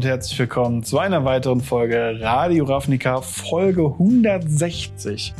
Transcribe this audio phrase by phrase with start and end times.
[0.00, 5.34] und herzlich willkommen zu einer weiteren Folge Radio Ravnica, Folge 160.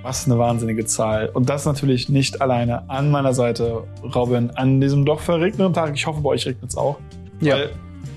[0.00, 1.28] Was eine wahnsinnige Zahl.
[1.28, 3.84] Und das natürlich nicht alleine an meiner Seite,
[4.14, 5.92] Robin, an diesem doch verregneten Tag.
[5.94, 6.98] Ich hoffe, bei euch regnet es auch.
[7.42, 7.56] Ja.
[7.56, 7.70] Weil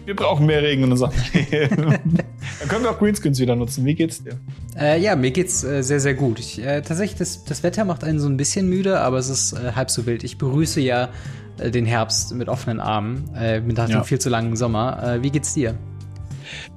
[0.06, 1.68] wir brauchen mehr Regen in unserem Leben.
[2.60, 3.84] Dann können wir auch Greenscreens wieder nutzen.
[3.84, 4.40] Wie geht's dir?
[4.80, 6.40] Äh, ja, mir geht's äh, sehr, sehr gut.
[6.40, 9.54] Ich, äh, tatsächlich, das, das Wetter macht einen so ein bisschen müde, aber es ist
[9.54, 10.24] äh, halb so wild.
[10.24, 11.10] Ich begrüße ja
[11.58, 14.00] äh, den Herbst mit offenen Armen, äh, mit nach Ja.
[14.02, 15.18] dem viel zu langen Sommer.
[15.22, 15.76] Wie geht's dir?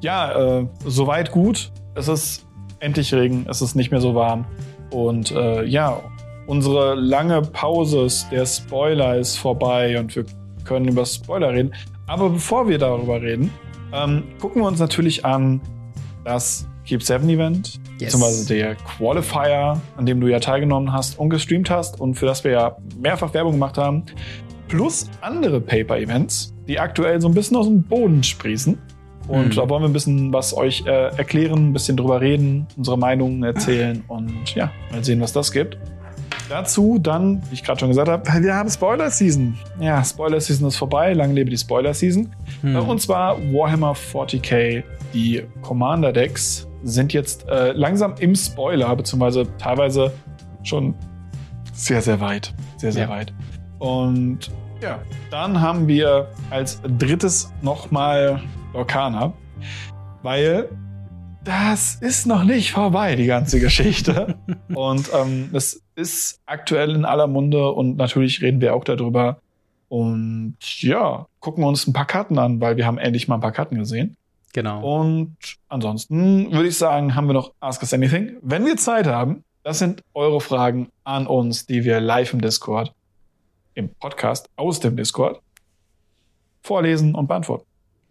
[0.00, 1.70] Ja, soweit gut.
[1.94, 2.46] Es ist
[2.80, 4.44] endlich Regen, es ist nicht mehr so warm.
[4.90, 5.30] Und
[5.66, 6.00] ja,
[6.46, 10.24] unsere lange Pause, der Spoiler ist vorbei und wir
[10.64, 11.72] können über Spoiler reden.
[12.06, 13.52] Aber bevor wir darüber reden,
[13.92, 15.60] ähm, gucken wir uns natürlich an
[16.24, 18.12] das Keep 7 Event, Yes.
[18.14, 22.42] beziehungsweise der Qualifier, an dem du ja teilgenommen hast und gestreamt hast und für das
[22.42, 24.02] wir ja mehrfach Werbung gemacht haben,
[24.66, 28.76] plus andere Paper-Events, die aktuell so ein bisschen aus dem Boden sprießen.
[29.28, 29.50] Und Mhm.
[29.54, 33.44] da wollen wir ein bisschen was euch äh, erklären, ein bisschen drüber reden, unsere Meinungen
[33.44, 35.78] erzählen und ja, mal sehen, was das gibt.
[36.48, 39.56] Dazu dann, wie ich gerade schon gesagt habe, wir haben Spoiler-Season.
[39.78, 42.34] Ja, Spoiler-Season ist vorbei, lang lebe die Spoiler-Season.
[42.62, 42.74] Hm.
[42.74, 44.82] Äh, Und zwar Warhammer 40k.
[45.14, 50.12] Die Commander-Decks sind jetzt äh, langsam im Spoiler, beziehungsweise teilweise
[50.62, 50.94] schon
[51.72, 52.52] sehr, sehr weit.
[52.76, 53.10] Sehr, sehr Ja.
[53.10, 53.32] weit.
[53.78, 54.50] Und
[54.82, 54.98] ja,
[55.30, 58.40] dann haben wir als drittes nochmal
[58.72, 59.32] Lorcana,
[60.22, 60.68] weil
[61.44, 64.36] das ist noch nicht vorbei, die ganze Geschichte.
[64.74, 69.38] und ähm, es ist aktuell in aller Munde und natürlich reden wir auch darüber.
[69.88, 73.40] Und ja, gucken wir uns ein paar Karten an, weil wir haben endlich mal ein
[73.40, 74.16] paar Karten gesehen.
[74.52, 75.00] Genau.
[75.00, 75.36] Und
[75.68, 78.36] ansonsten würde ich sagen, haben wir noch Ask Us Anything.
[78.42, 82.92] Wenn wir Zeit haben, das sind eure Fragen an uns, die wir live im Discord,
[83.74, 85.40] im Podcast aus dem Discord,
[86.62, 87.66] vorlesen und beantworten.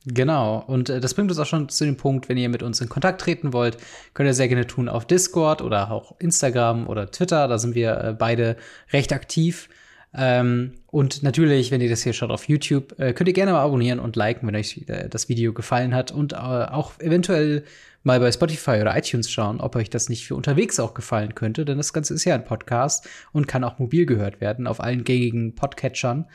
[0.06, 0.64] Genau.
[0.66, 2.90] Und äh, das bringt uns auch schon zu dem Punkt, wenn ihr mit uns in
[2.90, 3.78] Kontakt treten wollt,
[4.14, 7.48] könnt ihr sehr gerne tun auf Discord oder auch Instagram oder Twitter.
[7.48, 8.56] Da sind wir äh, beide
[8.92, 9.70] recht aktiv.
[10.14, 13.62] Ähm, und natürlich, wenn ihr das hier schaut auf YouTube, äh, könnt ihr gerne mal
[13.62, 16.12] abonnieren und liken, wenn euch äh, das Video gefallen hat.
[16.12, 17.64] Und äh, auch eventuell
[18.04, 21.66] mal bei Spotify oder iTunes schauen, ob euch das nicht für unterwegs auch gefallen könnte.
[21.66, 25.04] Denn das Ganze ist ja ein Podcast und kann auch mobil gehört werden auf allen
[25.04, 26.26] gängigen Podcatchern.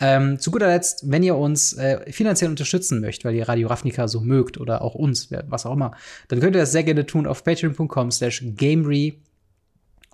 [0.00, 4.06] Ähm, zu guter Letzt, wenn ihr uns äh, finanziell unterstützen möchtet, weil ihr Radio Ravnica
[4.06, 5.90] so mögt oder auch uns, was auch immer,
[6.28, 9.20] dann könnt ihr das sehr gerne tun auf patreon.com slash gamery.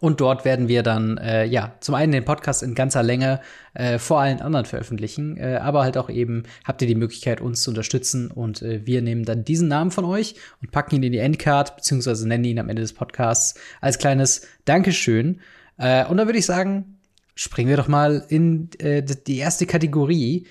[0.04, 3.40] Und dort werden wir dann, äh, ja, zum einen den Podcast in ganzer Länge
[3.72, 7.62] äh, vor allen anderen veröffentlichen, äh, aber halt auch eben habt ihr die Möglichkeit, uns
[7.62, 11.12] zu unterstützen und äh, wir nehmen dann diesen Namen von euch und packen ihn in
[11.12, 15.40] die Endcard, beziehungsweise nennen ihn am Ende des Podcasts als kleines Dankeschön.
[15.78, 16.98] Äh, und dann würde ich sagen,
[17.34, 20.46] springen wir doch mal in äh, die erste Kategorie.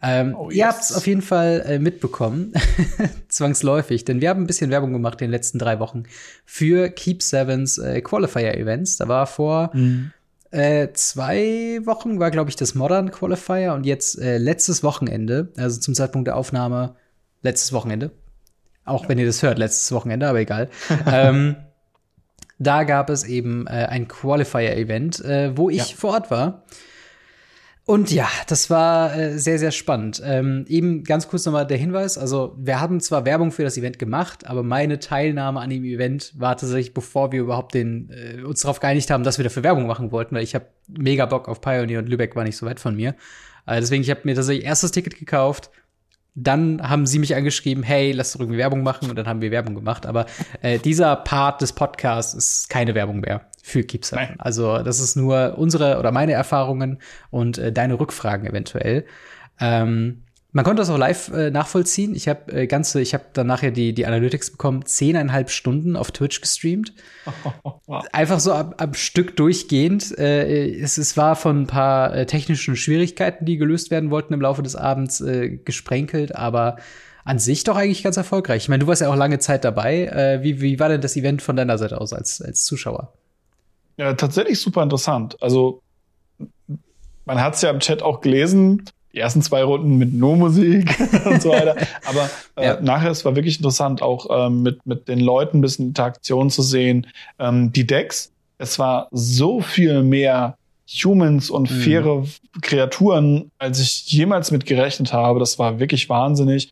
[0.00, 0.66] Ähm, Oh, Ihr yes.
[0.66, 2.52] habt es auf jeden Fall äh, mitbekommen,
[3.28, 6.04] zwangsläufig, denn wir haben ein bisschen Werbung gemacht in den letzten drei Wochen
[6.44, 8.96] für Keep Sevens äh, Qualifier Events.
[8.96, 9.72] Da war vor
[10.50, 15.78] äh, zwei Wochen war, glaube ich, das Modern Qualifier und jetzt äh, letztes Wochenende, also
[15.80, 16.94] zum Zeitpunkt der Aufnahme,
[17.42, 18.12] letztes Wochenende.
[18.84, 20.70] Auch wenn ihr das hört, letztes Wochenende, aber egal.
[21.06, 21.56] ähm,
[22.58, 25.96] da gab es eben äh, ein Qualifier-Event, äh, wo ich Ja.
[25.96, 26.64] vor Ort war.
[27.88, 30.20] Und ja, das war äh, sehr, sehr spannend.
[30.22, 32.18] Ähm, eben ganz kurz nochmal der Hinweis.
[32.18, 36.34] Also, wir haben zwar Werbung für das Event gemacht, aber meine Teilnahme an dem Event
[36.38, 39.86] war tatsächlich, bevor wir überhaupt den, äh, uns darauf geeinigt haben, dass wir dafür Werbung
[39.86, 42.78] machen wollten, weil ich habe mega Bock auf Pioneer und Lübeck war nicht so weit
[42.78, 43.14] von mir.
[43.66, 45.70] Äh, deswegen, ich habe mir tatsächlich erst das Ticket gekauft,
[46.34, 49.50] dann haben sie mich angeschrieben, hey, lass doch irgendwie Werbung machen und dann haben wir
[49.50, 50.04] Werbung gemacht.
[50.04, 50.26] Aber
[50.60, 54.34] äh, dieser Part des Podcasts ist keine Werbung mehr für Keep Nein.
[54.38, 56.98] Also das ist nur unsere oder meine Erfahrungen
[57.30, 59.04] und äh, deine Rückfragen eventuell.
[59.60, 62.14] Ähm, man konnte das auch live äh, nachvollziehen.
[62.14, 66.10] Ich habe äh, ganze, ich habe dann nachher die die Analytics bekommen, zehneinhalb Stunden auf
[66.10, 66.94] Twitch gestreamt
[68.12, 70.16] einfach so am, am Stück durchgehend.
[70.18, 74.40] Äh, es, es war von ein paar äh, technischen Schwierigkeiten, die gelöst werden wollten im
[74.40, 76.76] Laufe des Abends, äh, gesprenkelt, aber
[77.24, 78.62] an sich doch eigentlich ganz erfolgreich.
[78.62, 80.06] Ich meine, du warst ja auch lange Zeit dabei.
[80.06, 83.17] Äh, wie, wie war denn das Event von deiner Seite aus als, als Zuschauer?
[83.98, 85.36] Ja, tatsächlich super interessant.
[85.42, 85.80] Also,
[87.24, 90.96] man hat es ja im Chat auch gelesen, die ersten zwei Runden mit nur Musik
[91.24, 91.76] und so weiter.
[92.06, 92.80] Aber äh, Ja.
[92.80, 96.62] nachher, es war wirklich interessant, auch ähm, mit, mit den Leuten ein bisschen Interaktion zu
[96.62, 97.06] sehen.
[97.38, 100.56] Ähm, die Decks, es war so viel mehr
[101.04, 101.74] Humans und Mhm.
[101.82, 102.24] faire
[102.62, 105.38] Kreaturen, als ich jemals mit gerechnet habe.
[105.38, 106.70] Das war wirklich wahnsinnig.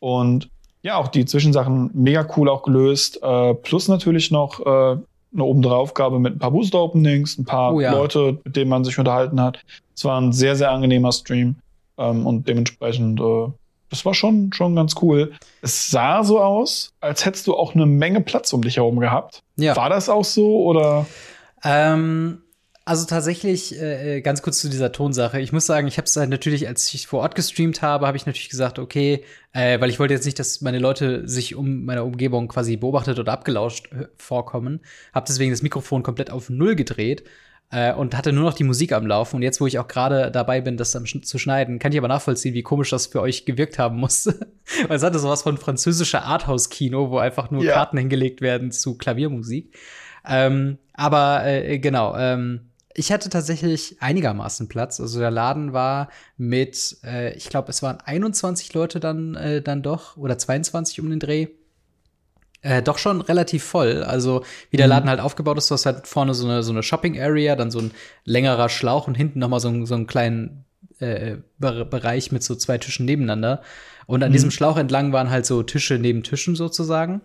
[0.00, 0.48] Und
[0.82, 3.20] ja, auch die Zwischensachen mega cool auch gelöst.
[3.22, 4.96] Äh, plus natürlich noch äh,
[5.32, 7.92] eine Obendraufgabe mit ein paar Booster-Openings, ein paar Oh ja.
[7.92, 9.60] Leute, mit denen man sich unterhalten hat.
[9.94, 11.56] Es war ein sehr, sehr angenehmer Stream.
[11.98, 13.48] Ähm, und dementsprechend, äh,
[13.90, 15.32] das war schon, schon ganz cool.
[15.62, 19.42] Es sah so aus, als hättest du auch eine Menge Platz um dich herum gehabt.
[19.56, 19.76] Ja.
[19.76, 21.06] War das auch so oder?
[21.64, 22.42] Ähm,
[22.88, 25.38] also tatsächlich, äh, äh, ganz kurz zu dieser Tonsache.
[25.40, 28.16] Ich muss sagen, ich habe es halt natürlich, als ich vor Ort gestreamt habe, habe
[28.16, 31.84] ich natürlich gesagt, okay, äh, weil ich wollte jetzt nicht, dass meine Leute sich um
[31.84, 34.80] meine Umgebung quasi beobachtet oder abgelauscht äh, vorkommen.
[35.12, 37.24] Habe deswegen das Mikrofon komplett auf Null gedreht
[37.70, 39.36] äh, und hatte nur noch die Musik am Laufen.
[39.36, 42.54] Und jetzt, wo ich auch gerade dabei bin, das zu schneiden, kann ich aber nachvollziehen,
[42.54, 44.26] wie komisch das für euch gewirkt haben muss.
[44.88, 47.74] Weil es hatte sowas von französischer Arthouse-Kino, wo einfach nur ja.
[47.74, 49.76] Karten hingelegt werden zu Klaviermusik.
[50.26, 52.67] Ähm, aber äh, genau, ähm,
[52.98, 55.00] ich hatte tatsächlich einigermaßen Platz.
[55.00, 59.82] Also der Laden war mit, äh, ich glaube, es waren 21 Leute dann, äh, dann
[59.82, 61.46] doch oder 22 um den Dreh.
[62.60, 64.02] Äh, doch schon relativ voll.
[64.02, 64.90] Also wie der mhm.
[64.90, 67.78] Laden halt aufgebaut ist, du hast halt vorne so eine, so eine Shopping-Area, dann so
[67.78, 67.92] ein
[68.24, 70.64] längerer Schlauch und hinten noch mal so, so einen kleinen
[70.98, 73.62] äh, Bereich mit so zwei Tischen nebeneinander.
[74.06, 74.32] Und an mhm.
[74.32, 77.20] diesem Schlauch entlang waren halt so Tische neben Tischen sozusagen.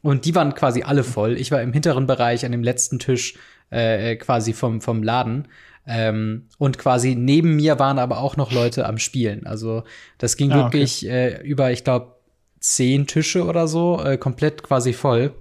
[0.00, 1.36] Und die waren quasi alle voll.
[1.36, 3.34] Ich war im hinteren Bereich an dem letzten Tisch
[3.70, 5.48] äh, quasi vom, vom Laden.
[5.86, 9.46] Ähm, und quasi neben mir waren aber auch noch Leute am Spielen.
[9.46, 9.84] Also
[10.18, 11.28] das ging ah, wirklich okay.
[11.28, 12.16] äh, über, ich glaube,
[12.60, 15.34] zehn Tische oder so, äh, komplett quasi voll.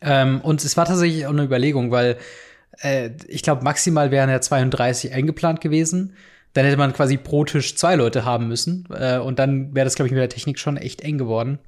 [0.00, 2.16] Ähm, und es war tatsächlich auch eine Überlegung, weil
[2.80, 6.14] äh, ich glaube, maximal wären ja 32 eingeplant gewesen.
[6.52, 8.88] Dann hätte man quasi pro Tisch zwei Leute haben müssen.
[8.90, 11.58] Äh, und dann wäre das, glaube ich, mit der Technik schon echt eng geworden.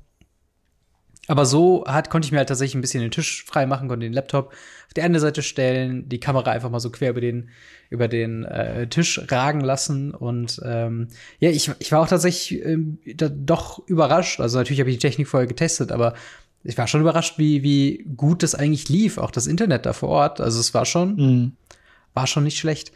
[1.29, 4.07] Aber so hat, konnte ich mir halt tatsächlich ein bisschen den Tisch frei machen, konnte
[4.07, 7.51] den Laptop auf die eine Seite stellen, die Kamera einfach mal so quer über den,
[7.91, 10.15] über den äh, Tisch ragen lassen.
[10.15, 11.09] Und ähm,
[11.39, 12.65] ja, ich, ich war auch tatsächlich
[13.15, 14.41] da, doch überrascht.
[14.41, 16.15] Also natürlich habe ich die Technik vorher getestet, aber
[16.65, 20.09] ich war schon überrascht, wie, wie gut das eigentlich lief, auch das Internet da vor
[20.09, 20.41] Ort.
[20.41, 21.53] Also es war schon, mhm.
[22.15, 22.91] war schon nicht schlecht.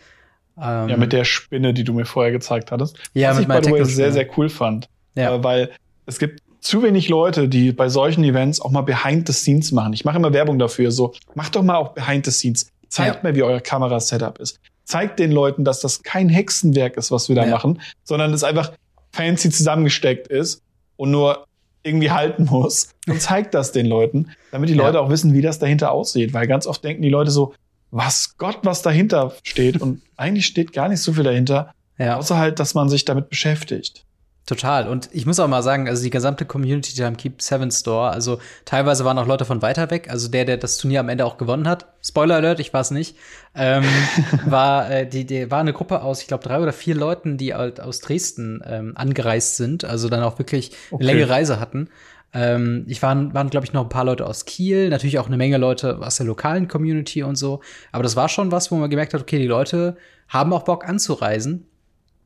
[0.57, 2.99] Ähm, ja, mit der Spinne, die du mir vorher gezeigt hattest.
[3.13, 4.89] Ja, was mit ich bei sehr, sehr cool fand.
[5.15, 5.35] Ja.
[5.35, 5.71] Äh, weil
[6.07, 9.93] es gibt zu wenig Leute, die bei solchen Events auch mal Behind the Scenes machen.
[9.93, 10.93] Ich mache immer Werbung dafür.
[10.93, 12.69] So, macht doch mal auch Behind the Scenes.
[12.89, 13.29] Zeigt ja.
[13.29, 14.61] mir, wie euer Kamerasetup ist.
[14.85, 17.51] Zeigt den Leuten, dass das kein Hexenwerk ist, was wir da ja.
[17.51, 18.73] machen, sondern es einfach
[19.13, 20.63] fancy zusammengesteckt ist
[20.97, 21.47] und nur
[21.83, 22.91] irgendwie halten muss.
[23.09, 25.03] Und zeigt das den Leuten, damit die Leute ja.
[25.03, 26.33] auch wissen, wie das dahinter aussieht.
[26.33, 27.55] Weil ganz oft denken die Leute so,
[27.91, 29.81] was Gott, was dahinter steht.
[29.81, 31.73] Und eigentlich steht gar nicht so viel dahinter.
[31.99, 34.05] Außer halt, dass man sich damit beschäftigt.
[34.45, 34.89] Total.
[34.89, 38.11] Und ich muss auch mal sagen, also die gesamte Community da am Keep Seven Store,
[38.11, 40.11] also teilweise waren auch Leute von weiter weg.
[40.11, 42.91] Also der, der das Turnier am Ende auch gewonnen hat, Spoiler Alert, ich war es
[42.91, 43.17] nicht,
[43.55, 43.85] ähm,
[44.47, 47.55] war äh, die, die war eine Gruppe aus, ich glaube drei oder vier Leuten, die
[47.55, 51.05] halt aus Dresden ähm, angereist sind, also dann auch wirklich okay.
[51.05, 51.89] eine längere Reise hatten.
[52.35, 55.37] Ähm, ich waren, waren glaube ich noch ein paar Leute aus Kiel, natürlich auch eine
[55.37, 57.61] Menge Leute aus der lokalen Community und so.
[57.93, 59.97] Aber das war schon was, wo man gemerkt hat, okay, die Leute
[60.29, 61.69] haben auch Bock anzureisen.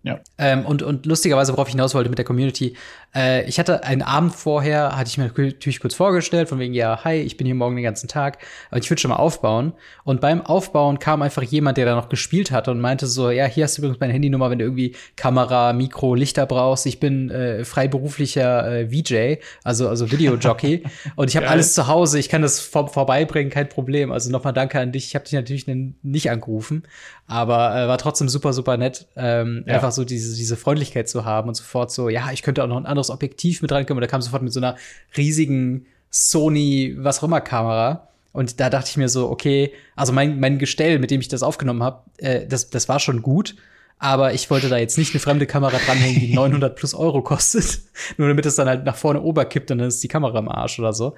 [0.07, 0.21] Ja.
[0.39, 2.77] Ähm, und, und lustigerweise, worauf ich hinaus wollte mit der Community,
[3.17, 7.03] äh, ich hatte einen Abend vorher, hatte ich mir natürlich kurz vorgestellt, von wegen, ja,
[7.03, 8.39] hi, ich bin hier morgen den ganzen Tag,
[8.71, 9.73] aber ich würde schon mal aufbauen.
[10.05, 13.47] Und beim Aufbauen kam einfach jemand, der da noch gespielt hatte und meinte so, ja,
[13.47, 16.87] hier hast du übrigens meine Handynummer, wenn du irgendwie Kamera, Mikro, Lichter brauchst.
[16.87, 20.85] Ich bin äh, freiberuflicher äh, VJ, also, also Videojockey.
[21.17, 24.13] und ich habe alles zu Hause, ich kann das vor vorbeibringen, kein Problem.
[24.13, 25.07] Also nochmal danke an dich.
[25.07, 26.83] Ich habe dich natürlich nicht angerufen,
[27.27, 29.07] aber äh, war trotzdem super, super nett.
[29.17, 29.75] Ähm, ja.
[29.75, 32.77] Einfach so diese, diese Freundlichkeit zu haben und sofort so, ja, ich könnte auch noch
[32.77, 33.99] ein anderes Objektiv mit reinkommen.
[33.99, 34.77] Und da kam sofort mit so einer
[35.17, 38.09] riesigen Sony, was auch immer, Kamera.
[38.33, 41.43] Und da dachte ich mir so, okay, also mein, mein Gestell, mit dem ich das
[41.43, 43.57] aufgenommen habe, äh, das, das war schon gut.
[43.99, 47.81] Aber ich wollte da jetzt nicht eine fremde Kamera dranhängen, die 900 plus Euro kostet.
[48.19, 50.79] Nur damit es dann halt nach vorne oberkippt und dann ist die Kamera im Arsch
[50.79, 51.15] oder so.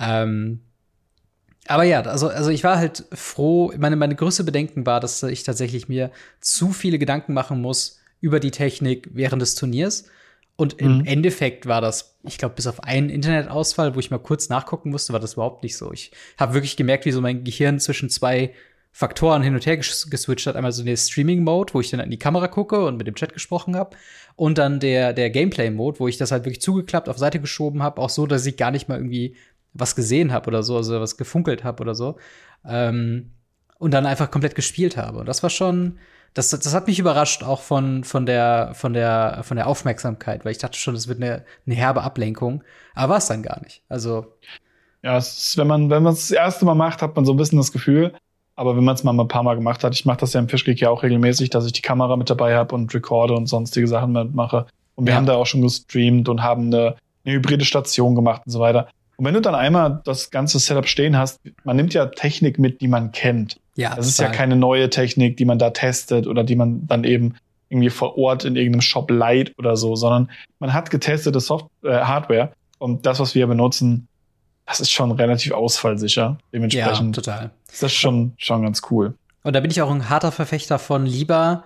[0.00, 0.60] Ähm,
[1.66, 3.72] aber ja, also, also ich war halt froh.
[3.78, 8.40] Meine, meine größte Bedenken war, dass ich tatsächlich mir zu viele Gedanken machen muss über
[8.40, 10.04] die Technik während des Turniers.
[10.60, 11.06] Und im mhm.
[11.06, 15.14] Endeffekt war das, ich glaube, bis auf einen Internetausfall, wo ich mal kurz nachgucken musste,
[15.14, 15.90] war das überhaupt nicht so.
[15.90, 18.52] Ich habe wirklich gemerkt, wie so mein Gehirn zwischen zwei
[18.92, 20.56] Faktoren hin und her geswitcht hat.
[20.56, 23.32] Einmal so der Streaming-Mode, wo ich dann in die Kamera gucke und mit dem Chat
[23.32, 23.96] gesprochen habe.
[24.36, 27.98] Und dann der, der Gameplay-Mode, wo ich das halt wirklich zugeklappt auf Seite geschoben habe,
[27.98, 29.36] auch so, dass ich gar nicht mal irgendwie
[29.72, 32.18] was gesehen habe oder so, also was gefunkelt habe oder so.
[32.66, 33.30] Ähm,
[33.78, 35.20] und dann einfach komplett gespielt habe.
[35.20, 35.98] Und das war schon,
[36.34, 40.52] das, das hat mich überrascht, auch von, von, der, von, der, von der Aufmerksamkeit, weil
[40.52, 42.62] ich dachte schon, es wird eine, eine herbe Ablenkung.
[42.94, 43.82] Aber war es dann gar nicht.
[43.88, 44.26] Also.
[45.02, 47.36] Ja, ist, wenn man, wenn man es das erste Mal macht, hat man so ein
[47.36, 48.12] bisschen das Gefühl.
[48.54, 50.48] Aber wenn man es mal ein paar Mal gemacht hat, ich mache das ja im
[50.48, 53.88] Fischkrieg ja auch regelmäßig, dass ich die Kamera mit dabei habe und recorde und sonstige
[53.88, 54.66] Sachen mitmache.
[54.96, 55.16] Und wir ja.
[55.16, 58.88] haben da auch schon gestreamt und haben eine, eine hybride Station gemacht und so weiter.
[59.16, 62.80] Und wenn du dann einmal das ganze Setup stehen hast, man nimmt ja Technik mit,
[62.80, 63.58] die man kennt.
[63.80, 67.04] Ja, das ist ja keine neue Technik, die man da testet oder die man dann
[67.04, 67.36] eben
[67.70, 71.92] irgendwie vor Ort in irgendeinem Shop Light oder so, sondern man hat getestete Soft äh,
[71.92, 74.06] Hardware und das, was wir benutzen,
[74.66, 76.38] das ist schon relativ ausfallsicher.
[76.52, 77.50] Dementsprechend ja, total.
[77.72, 79.14] ist das schon, schon ganz cool.
[79.42, 81.64] Und da bin ich auch ein harter Verfechter von lieber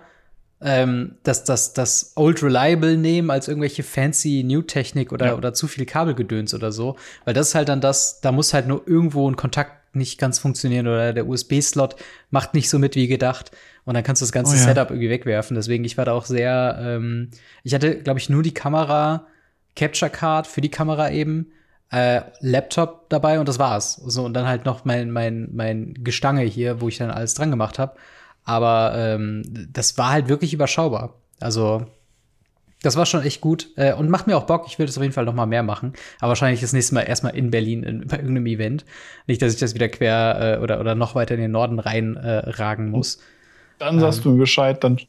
[0.61, 5.35] ähm, das, das, das Old Reliable nehmen als irgendwelche fancy New Technik oder, ja.
[5.35, 6.95] oder zu viel Kabelgedöns oder so.
[7.25, 10.39] Weil das ist halt dann das, da muss halt nur irgendwo ein Kontakt nicht ganz
[10.39, 11.95] funktionieren oder der USB-Slot
[12.29, 13.51] macht nicht so mit wie gedacht.
[13.85, 14.63] Und dann kannst du das ganze oh, ja.
[14.63, 15.55] Setup irgendwie wegwerfen.
[15.55, 17.29] Deswegen, ich war da auch sehr, ähm,
[17.63, 19.27] ich hatte, glaube ich, nur die Kamera,
[19.75, 21.51] Capture Card für die Kamera eben,
[21.91, 23.95] äh, Laptop dabei und das war's.
[24.05, 27.51] So, und dann halt noch mein, mein, mein Gestange hier, wo ich dann alles dran
[27.51, 27.95] gemacht habe.
[28.43, 31.15] Aber ähm, das war halt wirklich überschaubar.
[31.39, 31.85] Also
[32.85, 34.65] das war schon echt gut äh, und macht mir auch Bock.
[34.67, 35.93] Ich will das auf jeden Fall noch mal mehr machen.
[36.19, 38.85] Aber wahrscheinlich das nächste Mal erstmal in Berlin in, bei irgendeinem Event.
[39.27, 42.87] Nicht, dass ich das wieder quer äh, oder, oder noch weiter in den Norden reinragen
[42.87, 43.19] äh, muss.
[43.79, 44.99] Dann sagst ähm, du mir Bescheid, dann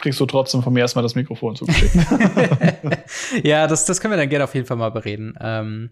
[0.00, 1.94] kriegst du trotzdem von mir erstmal das Mikrofon zugeschickt.
[3.42, 5.34] ja, das, das können wir dann gerne auf jeden Fall mal bereden.
[5.40, 5.90] Ähm,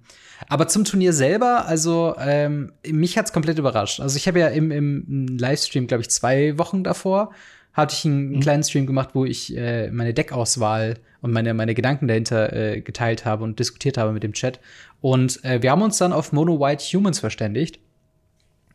[0.49, 4.01] aber zum Turnier selber, also ähm, mich hat's komplett überrascht.
[4.01, 7.33] Also ich habe ja im, im Livestream, glaube ich, zwei Wochen davor,
[7.79, 8.41] hatte ich einen mhm.
[8.41, 13.25] kleinen Stream gemacht, wo ich äh, meine Deckauswahl und meine, meine Gedanken dahinter äh, geteilt
[13.25, 14.59] habe und diskutiert habe mit dem Chat.
[15.01, 17.79] Und äh, wir haben uns dann auf Mono White Humans verständigt.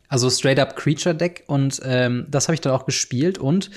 [0.08, 1.44] Also straight up Creature Deck.
[1.46, 3.70] Und ähm, das habe ich dann auch gespielt und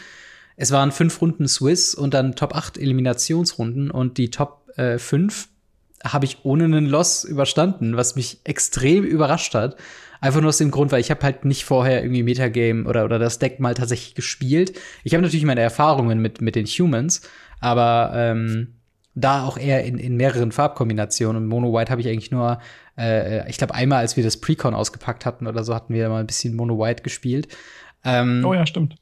[0.56, 5.50] es waren fünf Runden Swiss und dann Top 8 Eliminationsrunden und die Top äh, 5
[6.06, 9.76] habe ich ohne einen Loss überstanden, was mich extrem überrascht hat.
[10.22, 13.20] Einfach nur aus dem Grund, weil ich habe halt nicht vorher irgendwie Metagame oder, oder
[13.20, 14.78] das Deck mal tatsächlich gespielt.
[15.04, 17.22] Ich habe natürlich meine Erfahrungen mit, mit den Humans,
[17.60, 18.76] aber ähm,
[19.16, 21.44] da auch eher in, in mehreren Farbkombinationen.
[21.44, 22.60] Und Mono White habe ich eigentlich nur,
[22.98, 26.20] äh, ich glaube, einmal, als wir das Precon ausgepackt hatten oder so, hatten wir mal
[26.20, 27.48] ein bisschen Mono White gespielt.
[28.04, 28.96] Ähm, oh ja, stimmt.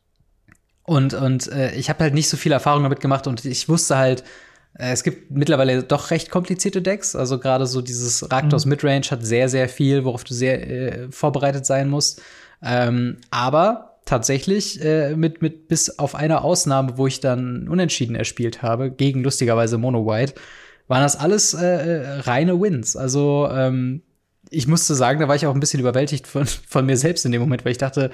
[0.84, 3.98] Und, und äh, ich habe halt nicht so viel Erfahrung damit gemacht und ich wusste
[3.98, 4.24] halt,
[4.78, 7.16] es gibt mittlerweile doch recht komplizierte Decks.
[7.16, 8.72] Also gerade so dieses Raktos mhm.
[8.72, 12.22] Midrange hat sehr, sehr viel, worauf du sehr äh, vorbereitet sein musst.
[12.62, 18.62] Ähm, aber tatsächlich äh, mit, mit bis auf eine Ausnahme, wo ich dann unentschieden erspielt
[18.62, 20.36] habe, gegen lustigerweise Mono White,
[20.88, 22.96] waren das alles äh, äh, reine Wins.
[22.96, 24.02] Also ähm,
[24.50, 27.32] ich musste sagen, da war ich auch ein bisschen überwältigt von, von mir selbst in
[27.32, 28.12] dem Moment, weil ich dachte,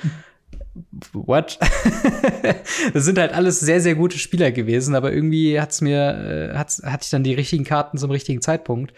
[1.13, 1.59] what?
[2.93, 6.81] das sind halt alles sehr, sehr gute Spieler gewesen, aber irgendwie hat's mir, äh, hat's,
[6.83, 8.93] hatte ich dann die richtigen Karten zum richtigen Zeitpunkt.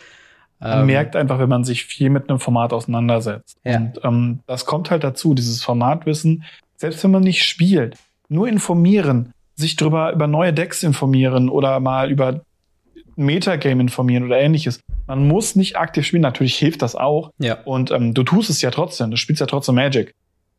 [0.60, 3.58] Man ähm, merkt einfach, wenn man sich viel mit einem Format auseinandersetzt.
[3.66, 3.78] Ja.
[3.78, 6.44] Und ähm, das kommt halt dazu, dieses Formatwissen,
[6.78, 7.98] selbst wenn man nicht spielt,
[8.30, 12.42] nur informieren, sich drüber über neue Decks informieren oder mal über
[13.16, 14.80] Metagame informieren oder ähnliches.
[15.06, 17.32] Man muss nicht aktiv spielen, natürlich hilft das auch.
[17.38, 17.62] Ja.
[17.66, 20.14] Und ähm, du tust es ja trotzdem, du spielst ja trotzdem Magic.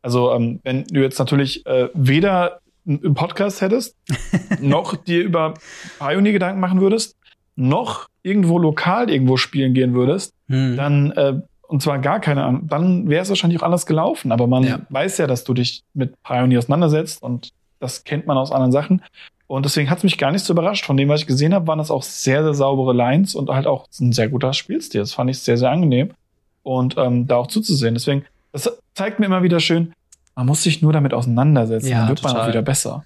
[0.05, 3.97] Also ähm, wenn du jetzt natürlich äh, weder einen Podcast hättest,
[4.61, 5.55] noch dir über
[5.97, 7.17] Pioneer Gedanken machen würdest,
[7.55, 10.77] noch irgendwo lokal irgendwo spielen gehen würdest, hm.
[10.77, 14.31] dann äh, und zwar gar keine Ahnung, dann wäre es wahrscheinlich auch anders gelaufen.
[14.31, 14.79] Aber man ja.
[14.89, 19.01] weiß ja, dass du dich mit Pioneer auseinandersetzt und das kennt man aus anderen Sachen.
[19.47, 20.85] Und deswegen hat es mich gar nicht so überrascht.
[20.85, 23.65] Von dem, was ich gesehen habe, waren das auch sehr, sehr saubere Lines und halt
[23.65, 25.01] auch ein sehr guter Spielstil.
[25.01, 26.11] Das fand ich sehr, sehr angenehm.
[26.61, 27.95] Und ähm, da auch zuzusehen.
[27.95, 29.93] Deswegen das zeigt mir immer wieder schön,
[30.35, 32.33] man muss sich nur damit auseinandersetzen, ja, dann wird total.
[32.33, 33.05] man auch wieder besser.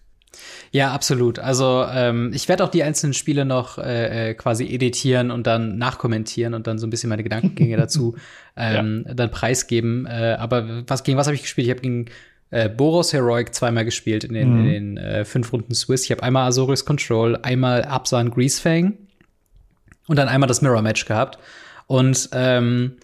[0.72, 1.40] Ja, absolut.
[1.40, 5.78] Also ähm, ich werde auch die einzelnen Spiele noch äh, äh, quasi editieren und dann
[5.78, 8.16] nachkommentieren und dann so ein bisschen meine Gedankengänge dazu
[8.56, 9.14] ähm, ja.
[9.16, 10.06] dann preisgeben.
[10.06, 11.66] Äh, aber was gegen was habe ich gespielt?
[11.66, 12.06] Ich habe gegen
[12.52, 14.60] äh, Boros Heroic zweimal gespielt in den, mhm.
[14.60, 16.04] in den äh, fünf Runden Swiss.
[16.04, 18.98] Ich habe einmal Azorius Control, einmal Absan Greasefang
[20.08, 21.40] und dann einmal das Mirror Match gehabt.
[21.88, 22.98] Und ähm,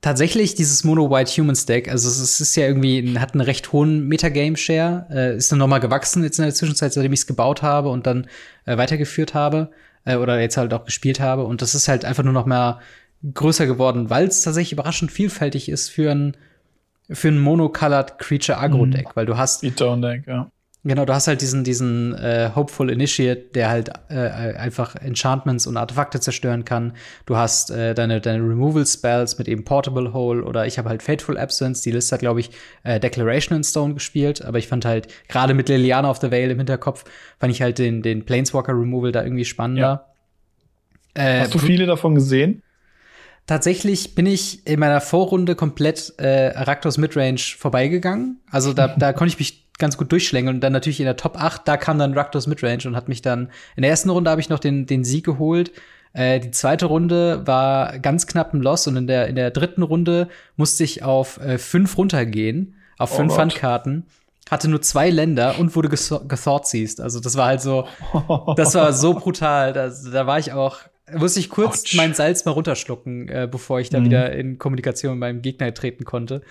[0.00, 4.08] tatsächlich dieses Mono White Humans Deck, also es ist ja irgendwie, hat einen recht hohen
[4.08, 7.90] Metagame-Share, äh, ist dann nochmal gewachsen jetzt in der Zwischenzeit, seitdem ich es gebaut habe
[7.90, 8.26] und dann
[8.64, 9.70] äh, weitergeführt habe
[10.04, 11.44] äh, oder jetzt halt auch gespielt habe.
[11.44, 12.80] Und das ist halt einfach nur noch mal
[13.34, 16.36] größer geworden, weil es tatsächlich überraschend vielfältig ist für ein
[17.12, 19.10] für ein monocolored Creature Agro Deck, mhm.
[19.14, 20.50] weil du hast Deck, ja.
[20.82, 25.76] Genau, du hast halt diesen, diesen äh, Hopeful Initiate, der halt äh, einfach Enchantments und
[25.76, 26.94] Artefakte zerstören kann.
[27.26, 31.02] Du hast äh, deine, deine Removal Spells mit eben Portable Hole oder ich habe halt
[31.02, 31.82] Fateful Absence.
[31.82, 32.50] Die Liste hat, glaube ich,
[32.82, 36.50] äh, Declaration in Stone gespielt, aber ich fand halt, gerade mit Liliana of the Veil
[36.50, 37.04] im Hinterkopf,
[37.38, 40.06] fand ich halt den, den Planeswalker Removal da irgendwie spannender.
[41.14, 41.22] Ja.
[41.22, 42.62] Äh, hast du viele davon gesehen?
[43.46, 48.40] Tatsächlich bin ich in meiner Vorrunde komplett äh, Araktos Midrange vorbeigegangen.
[48.50, 50.56] Also da, da konnte ich mich ganz gut durchschlängeln.
[50.56, 53.22] Und dann natürlich in der Top 8, da kam dann Raktos Midrange und hat mich
[53.22, 55.72] dann, in der ersten Runde habe ich noch den, den Sieg geholt.
[56.12, 59.82] Äh, die zweite Runde war ganz knapp ein Loss und in der, in der dritten
[59.82, 64.06] Runde musste ich auf äh, fünf runtergehen, auf oh fünf Handkarten.
[64.50, 67.00] hatte nur zwei Länder und wurde gethoughtseized.
[67.00, 67.86] Also das war halt so,
[68.56, 69.72] das war so brutal.
[69.72, 70.80] Da, da war ich auch,
[71.12, 71.94] musste ich kurz Ouch.
[71.94, 74.04] mein Salz mal runterschlucken, äh, bevor ich da mhm.
[74.06, 76.42] wieder in Kommunikation mit meinem Gegner treten konnte.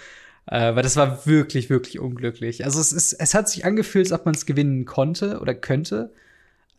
[0.51, 2.65] Äh, weil das war wirklich, wirklich unglücklich.
[2.65, 6.11] Also es ist, es hat sich angefühlt, als ob man es gewinnen konnte oder könnte.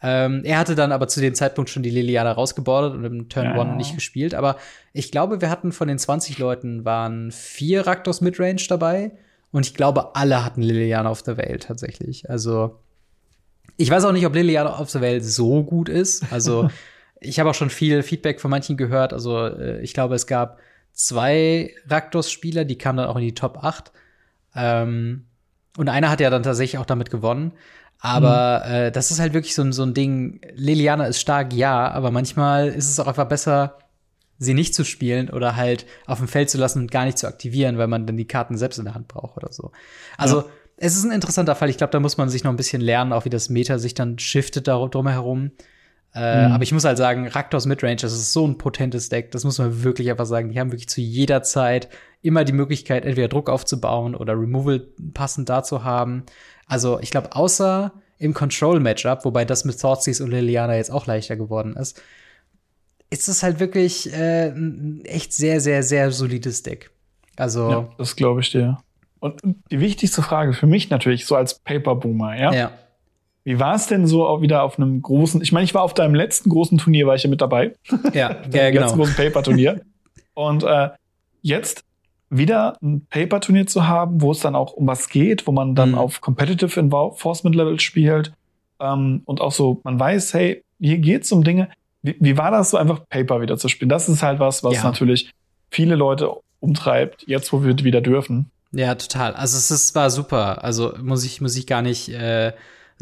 [0.03, 3.47] Ähm, er hatte dann aber zu dem Zeitpunkt schon die Liliana rausgebordet und im Turn
[3.47, 3.77] 1 ja.
[3.77, 4.35] nicht gespielt.
[4.35, 4.57] Aber
[4.93, 9.12] ich glaube, wir hatten von den 20 Leuten waren vier Raktos Midrange dabei.
[9.53, 12.29] Und ich glaube, alle hatten Liliana auf der Welt tatsächlich.
[12.31, 12.81] Also,
[13.77, 16.33] ich weiß auch nicht, ob Liliana auf der Welt so gut ist.
[16.33, 16.71] Also,
[17.21, 19.12] ich habe auch schon viel Feedback von manchen gehört.
[19.12, 20.59] Also, äh, ich glaube, es gab
[20.92, 23.92] zwei Raktos-Spieler, die kamen dann auch in die Top 8.
[24.54, 25.26] Ähm,
[25.76, 27.52] und einer hat ja dann tatsächlich auch damit gewonnen.
[28.00, 28.73] Aber mhm.
[28.73, 30.40] äh, das ist halt wirklich so, so ein Ding.
[30.54, 33.78] Liliana ist stark, ja, aber manchmal ist es auch einfach besser,
[34.38, 37.26] sie nicht zu spielen oder halt auf dem Feld zu lassen und gar nicht zu
[37.26, 39.70] aktivieren, weil man dann die Karten selbst in der Hand braucht oder so.
[40.16, 40.47] Also ja.
[40.78, 41.68] es ist ein interessanter Fall.
[41.68, 43.92] Ich glaube, da muss man sich noch ein bisschen lernen, auch wie das Meta sich
[43.92, 45.50] dann shiftet darum herum.
[46.14, 46.52] Äh, mhm.
[46.52, 49.59] Aber ich muss halt sagen, Raktors Midrange, das ist so ein potentes Deck, das muss
[49.59, 50.50] man wirklich einfach sagen.
[50.50, 51.88] Die haben wirklich zu jeder Zeit
[52.23, 54.81] immer die Möglichkeit, entweder Druck aufzubauen oder Removal
[55.14, 56.25] passend dazu haben.
[56.67, 61.37] Also ich glaube, außer im Control-Matchup, wobei das mit Thoughtseize und Liliana jetzt auch leichter
[61.37, 62.02] geworden ist,
[63.09, 66.90] ist es halt wirklich äh, ein echt sehr, sehr, sehr solides Deck.
[67.37, 67.71] Also.
[67.71, 68.79] Ja, das glaube ich dir.
[69.21, 69.40] Und
[69.71, 72.52] die wichtigste Frage für mich natürlich, so als Paper-Boomer, ja?
[72.52, 72.73] Ja.
[73.44, 75.94] Wie war es denn so auch wieder auf einem großen, ich meine, ich war auf
[75.94, 77.73] deinem letzten großen Turnier, war ich ja mit dabei.
[78.12, 78.82] Ja, ja genau.
[78.82, 79.80] Letzten großen Paper-Turnier.
[80.35, 80.90] Und äh,
[81.42, 81.85] jetzt
[82.28, 85.90] wieder ein Paper-Turnier zu haben, wo es dann auch um was geht, wo man dann
[85.90, 85.99] mhm.
[85.99, 88.32] auf Competitive Enforcement Level spielt
[88.78, 91.68] ähm, und auch so, man weiß, hey, hier geht's um Dinge.
[92.02, 93.88] Wie, wie war das so einfach Paper wieder zu spielen?
[93.88, 94.85] Das ist halt was, was ja.
[94.85, 95.30] natürlich
[95.70, 96.30] viele Leute
[96.61, 98.50] umtreibt, jetzt wo wir wieder dürfen.
[98.73, 99.35] Ja, total.
[99.35, 100.62] Also es ist, war super.
[100.62, 102.52] Also muss ich muss ich gar nicht äh,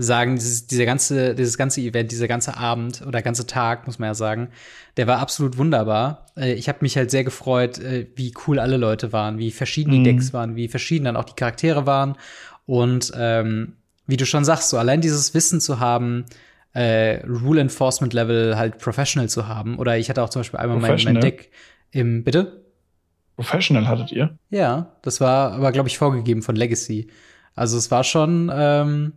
[0.03, 4.09] sagen, dieses, dieser ganze, dieses ganze Event, dieser ganze Abend oder ganze Tag, muss man
[4.09, 4.49] ja sagen,
[4.97, 6.27] der war absolut wunderbar.
[6.37, 9.91] Äh, ich habe mich halt sehr gefreut, äh, wie cool alle Leute waren, wie verschieden
[9.91, 10.05] die mhm.
[10.05, 12.17] Decks waren, wie verschieden dann auch die Charaktere waren.
[12.65, 13.75] Und ähm,
[14.07, 16.25] wie du schon sagst, so allein dieses Wissen zu haben,
[16.75, 19.79] äh, Rule Enforcement Level halt professional zu haben.
[19.79, 21.51] Oder ich hatte auch zum Beispiel einmal mein, mein Deck
[21.91, 22.63] im, bitte?
[23.37, 24.39] Professional hattet ihr?
[24.51, 27.09] Ja, das war aber, glaube ich, vorgegeben von Legacy.
[27.55, 29.13] Also es war schon, ähm,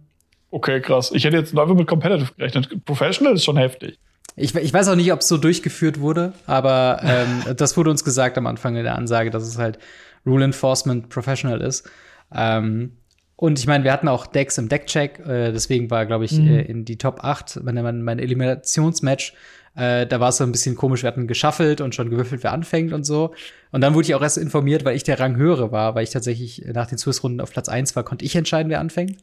[0.52, 1.12] Okay, krass.
[1.14, 2.86] Ich hätte jetzt einfach mit Competitive gerechnet.
[2.86, 3.98] Professional ist schon heftig.
[4.36, 8.04] Ich, ich weiß auch nicht, ob es so durchgeführt wurde, aber ähm, das wurde uns
[8.04, 9.80] gesagt am Anfang in der Ansage, dass es halt
[10.26, 11.90] Rule Enforcement Professional ist.
[12.34, 12.98] Ähm,
[13.38, 16.48] und ich meine, wir hatten auch Decks im Deckcheck, äh, deswegen war, glaube ich, mhm.
[16.48, 19.34] äh, in die Top 8, mein, mein, mein Eliminationsmatch,
[19.76, 22.52] äh, da war es so ein bisschen komisch, wir hatten geschaffelt und schon gewürfelt, wer
[22.52, 23.34] anfängt und so.
[23.72, 26.12] Und dann wurde ich auch erst informiert, weil ich der Rang höhere war, weil ich
[26.12, 29.18] tatsächlich nach den Swiss-Runden auf Platz 1 war, konnte ich entscheiden, wer anfängt.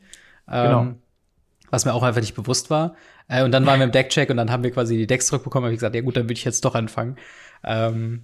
[0.47, 0.95] Genau.
[1.71, 2.95] Was mir auch einfach nicht bewusst war.
[3.29, 5.67] Äh, und dann waren wir im Deckcheck und dann haben wir quasi die Decks zurückbekommen.
[5.67, 7.17] Hab ich gesagt, ja gut, dann würde ich jetzt doch anfangen.
[7.65, 8.23] Ähm,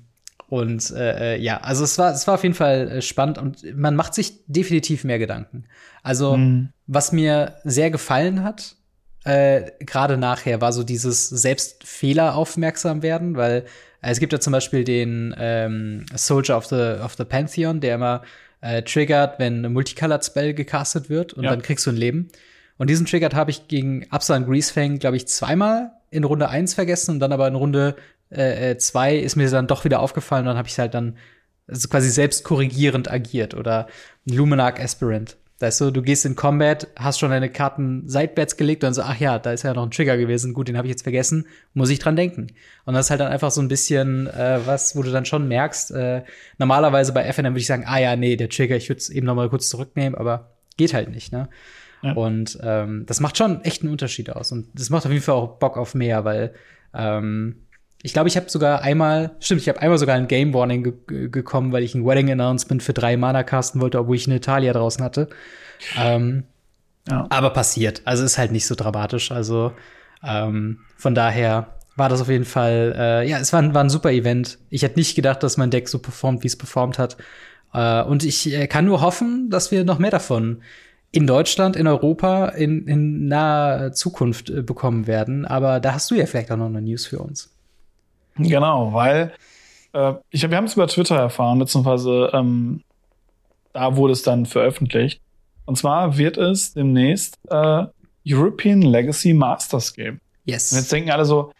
[0.48, 3.76] und äh, äh, ja, also es war, es war auf jeden Fall äh, spannend und
[3.76, 5.64] man macht sich definitiv mehr Gedanken.
[6.02, 6.68] Also, mhm.
[6.86, 8.76] was mir sehr gefallen hat,
[9.24, 13.64] äh, gerade nachher, war so dieses Selbstfehler aufmerksam werden, weil
[14.02, 17.94] äh, es gibt ja zum Beispiel den ähm, Soldier of the, of the Pantheon, der
[17.94, 18.22] immer
[18.60, 21.50] äh, triggert, wenn ein Multicolored Spell gecastet wird und ja.
[21.50, 22.28] dann kriegst du ein Leben.
[22.76, 27.12] Und diesen Trigger habe ich gegen Absan Greasefang, glaube ich, zweimal in Runde 1 vergessen
[27.12, 27.96] und dann aber in Runde
[28.30, 31.16] 2 äh, äh ist mir dann doch wieder aufgefallen und dann habe ich halt dann
[31.68, 33.86] also quasi selbst korrigierend agiert oder
[34.24, 35.36] Luminarch Aspirant.
[35.60, 39.02] Ist so, du gehst in Combat, hast schon deine Karten seitwärts gelegt und dann so,
[39.02, 41.46] ach ja, da ist ja noch ein Trigger gewesen, gut, den habe ich jetzt vergessen,
[41.72, 42.48] muss ich dran denken.
[42.84, 45.48] Und das ist halt dann einfach so ein bisschen äh, was, wo du dann schon
[45.48, 46.22] merkst, äh,
[46.58, 49.26] normalerweise bei FNM würde ich sagen, ah ja, nee, der Trigger, ich würde es eben
[49.26, 51.48] noch mal kurz zurücknehmen, aber geht halt nicht, ne?
[52.12, 54.52] Und ähm, das macht schon echt einen Unterschied aus.
[54.52, 56.54] Und das macht auf jeden Fall auch Bock auf mehr, weil
[56.92, 57.56] ähm,
[58.02, 61.28] ich glaube, ich habe sogar einmal, stimmt, ich habe einmal sogar ein Game Warning ge
[61.28, 64.74] gekommen, weil ich ein Wedding Announcement für drei Mana casten wollte, obwohl ich eine Italia
[64.74, 65.30] draußen hatte.
[65.98, 66.44] Ähm,
[67.08, 67.26] ja.
[67.30, 68.02] Aber passiert.
[68.04, 69.30] Also ist halt nicht so dramatisch.
[69.30, 69.72] Also
[70.22, 74.10] ähm, von daher war das auf jeden Fall, äh, ja, es war, war ein super
[74.10, 74.58] Event.
[74.68, 77.16] Ich hätte nicht gedacht, dass mein Deck so performt, wie es performt hat.
[77.72, 80.62] Äh, und ich äh, kann nur hoffen, dass wir noch mehr davon
[81.14, 85.46] in Deutschland, in Europa in, in naher Zukunft äh, bekommen werden.
[85.46, 87.54] Aber da hast du ja vielleicht auch noch eine News für uns.
[88.36, 89.32] Genau, weil
[89.92, 92.82] äh, ich, wir haben es über Twitter erfahren, beziehungsweise ähm,
[93.72, 95.20] da wurde es dann veröffentlicht.
[95.66, 97.84] Und zwar wird es demnächst äh,
[98.26, 100.20] European Legacy Masters geben.
[100.44, 100.72] Yes.
[100.72, 101.52] Und jetzt denken alle so,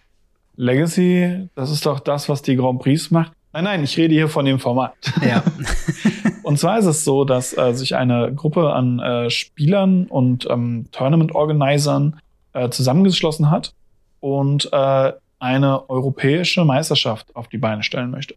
[0.57, 3.33] Legacy, das ist doch das, was die Grand Prix macht.
[3.55, 4.95] Nein, nein, ich rede hier von dem Format.
[5.25, 5.45] Ja.
[6.43, 10.87] Und zwar ist es so, dass äh, sich eine Gruppe an äh, Spielern und ähm,
[10.93, 12.21] Tournament-Organisern
[12.53, 13.73] äh, zusammengeschlossen hat
[14.21, 18.35] und äh, eine europäische Meisterschaft auf die Beine stellen möchte.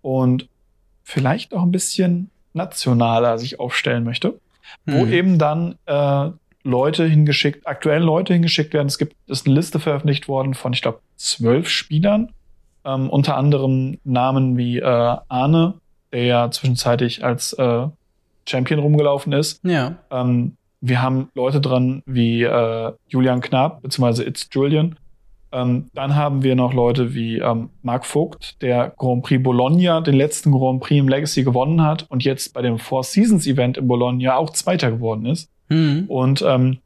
[0.00, 0.48] Und
[1.04, 4.40] vielleicht auch ein bisschen nationaler sich aufstellen möchte,
[4.86, 4.92] mhm.
[4.92, 6.30] wo eben dann äh,
[6.64, 8.88] Leute hingeschickt, aktuell Leute hingeschickt werden.
[8.88, 12.32] Es gibt ist eine Liste veröffentlicht worden von, ich glaube, zwölf Spielern,
[12.84, 15.74] ähm, unter anderem Namen wie äh, Arne,
[16.12, 17.86] der ja zwischenzeitlich als äh,
[18.48, 19.64] Champion rumgelaufen ist.
[19.64, 19.96] Ja.
[20.10, 24.96] Ähm, wir haben Leute dran wie äh, Julian Knapp, beziehungsweise It's Julian.
[25.52, 30.14] Ähm, dann haben wir noch Leute wie ähm, Marc Vogt, der Grand Prix Bologna, den
[30.14, 33.88] letzten Grand Prix im Legacy gewonnen hat und jetzt bei dem Four Seasons Event in
[33.88, 35.50] Bologna auch Zweiter geworden ist.
[35.68, 36.04] Mhm.
[36.08, 36.78] Und ähm,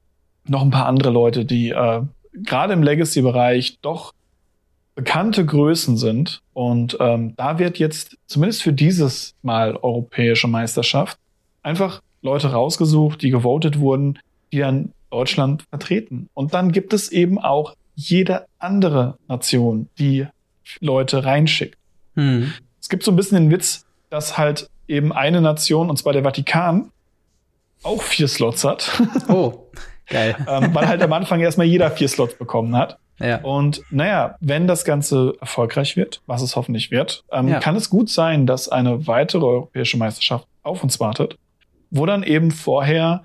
[0.46, 2.02] noch ein paar andere Leute, die äh,
[2.32, 4.12] gerade im Legacy-Bereich doch
[4.94, 6.40] bekannte Größen sind.
[6.52, 11.18] Und ähm, da wird jetzt zumindest für dieses Mal europäische Meisterschaft
[11.62, 14.18] einfach Leute rausgesucht, die gewotet wurden,
[14.52, 16.28] die dann Deutschland vertreten.
[16.34, 20.26] Und dann gibt es eben auch jede andere Nation, die
[20.80, 21.78] Leute reinschickt.
[22.14, 22.52] Hm.
[22.80, 26.22] Es gibt so ein bisschen den Witz, dass halt eben eine Nation, und zwar der
[26.22, 26.90] Vatikan,
[27.82, 29.02] auch vier Slots hat.
[29.28, 29.66] Oh,
[30.08, 30.36] geil.
[30.48, 32.98] ähm, weil halt am Anfang erstmal jeder vier Slots bekommen hat.
[33.18, 33.40] Ja.
[33.42, 37.60] Und naja, wenn das Ganze erfolgreich wird, was es hoffentlich wird, ähm, ja.
[37.60, 41.36] kann es gut sein, dass eine weitere europäische Meisterschaft auf uns wartet,
[41.90, 43.24] wo dann eben vorher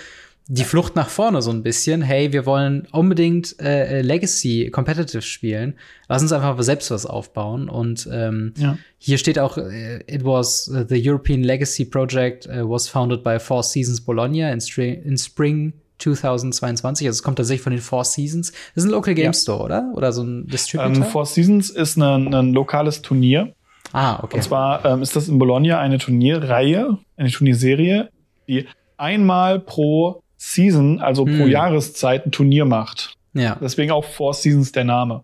[0.47, 2.01] die Flucht nach vorne so ein bisschen.
[2.01, 5.75] Hey, wir wollen unbedingt äh, Legacy Competitive spielen.
[6.09, 7.69] Lass uns einfach selbst was aufbauen.
[7.69, 8.77] Und ähm, ja.
[8.97, 13.39] hier steht auch, äh, it was uh, the European Legacy Project uh, was founded by
[13.39, 17.07] Four Seasons Bologna in, in Spring 2022.
[17.07, 18.51] Also es kommt tatsächlich von den Four Seasons.
[18.51, 19.33] Das ist ein Local Game ja.
[19.33, 19.91] Store, oder?
[19.95, 20.95] Oder so ein Distributor?
[20.95, 23.53] Ähm, Four Seasons ist ein, ein lokales Turnier.
[23.93, 24.37] Ah, okay.
[24.37, 28.09] Und zwar ähm, ist das in Bologna eine Turnierreihe, eine Turnierserie,
[28.47, 28.65] die
[28.97, 31.37] einmal pro Season, also hm.
[31.37, 33.15] pro Jahreszeit, ein Turnier macht.
[33.33, 33.57] Ja.
[33.61, 35.23] Deswegen auch Four Seasons der Name.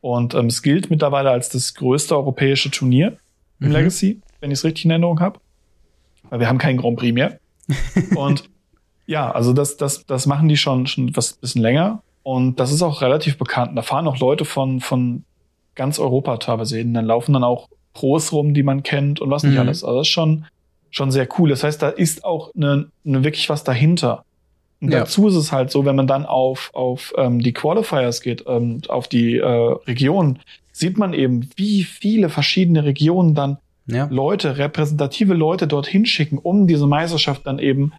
[0.00, 3.18] Und ähm, es gilt mittlerweile als das größte europäische Turnier
[3.60, 3.72] im mhm.
[3.72, 5.40] Legacy, wenn ich es richtig in Erinnerung habe.
[6.30, 7.38] Weil wir haben keinen Grand Prix mehr.
[8.16, 8.48] und
[9.06, 12.02] ja, also das, das, das machen die schon, schon was bisschen länger.
[12.22, 13.76] Und das ist auch relativ bekannt.
[13.76, 15.24] Da fahren auch Leute von, von
[15.74, 16.94] ganz Europa teilweise hin.
[16.94, 19.60] Dann laufen dann auch Pros rum, die man kennt und was nicht mhm.
[19.60, 19.82] alles.
[19.82, 20.44] Also das ist schon,
[20.90, 21.48] schon sehr cool.
[21.48, 24.24] Das heißt, da ist auch ne, ne wirklich was dahinter.
[24.80, 25.00] Und ja.
[25.00, 28.80] dazu ist es halt so, wenn man dann auf, auf ähm, die Qualifiers geht, ähm,
[28.88, 29.44] auf die äh,
[29.86, 30.38] Region,
[30.72, 34.06] sieht man eben, wie viele verschiedene Regionen dann ja.
[34.10, 37.92] Leute, repräsentative Leute dorthin schicken, um diese Meisterschaft dann eben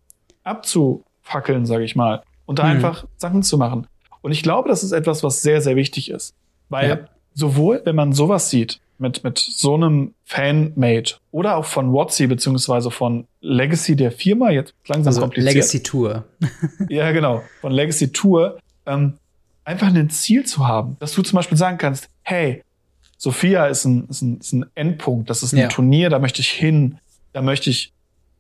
[0.44, 2.70] abzufackeln, sage ich mal, und da mhm.
[2.72, 3.88] einfach Sachen zu machen.
[4.22, 6.34] Und ich glaube, das ist etwas, was sehr, sehr wichtig ist.
[6.70, 6.98] Weil ja.
[7.34, 12.92] sowohl, wenn man sowas sieht, mit, mit so einem Fanmate oder auch von WotC beziehungsweise
[12.92, 15.54] von Legacy der Firma, jetzt langsam also kompliziert.
[15.54, 16.26] Legacy Tour.
[16.90, 19.14] ja, genau, von Legacy Tour, ähm,
[19.64, 22.64] einfach ein Ziel zu haben, dass du zum Beispiel sagen kannst, hey,
[23.18, 25.68] Sophia ist ein, ist ein, ist ein Endpunkt, das ist ein ja.
[25.68, 26.98] Turnier, da möchte ich hin,
[27.34, 27.94] da möchte ich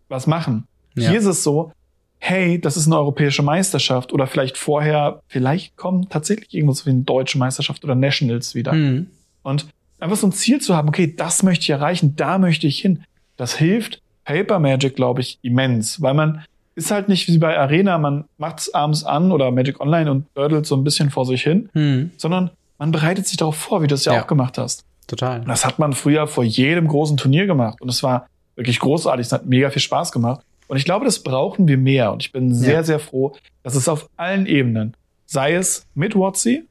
[0.07, 0.67] was machen.
[0.95, 1.09] Ja.
[1.09, 1.71] Hier ist es so,
[2.19, 7.03] hey, das ist eine europäische Meisterschaft oder vielleicht vorher, vielleicht kommen tatsächlich irgendwas wie eine
[7.03, 8.73] deutsche Meisterschaft oder Nationals wieder.
[8.73, 9.07] Mhm.
[9.43, 9.67] Und
[9.99, 13.03] einfach so ein Ziel zu haben, okay, das möchte ich erreichen, da möchte ich hin.
[13.37, 16.43] Das hilft Paper Magic, glaube ich, immens, weil man
[16.75, 20.25] ist halt nicht wie bei Arena, man macht es abends an oder Magic Online und
[20.35, 22.11] dördelt so ein bisschen vor sich hin, hm.
[22.15, 24.85] sondern man bereitet sich darauf vor, wie du es ja, ja, auch gemacht hast.
[25.07, 25.41] Total.
[25.41, 29.31] Das hat man früher vor jedem großen Turnier gemacht und es war wirklich großartig, es
[29.31, 30.41] hat mega viel Spaß gemacht.
[30.67, 32.83] Und ich glaube, das brauchen wir mehr und ich bin sehr, ja.
[32.83, 34.95] sehr froh, dass es auf allen Ebenen
[35.31, 36.63] Sei es mit WotC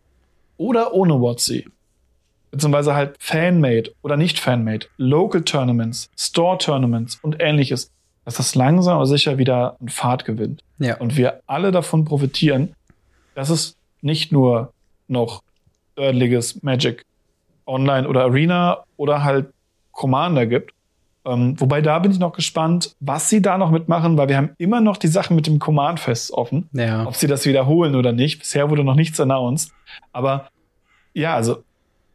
[0.56, 1.66] oder ohne WotC.
[2.50, 7.90] Beziehungsweise halt Fanmade oder nicht Fanmade, Local Tournaments, Store Tournaments und ähnliches,
[8.24, 10.62] dass das langsam aber sicher wieder an Fahrt gewinnt.
[10.78, 10.96] Ja.
[10.98, 12.74] Und wir alle davon profitieren,
[13.34, 14.72] dass es nicht nur
[15.08, 15.42] noch
[15.98, 17.04] örtliches Magic
[17.66, 19.52] Online oder Arena oder halt
[19.92, 20.72] Commander gibt.
[21.24, 24.50] Ähm, wobei da bin ich noch gespannt, was sie da noch mitmachen, weil wir haben
[24.58, 26.68] immer noch die Sachen mit dem Command-Fest offen.
[26.72, 27.06] Ja.
[27.06, 28.38] Ob sie das wiederholen oder nicht.
[28.38, 29.72] Bisher wurde noch nichts announced.
[30.12, 30.48] Aber
[31.12, 31.62] ja, also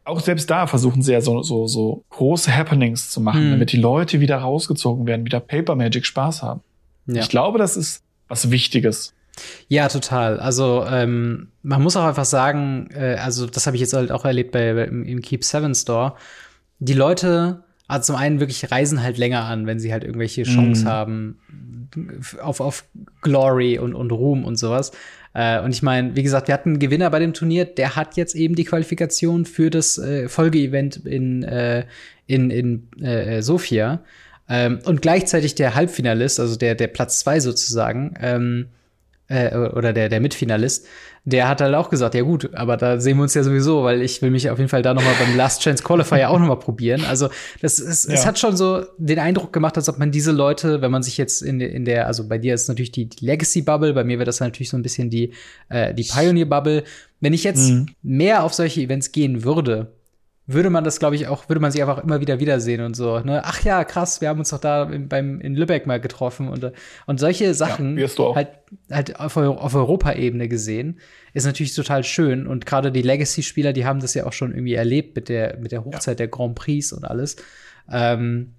[0.06, 3.52] auch selbst da versuchen sie ja so, so, so große Happenings zu machen, Hm.
[3.52, 6.62] damit die Leute wieder rausgezogen werden, wieder Paper Magic Spaß haben.
[7.08, 7.22] ja.
[7.22, 9.14] Ich glaube, das ist was Wichtiges.
[9.68, 10.40] Ja, total.
[10.40, 14.26] Also ähm, man muss auch einfach sagen, äh, also das habe ich jetzt halt auch
[14.26, 16.14] erlebt bei, bei im, im Keep 7 Store.
[16.80, 20.84] Die Leute, also zum einen wirklich reisen halt länger an, wenn sie halt irgendwelche Chance
[20.86, 20.88] Mhm.
[20.90, 21.40] haben
[22.42, 22.86] auf, auf
[23.22, 24.92] Glory und, und Ruhm und sowas.
[25.34, 28.16] Äh, und ich meine, wie gesagt, wir hatten einen Gewinner bei dem Turnier, der hat
[28.18, 31.86] jetzt eben die Qualifikation für das äh, Folgeevent in, äh,
[32.28, 34.04] in, in äh, Sofia.
[34.50, 38.68] Ähm, und gleichzeitig der Halbfinalist, also der, der Platz zwei sozusagen, ähm,
[39.34, 40.86] äh, oder der, der Mitfinalist,
[41.26, 44.02] der hat halt auch gesagt, ja gut, aber da sehen wir uns ja sowieso, weil
[44.02, 46.48] ich will mich auf jeden Fall da noch mal beim Last Chance Qualifier auch noch
[46.48, 47.06] mal probieren.
[47.06, 47.30] Also
[47.62, 48.26] das ist, es Ja.
[48.28, 51.42] hat schon so den Eindruck gemacht, als ob man diese Leute, wenn man sich jetzt
[51.42, 54.26] in, in der, also bei dir ist natürlich die, die Legacy Bubble, bei mir wäre
[54.26, 55.32] das natürlich so ein bisschen die,
[55.70, 56.84] äh, die Pioneer Bubble.
[57.22, 57.86] Wenn ich jetzt Mhm.
[58.02, 59.94] mehr auf solche Events gehen würde,
[60.46, 63.20] würde man das, glaube ich, auch, würde man sich einfach immer wieder wiedersehen und so,
[63.20, 63.42] ne?
[63.46, 66.72] Ach ja, krass, wir haben uns doch da in, beim, in Lübeck mal getroffen und,
[67.06, 67.98] und solche Sachen
[68.32, 68.36] auch.
[68.36, 68.50] halt,
[68.92, 71.00] halt auf, auf Europaebene gesehen,
[71.34, 74.74] ist natürlich total schön und gerade die Legacy-Spieler, die haben das ja auch schon irgendwie
[74.74, 77.38] erlebt mit der, mit der Hochzeit der Grand Prix und alles.
[77.90, 78.56] Ähm,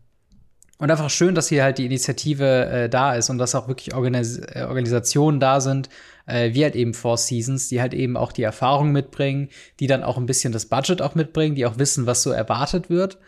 [0.78, 3.94] und einfach schön, dass hier halt die Initiative äh, da ist und dass auch wirklich
[3.94, 5.88] Organis äh, Organisationen da sind,
[6.26, 9.48] äh, wie halt eben Four Seasons, die halt eben auch die Erfahrung mitbringen,
[9.80, 12.90] die dann auch ein bisschen das Budget auch mitbringen, die auch wissen, was so erwartet
[12.90, 13.18] wird.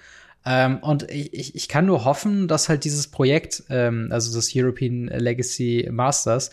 [0.45, 4.53] Ähm, und ich, ich, ich kann nur hoffen, dass halt dieses Projekt, ähm, also das
[4.55, 6.51] European Legacy Masters,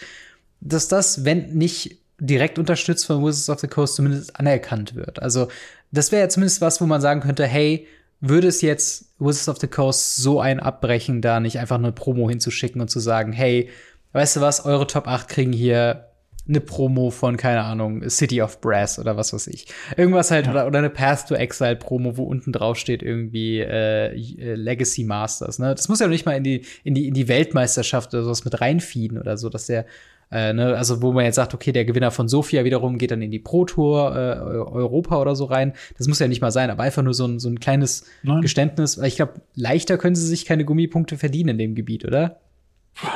[0.62, 5.22] dass das, wenn nicht direkt unterstützt von Wizards of the Coast, zumindest anerkannt wird.
[5.22, 5.50] Also
[5.92, 7.88] das wäre ja zumindest was, wo man sagen könnte, hey,
[8.20, 12.30] würde es jetzt Wizards of the Coast so ein abbrechen, da nicht einfach eine Promo
[12.30, 13.70] hinzuschicken und zu sagen, hey,
[14.14, 16.13] weißt du was, eure Top 8 kriegen hier
[16.48, 19.68] eine Promo von, keine Ahnung, City of Brass oder was weiß ich.
[19.96, 24.14] Irgendwas halt, oder, oder eine Path to Exile Promo, wo unten drauf steht irgendwie äh,
[24.14, 25.60] äh, Legacy Masters.
[25.60, 25.74] Ne?
[25.74, 28.60] Das muss ja nicht mal in die, in die, in die Weltmeisterschaft oder sowas mit
[28.60, 29.86] reinfieden oder so, dass der
[30.34, 33.22] äh, ne, also wo man jetzt sagt, okay, der Gewinner von Sofia wiederum geht dann
[33.22, 35.74] in die Pro Tour äh, Europa oder so rein.
[35.98, 38.42] Das muss ja nicht mal sein, aber einfach nur so ein, so ein kleines Nein.
[38.42, 38.98] Geständnis.
[38.98, 42.40] Ich glaube, leichter können sie sich keine Gummipunkte verdienen in dem Gebiet, oder?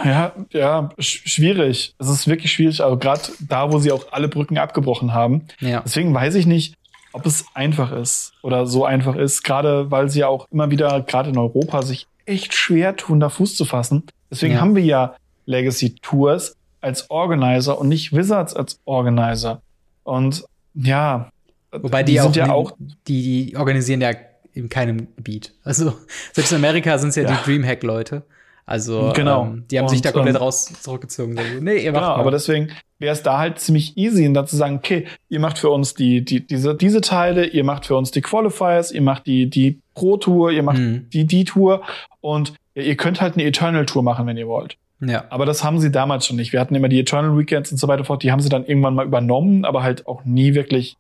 [0.04, 1.94] Ja, ja, sch schwierig.
[2.00, 5.44] Es ist wirklich schwierig, also gerade da, wo sie auch alle Brücken abgebrochen haben.
[5.60, 5.82] Ja.
[5.86, 6.76] Deswegen weiß ich nicht,
[7.14, 11.02] ob es einfach ist oder so einfach ist, gerade weil sie ja auch immer wieder,
[11.02, 14.04] gerade in Europa, sich echt schwer tun, da Fuß zu fassen.
[14.30, 14.62] Deswegen Ja.
[14.62, 19.62] haben wir ja Legacy Tours als Organizer und nicht Wizards als Organizer.
[20.04, 21.30] Und ja,
[21.72, 22.72] Wobei die, auch, sind ja auch
[23.08, 24.12] die, die organisieren ja
[24.54, 25.54] in keinem Gebiet.
[25.64, 25.94] Also
[26.34, 27.30] selbst in Amerika sind es ja, Ja.
[27.38, 28.24] die Dreamhack-Leute.
[28.68, 29.46] Also Genau.
[29.46, 31.38] ähm, die haben sich Und, da komplett ähm, raus zurückgezogen.
[31.40, 32.20] Also, nee, ihr macht Genau, mal.
[32.22, 35.58] aber deswegen wäre es da halt ziemlich easy, und dann zu sagen, okay, ihr macht
[35.58, 39.26] für uns die, die, diese, diese Teile, ihr macht für uns die Qualifiers, ihr macht
[39.26, 41.10] die, die Pro-Tour, ihr macht Mhm.
[41.12, 41.82] die, die Tour
[42.22, 44.76] und ihr könnt halt eine Eternal-Tour machen, wenn ihr wollt.
[45.00, 45.24] ja.
[45.30, 46.52] Aber das haben sie damals schon nicht.
[46.52, 48.96] Wir hatten immer die Eternal Weekends und so weiter fort, die haben sie dann irgendwann
[48.96, 50.98] mal übernommen, aber halt auch nie wirklich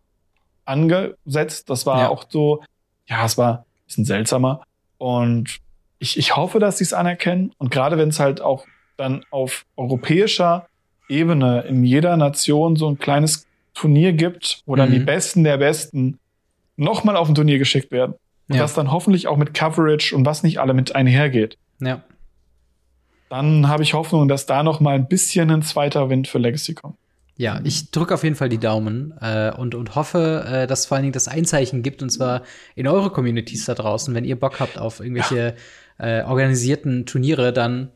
[0.65, 1.69] angesetzt.
[1.69, 2.09] Das war Ja.
[2.09, 2.63] auch so,
[3.07, 4.61] ja, es war ein bisschen seltsamer.
[4.97, 5.57] Und
[5.99, 7.51] ich, ich hoffe, dass sie es anerkennen.
[7.57, 8.65] Und gerade wenn es halt auch
[8.97, 10.67] dann auf europäischer
[11.09, 14.93] Ebene in jeder Nation so ein kleines Turnier gibt, wo dann Mhm.
[14.93, 16.19] die Besten der Besten
[16.75, 18.13] nochmal auf ein Turnier geschickt werden.
[18.49, 18.61] Und Ja.
[18.61, 21.57] das dann hoffentlich auch mit Coverage und was nicht alle mit einhergeht.
[21.79, 22.01] ja.
[23.29, 26.75] Dann habe ich Hoffnung, dass da noch mal ein bisschen ein zweiter Wind für Legacy
[26.75, 26.95] kommt.
[27.35, 30.95] Ja, ich drücke auf jeden Fall die Daumen äh, und, und hoffe, äh, dass vor
[30.95, 32.43] allen Dingen das Einzeichen gibt, und zwar
[32.75, 34.15] in eure Communities da draußen.
[34.15, 35.55] Wenn ihr Bock habt auf irgendwelche
[35.99, 37.89] äh, organisierten Turniere, dann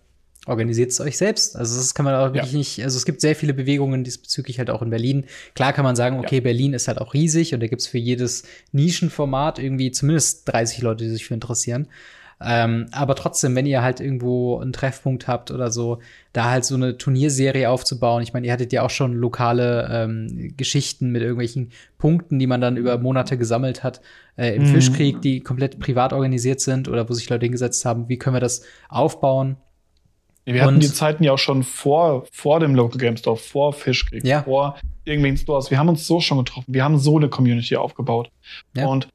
[0.47, 1.55] organisiert es euch selbst.
[1.55, 2.57] Also das kann man auch wirklich Ja.
[2.57, 5.25] nicht, also es gibt sehr viele Bewegungen diesbezüglich halt auch in Berlin.
[5.53, 8.43] Klar kann man sagen, okay, Berlin ist halt auch riesig und da gibt's für jedes
[8.71, 11.87] Nischenformat irgendwie zumindest 30 Leute, die sich für interessieren.
[12.43, 15.99] Ähm, aber trotzdem, wenn ihr halt irgendwo einen Treffpunkt habt oder so,
[16.33, 18.23] da halt so eine Turnierserie aufzubauen.
[18.23, 22.61] Ich meine, ihr hattet ja auch schon lokale ähm, Geschichten mit irgendwelchen Punkten, die man
[22.61, 24.01] dann über Monate gesammelt hat
[24.37, 24.67] äh, im Mhm.
[24.67, 28.09] Fischkrieg, die komplett privat organisiert sind oder wo sich Leute hingesetzt haben.
[28.09, 29.57] Wie können wir das aufbauen?
[30.45, 33.73] Wir hatten Und- die Zeiten ja auch schon vor, vor dem Local Game Store, vor
[33.73, 34.41] Fischkrieg, Ja.
[34.41, 34.75] vor
[35.05, 35.69] irgendwelchen Stores.
[35.69, 36.73] Wir haben uns so schon getroffen.
[36.73, 38.31] Wir haben so eine Community aufgebaut.
[38.75, 38.87] Ja.
[38.87, 39.07] Und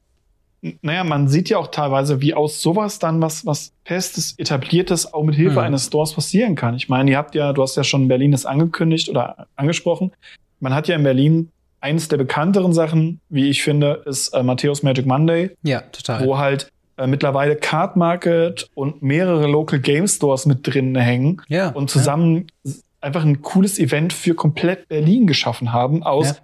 [0.81, 5.23] naja, man sieht ja auch teilweise, wie aus sowas dann was, was Festes, Etabliertes auch
[5.23, 5.65] mit Hilfe hm.
[5.65, 6.75] eines Stores passieren kann.
[6.75, 10.11] Ich meine, ihr habt ja, du hast ja schon Berlin das angekündigt oder angesprochen.
[10.59, 14.81] Man hat ja in Berlin eines der bekannteren Sachen, wie ich finde, ist äh, Matthäus
[14.81, 15.51] Magic Monday.
[15.61, 16.25] Ja, total.
[16.25, 21.69] Wo halt äh, mittlerweile Card Market und mehrere Local Game Stores mit drin hängen ja,
[21.69, 22.73] und zusammen ja.
[22.99, 26.35] einfach ein cooles Event für komplett Berlin geschaffen haben aus ja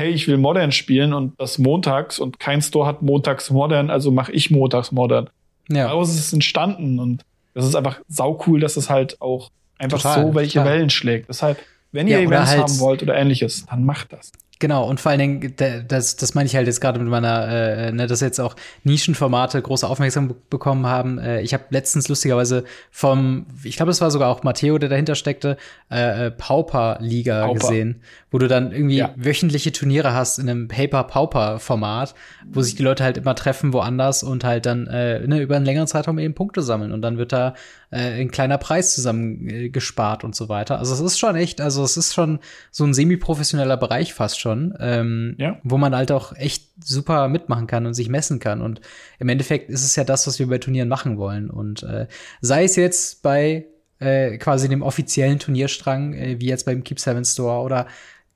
[0.00, 4.10] hey, ich will Modern spielen und das montags und kein Store hat montags Modern, also
[4.10, 5.30] mache ich montags Modern.
[5.68, 5.84] Ja.
[5.84, 9.98] Daraus ist es entstanden und das ist einfach sau cool, dass es halt auch einfach
[9.98, 10.72] total, so welche total.
[10.72, 11.28] Wellen schlägt.
[11.28, 11.58] Deshalb,
[11.92, 14.32] wenn ihr ja, Events halt haben wollt oder ähnliches, dann macht das.
[14.60, 15.54] Genau, und vor allen Dingen,
[15.88, 19.60] das, das meine ich halt jetzt gerade mit meiner, äh, ne, dass jetzt auch Nischenformate
[19.60, 21.18] große Aufmerksamkeit bekommen haben.
[21.18, 25.14] Äh, ich habe letztens lustigerweise vom, ich glaube, es war sogar auch Matteo, der dahinter
[25.14, 25.56] steckte,
[25.90, 27.58] äh, äh Pauper-Liga Pauper.
[27.58, 29.14] gesehen, wo du dann irgendwie ja.
[29.16, 32.14] wöchentliche Turniere hast in einem Paper-Pauper-Format,
[32.46, 35.64] wo sich die Leute halt immer treffen woanders und halt dann äh, ne, über einen
[35.64, 36.92] längeren Zeitraum eben Punkte sammeln.
[36.92, 37.54] Und dann wird da
[37.90, 40.78] äh, ein kleiner Preis zusammen äh, gespart und so weiter.
[40.78, 42.38] Also es ist schon echt, also es ist schon
[42.70, 45.58] so ein semi-professioneller Bereich fast schon, ähm, ja.
[45.62, 48.60] wo man halt auch echt super mitmachen kann und sich messen kann.
[48.60, 48.80] Und
[49.18, 51.50] im Endeffekt ist es ja das, was wir bei Turnieren machen wollen.
[51.50, 52.06] Und äh,
[52.40, 53.66] sei es jetzt bei
[53.98, 57.86] äh, quasi dem offiziellen Turnierstrang, äh, wie jetzt beim Keep Seven Store oder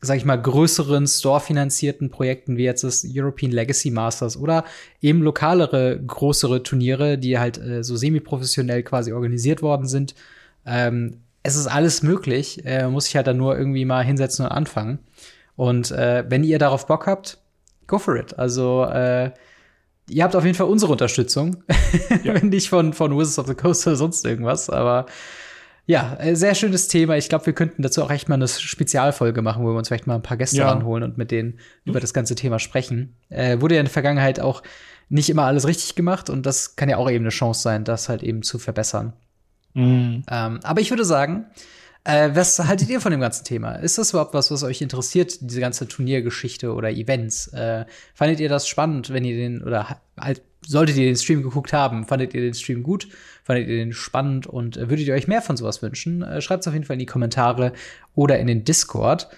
[0.04, 4.64] sag ich mal, größeren Store-finanzierten Projekten wie jetzt das European Legacy Masters oder
[5.00, 10.14] eben lokalere, größere Turniere, die halt äh, so semi-professionell quasi organisiert worden sind.
[10.66, 14.52] Ähm, es ist alles möglich, äh, muss ich halt dann nur irgendwie mal hinsetzen und
[14.52, 14.98] anfangen.
[15.56, 17.38] Und äh, wenn ihr darauf Bock habt,
[17.86, 18.38] go for it.
[18.38, 19.30] Also äh,
[20.08, 21.62] ihr habt auf jeden Fall unsere Unterstützung,
[22.22, 22.34] ja.
[22.34, 25.06] wenn nicht von, von Wizards of the Coast oder sonst irgendwas, aber
[25.86, 27.16] ja, äh, sehr schönes Thema.
[27.16, 30.06] Ich glaube, wir könnten dazu auch echt mal eine Spezialfolge machen, wo wir uns vielleicht
[30.06, 30.70] mal ein paar Gäste ja.
[30.70, 33.16] ranholen und mit denen über das ganze Thema sprechen.
[33.28, 34.62] Äh, wurde ja in der Vergangenheit auch
[35.10, 38.08] nicht immer alles richtig gemacht und das kann ja auch eben eine Chance sein, das
[38.08, 39.12] halt eben zu verbessern.
[39.74, 40.22] Mhm.
[40.30, 41.46] Ähm, aber ich würde sagen,
[42.04, 43.76] äh, was haltet ihr von dem ganzen Thema?
[43.76, 47.48] Ist das überhaupt was, was euch interessiert, diese ganze Turniergeschichte oder Events?
[47.48, 51.72] Äh, fandet ihr das spannend, wenn ihr den, oder halt, solltet ihr den Stream geguckt
[51.72, 53.08] haben, fandet ihr den Stream gut?
[53.42, 56.22] Fandet ihr den spannend und äh, würdet ihr euch mehr von sowas wünschen?
[56.22, 57.72] Äh, Schreibt es auf jeden Fall in die Kommentare
[58.14, 59.28] oder in den Discord.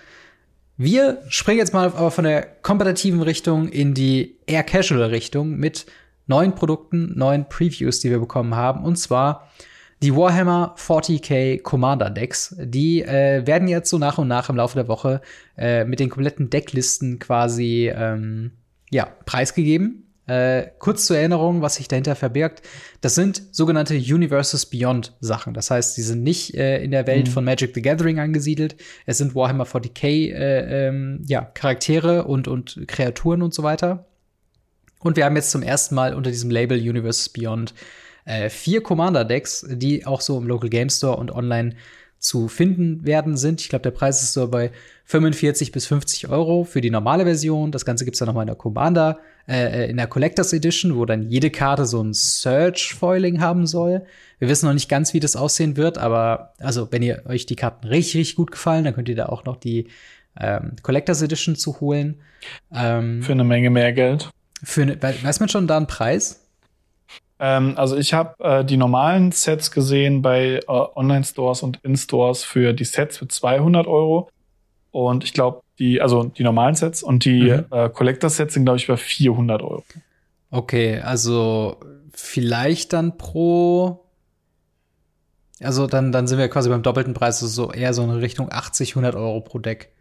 [0.77, 5.87] Wir springen jetzt mal aber von der kompetitiven Richtung in die eher casual Richtung mit
[6.27, 8.85] neuen Produkten, neuen Previews, die wir bekommen haben.
[8.85, 9.51] Und zwar
[10.03, 14.77] die Warhammer 40k Commander Decks, die äh, werden jetzt so nach und nach im Laufe
[14.77, 15.23] der Woche
[15.57, 18.53] äh, mit den kompletten Decklisten quasi ähm,
[18.91, 20.03] ja, preisgegeben.
[20.27, 22.63] Äh, kurz zur Erinnerung, was sich dahinter verbirgt.
[23.01, 25.55] Das sind sogenannte Universes Beyond Sachen.
[25.55, 27.31] Das heißt, sie sind nicht äh, in der Welt mhm.
[27.31, 28.75] von Magic the Gathering angesiedelt.
[29.07, 34.07] Es sind Warhammer 40k äh, ähm, ja, Charaktere und, und Kreaturen und so weiter.
[34.99, 37.73] Und wir haben jetzt zum ersten Mal unter diesem Label Universes Beyond
[38.27, 41.75] äh, vier Commander-Decks, die auch so im Local Game Store und online
[42.19, 43.61] zu finden werden sind.
[43.61, 44.73] Ich glaube, der Preis ist so bei
[45.05, 47.71] 45 bis 50 Euro für die normale Version.
[47.71, 51.05] Das Ganze gibt's dann nochmal in der Commander, äh, äh, in der Collectors Edition, wo
[51.05, 54.05] dann jede Karte so ein Search-Foiling haben soll.
[54.39, 57.57] Wir wissen noch nicht ganz, wie das aussehen wird, aber also, wenn ihr euch die
[57.57, 59.87] Karten richtig, richtig gut gefallen, dann könnt ihr da auch noch die
[60.39, 62.17] ähm, Collectors Edition zu holen.
[62.73, 64.31] Ähm, für eine Menge mehr Geld.
[64.65, 66.46] Für eine, weiß man schon da einen Preis?
[67.38, 72.72] Ähm, also ich habe äh, die normalen Sets gesehen bei äh, Online-Stores und In-Stores für
[72.72, 74.31] die Sets für 200 Euro.
[74.90, 77.66] Und ich glaube, die, also die normalen Sets und die mhm.
[77.70, 79.85] äh, Collector-Sets sind, glaube ich, bei 400 Euro.
[80.51, 81.77] Okay, also
[82.14, 84.03] vielleicht dann pro.
[85.61, 88.51] Also dann, dann sind wir quasi beim doppelten Preis, also so eher so in Richtung
[88.51, 89.92] 80, 100 Euro pro Deck.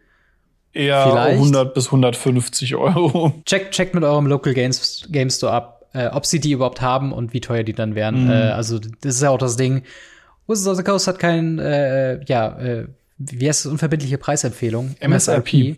[0.71, 1.39] Eher vielleicht.
[1.39, 3.33] 100 bis 150 Euro.
[3.45, 7.13] Checkt check mit eurem Local Games, Game Store ab, äh, ob sie die überhaupt haben
[7.13, 8.25] und wie teuer die dann wären.
[8.25, 8.31] Mhm.
[8.31, 9.83] Äh, also das ist ja auch das Ding.
[10.47, 14.95] Wizards of the Coast hat kein, äh, ja, äh, wie heißt das, unverbindliche Preisempfehlung?
[14.99, 15.77] MSRP.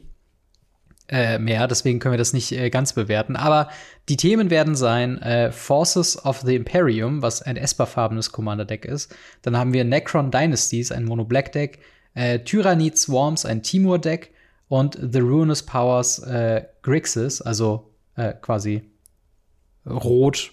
[1.09, 3.37] Äh, mehr, deswegen können wir das nicht äh, ganz bewerten.
[3.37, 3.69] Aber
[4.09, 9.15] die Themen werden sein äh, Forces of the Imperium, was ein Esper-farbenes Commander-Deck ist.
[9.41, 11.79] Dann haben wir Necron Dynasties, ein Mono-Black-Deck.
[12.13, 14.31] Äh, Tyrannid Swarms, ein Timur-Deck.
[14.67, 18.81] Und The Ruinous Powers äh, Grixis, also äh, quasi
[19.89, 20.51] Rot,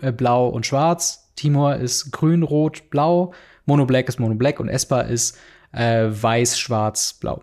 [0.00, 1.32] äh, Blau und Schwarz.
[1.36, 3.32] Timor ist Grün, Rot, Blau.
[3.66, 5.38] Mono Black ist Mono Black und Esper ist
[5.72, 7.42] äh, Weiß, Schwarz, Blau.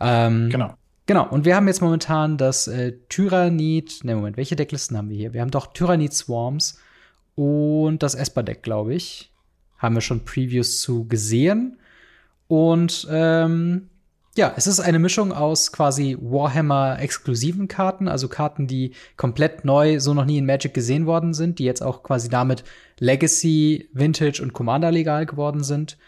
[0.00, 0.74] Ähm, genau.
[1.06, 5.16] Genau, und wir haben jetzt momentan das äh, Tyrannid, ne Moment, welche Decklisten haben wir
[5.16, 5.32] hier?
[5.32, 6.78] Wir haben doch Tyrannid Swarms
[7.34, 9.32] und das Esper-Deck, glaube ich.
[9.78, 11.78] Haben wir schon Previews zu gesehen.
[12.46, 13.88] Und ähm,
[14.34, 20.14] Ja, es ist eine Mischung aus quasi Warhammer-exklusiven Karten, also Karten, die komplett neu, so
[20.14, 22.64] noch nie in Magic gesehen worden sind, die jetzt auch quasi damit
[22.98, 25.98] Legacy, Vintage und Commander legal geworden sind.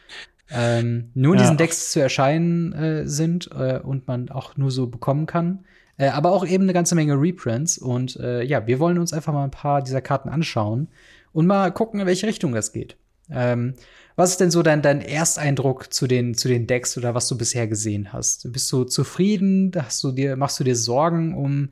[0.50, 1.44] Ähm, nur in ja.
[1.44, 5.66] diesen Decks zu erscheinen äh, sind äh, und man auch nur so bekommen kann.
[5.98, 7.76] Äh, aber auch eben eine ganze Menge Reprints.
[7.76, 10.88] Und äh, ja, wir wollen uns einfach mal ein paar dieser Karten anschauen
[11.32, 12.96] und mal gucken, in welche Richtung das geht.
[13.30, 13.74] Ähm,
[14.16, 17.36] was ist denn so dein, dein Ersteindruck zu den, zu den Decks oder was du
[17.36, 18.52] bisher gesehen hast?
[18.52, 19.72] Bist du zufrieden?
[19.76, 21.70] Hast du dir, machst du dir Sorgen um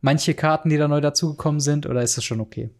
[0.00, 2.70] manche Karten, die da neu dazugekommen sind, oder ist das schon okay?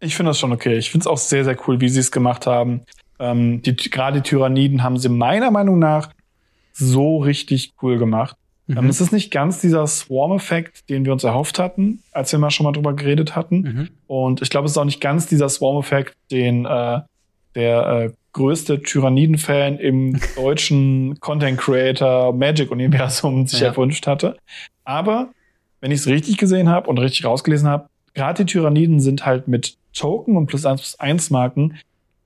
[0.00, 0.76] Ich finde das schon okay.
[0.76, 2.82] Ich finde es auch sehr, sehr cool, wie sie es gemacht haben.
[3.18, 6.10] Ähm, die, gerade die Tyranniden haben sie meiner Meinung nach
[6.72, 8.36] so richtig cool gemacht.
[8.66, 8.78] Mhm.
[8.78, 12.50] Ähm, es ist nicht ganz dieser Swarm-Effekt, den wir uns erhofft hatten, als wir mal
[12.50, 13.60] schon mal drüber geredet hatten.
[13.60, 13.88] Mhm.
[14.06, 17.00] Und ich glaube, es ist auch nicht ganz dieser Swarm-Effekt, den äh,
[17.54, 23.68] der äh, größte Tyranniden-Fan im deutschen Content Creator Magic-Universum sich ja.
[23.68, 24.36] erwünscht hatte.
[24.84, 25.30] Aber
[25.80, 29.48] wenn ich es richtig gesehen habe und richtig rausgelesen habe, gerade die Tyranniden sind halt
[29.48, 31.78] mit Token und plus 1 plus 1 Marken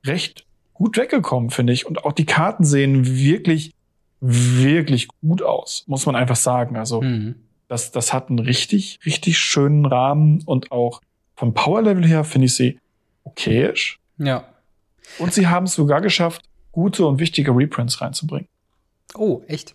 [0.04, 0.44] recht
[0.74, 1.86] gut weggekommen, finde ich.
[1.86, 3.72] Und auch die Karten sehen wirklich,
[4.20, 6.76] wirklich gut aus, muss man einfach sagen.
[6.76, 7.36] Also, mhm.
[7.68, 11.00] das, das hat einen richtig, richtig schönen Rahmen und auch
[11.36, 12.78] vom Power-Level her finde ich sie
[13.24, 13.98] okayisch.
[14.18, 14.44] Ja.
[15.18, 16.42] Und sie haben es sogar geschafft,
[16.72, 18.48] gute und wichtige Reprints reinzubringen.
[19.14, 19.74] Oh, echt?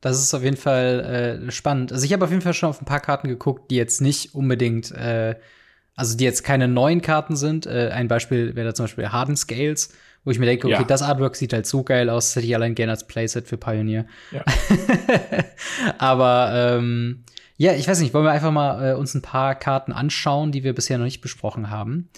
[0.00, 1.92] Das ist auf jeden Fall äh, spannend.
[1.92, 4.34] Also ich habe auf jeden Fall schon auf ein paar Karten geguckt, die jetzt nicht
[4.34, 5.34] unbedingt, äh,
[5.96, 7.66] also die jetzt keine neuen Karten sind.
[7.66, 9.92] Äh, ein Beispiel wäre da zum Beispiel Harden Scales,
[10.24, 10.84] wo ich mir denke, okay, ja.
[10.84, 13.56] das Artwork sieht halt so geil aus, das hätte ich allein gerne als Playset für
[13.56, 14.06] Pioneer.
[14.30, 14.44] Ja.
[15.98, 17.24] Aber ähm,
[17.56, 20.62] ja, ich weiß nicht, wollen wir einfach mal äh, uns ein paar Karten anschauen, die
[20.62, 22.08] wir bisher noch nicht besprochen haben.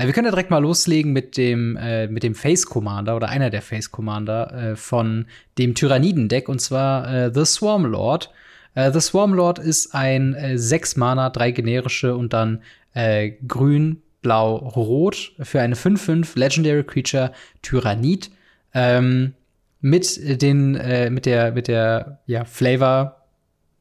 [0.00, 3.28] Äh, wir können ja direkt mal loslegen mit dem, äh, mit dem Face Commander oder
[3.28, 5.26] einer der Face Commander äh, von
[5.58, 8.30] dem Tyranniden-Deck und zwar äh, The Swarm Lord.
[8.74, 12.62] Äh, The Swarm Lord ist ein äh, 6 Mana, drei generische und dann
[12.94, 17.32] äh, grün, blau, rot für eine 5-5 Legendary Creature
[17.62, 18.30] Tyrannid.
[18.72, 19.34] Ähm,
[19.82, 23.20] mit den, äh, mit der, mit der, ja, Flavor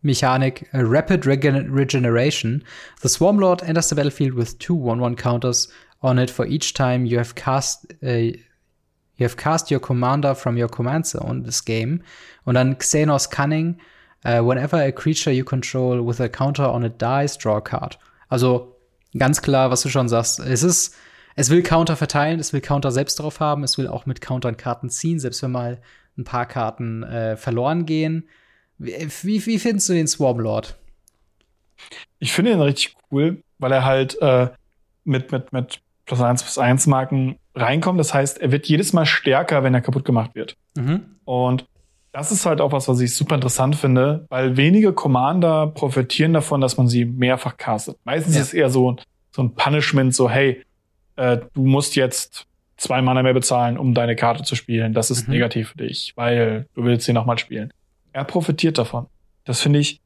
[0.02, 2.64] Mechanik uh, Rapid Regen Regeneration.
[3.02, 5.68] The Swarm Lord enters the battlefield with two 1-1 counters
[6.02, 8.32] on it for each time you have cast uh,
[9.20, 12.02] you have cast your commander from your command zone this game.
[12.46, 13.78] Und dann Xenos Cunning.
[14.26, 17.98] Uh, whenever a creature you control with a counter on it dies, draw a card.
[18.28, 18.76] Also
[19.18, 20.40] ganz klar, was du schon sagst.
[20.40, 20.96] Es ist,
[21.36, 24.58] es will Counter verteilen, es will Counter selbst drauf haben, es will auch mit Countern
[24.58, 25.82] Karten ziehen, selbst wenn mal
[26.18, 28.28] ein paar Karten äh, verloren gehen.
[28.78, 30.78] Wie, wie, findest du den Swarm Lord?
[32.20, 34.50] Ich finde ihn richtig cool, weil er halt äh,
[35.06, 38.00] mit, mit, mit plus 1 plus 1 Marken reinkommt.
[38.00, 40.58] Das heißt, er wird jedes Mal stärker, wenn er kaputt gemacht wird.
[40.76, 41.06] Mhm.
[41.24, 41.66] Und
[42.12, 46.60] das ist halt auch was, was ich super interessant finde, weil wenige Commander profitieren davon,
[46.62, 47.98] dass man sie mehrfach castet.
[48.04, 48.42] Meistens ja.
[48.42, 48.96] ist es eher so,
[49.32, 50.64] so ein Punishment, so, hey,
[51.16, 52.48] äh, du musst jetzt
[52.78, 54.94] zwei Mana mehr bezahlen, um deine Karte zu spielen.
[54.94, 55.36] Das ist mhm.
[55.36, 57.72] negativ für dich, weil du willst sie nochmal spielen.
[58.14, 59.06] Er profitiert davon.
[59.46, 60.02] Das finde ich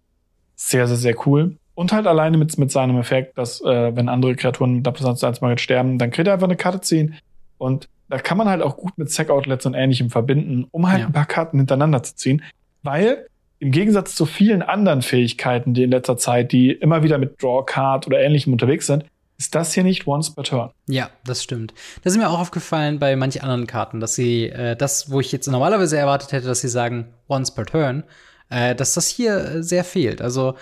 [0.56, 1.56] sehr, sehr, sehr cool.
[1.76, 5.42] Und halt alleine mit, mit seinem Effekt, dass äh, wenn andere Kreaturen da plus eins
[5.42, 7.16] mal sterben, dann kriegt er einfach eine Karte ziehen.
[7.58, 11.06] Und da kann man halt auch gut mit Sack-Outlets und ähnlichem verbinden, um halt ja.
[11.08, 12.44] ein paar Karten hintereinander zu ziehen.
[12.84, 13.28] Weil
[13.60, 18.06] im Gegensatz zu vielen anderen Fähigkeiten, die in letzter Zeit, die immer wieder mit Draw-Card
[18.08, 19.06] oder ähnlichem unterwegs sind,
[19.38, 20.72] ist das hier nicht once per turn.
[20.88, 21.74] Ja, das stimmt.
[22.04, 25.32] Das ist mir auch aufgefallen bei manchen anderen Karten, dass sie äh, das, wo ich
[25.32, 28.04] jetzt normalerweise erwartet hätte, dass sie sagen once per turn,
[28.50, 30.22] äh, dass das hier äh, sehr fehlt.
[30.22, 30.56] Also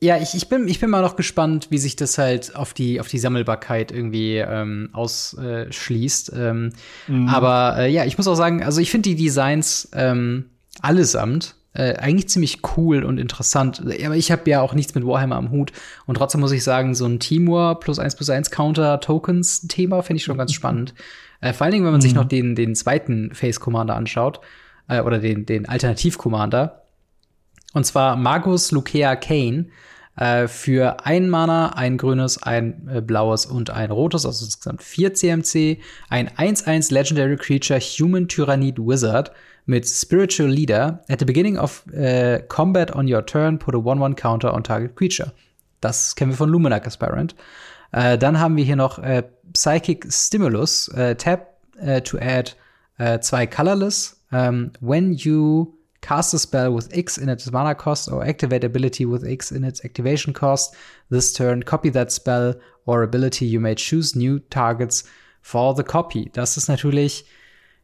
[0.00, 3.00] ja, ich, ich, bin, ich bin mal noch gespannt, wie sich das halt auf die,
[3.00, 6.32] auf die Sammelbarkeit irgendwie ähm, ausschließt.
[6.36, 6.72] Ähm,
[7.08, 7.28] mhm.
[7.28, 10.50] Aber äh, ja, ich muss auch sagen, also ich finde die Designs ähm,
[10.82, 13.82] allesamt äh, eigentlich ziemlich cool und interessant.
[13.82, 15.72] Aber ich habe ja auch nichts mit Warhammer am Hut.
[16.06, 20.24] Und trotzdem muss ich sagen, so ein Teamwar plus 1 plus 1 Counter-Tokens-Thema finde ich
[20.24, 20.94] schon ganz spannend.
[21.40, 22.02] Äh, vor allen Dingen, wenn man mhm.
[22.02, 24.40] sich noch den, den zweiten Face Commander anschaut.
[24.88, 26.85] Äh, oder den, den Alternativ-Commander.
[27.76, 29.66] Und zwar Magus Lukea Kane
[30.16, 35.12] äh, für ein Mana, ein grünes, ein äh, blaues und ein rotes, also insgesamt vier
[35.12, 35.76] CMC,
[36.08, 39.30] ein 1-1 Legendary Creature Human Tyrannid Wizard
[39.66, 41.02] mit Spiritual Leader.
[41.10, 44.96] At the beginning of uh, combat on your turn, put a 1-1 Counter on target
[44.96, 45.30] creature.
[45.82, 47.34] Das kennen wir von Luminac Aspirant.
[47.92, 49.22] Äh, dann haben wir hier noch äh,
[49.52, 50.88] Psychic Stimulus.
[50.94, 51.58] Äh, tap
[52.04, 52.52] to add
[53.20, 54.16] zwei Colorless.
[54.32, 55.75] Um, ähm, when you
[56.06, 59.64] cast a spell with X in its mana cost or activate ability with X in
[59.64, 60.74] its activation cost
[61.10, 62.54] this turn, copy that spell
[62.86, 63.44] or ability.
[63.44, 65.04] You may choose new targets
[65.42, 66.30] for the copy.
[66.32, 67.26] Das ist natürlich,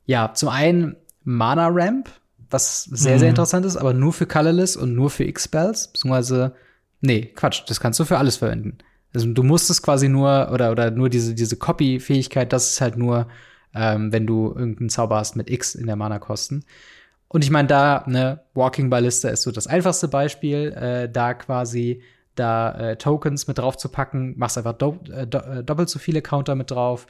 [0.06, 2.10] ja, zum einen Mana Ramp,
[2.50, 6.54] was sehr, sehr interessant ist, aber nur für Colorless und nur für X-Spells, beziehungsweise,
[7.00, 8.78] nee, Quatsch, das kannst du für alles verwenden.
[9.14, 12.96] Also du musst es quasi nur, oder, oder nur diese, diese Copy-Fähigkeit, das ist halt
[12.96, 13.26] nur,
[13.74, 16.64] ähm, wenn du irgendeinen Zauber hast mit X in der Mana-Kosten.
[17.32, 22.02] Und ich meine, da, ne, Walking Ballista ist so das einfachste Beispiel, äh, da quasi
[22.34, 25.98] da äh, Tokens mit drauf zu packen, machst einfach do äh, do äh, doppelt so
[25.98, 27.06] viele Counter mit drauf.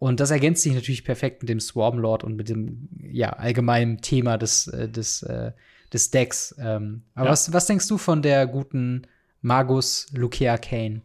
[0.00, 4.00] Und das ergänzt sich natürlich perfekt mit dem Swarm Lord und mit dem ja, allgemeinen
[4.00, 5.52] Thema des, äh, des, äh,
[5.92, 6.54] des Decks.
[6.58, 7.32] Ähm, aber ja.
[7.32, 9.02] was, was denkst du von der guten
[9.40, 11.02] Magus Lucia Kane?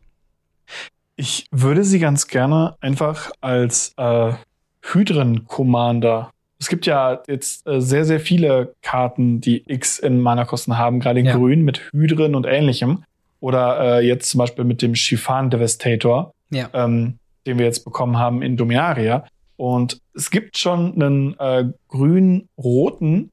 [1.17, 4.33] Ich würde sie ganz gerne einfach als äh,
[4.81, 6.31] Hydren-Commander.
[6.59, 11.19] Es gibt ja jetzt äh, sehr, sehr viele Karten, die X in Mana-Kosten haben, gerade
[11.19, 11.35] in ja.
[11.35, 13.03] Grün mit Hydren und ähnlichem.
[13.41, 16.33] Oder äh, jetzt zum Beispiel mit dem Shifan Devastator.
[16.49, 16.69] Ja.
[16.73, 19.25] Ähm, den wir jetzt bekommen haben in Dominaria.
[19.57, 23.31] Und es gibt schon einen äh, grün-roten,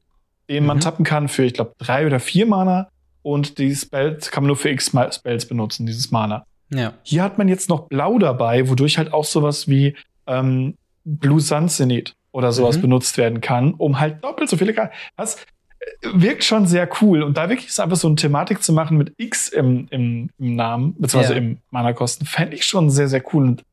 [0.48, 0.80] den man mhm.
[0.80, 2.88] tappen kann für, ich glaube, drei oder vier Mana.
[3.22, 6.44] Und die Spells kann man nur für X-Spells benutzen, dieses Mana.
[6.70, 6.94] Ja.
[7.02, 9.94] Hier hat man jetzt noch Blau dabei, wodurch halt auch sowas wie
[10.26, 12.82] ähm, Blue Sun Zenith oder sowas mhm.
[12.82, 14.94] benutzt werden kann, um halt doppelt so viele Karten.
[15.16, 17.22] Das äh, wirkt schon sehr cool.
[17.22, 20.56] Und da wirklich ist einfach so eine Thematik zu machen mit X im, im, im
[20.56, 21.40] Namen, beziehungsweise ja.
[21.40, 23.44] im Mana-Kosten, fände ich schon sehr, sehr cool.
[23.44, 23.64] Und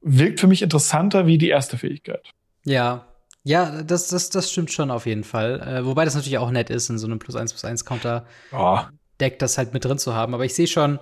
[0.00, 2.30] wirkt für mich interessanter wie die erste Fähigkeit.
[2.64, 3.06] Ja.
[3.42, 5.60] Ja, das, das, das stimmt schon auf jeden Fall.
[5.60, 8.26] Äh, wobei das natürlich auch nett ist, in so einem plus 1 plus 1 Counter
[8.52, 8.80] oh.
[9.20, 10.34] Deck das halt mit drin zu haben.
[10.34, 10.98] Aber ich sehe schon,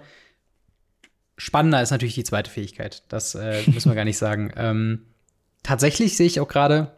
[1.38, 3.02] spannender ist natürlich die zweite Fähigkeit.
[3.08, 4.52] Das äh, müssen wir gar nicht sagen.
[4.56, 5.06] Ähm,
[5.62, 6.92] tatsächlich sehe ich auch gerade,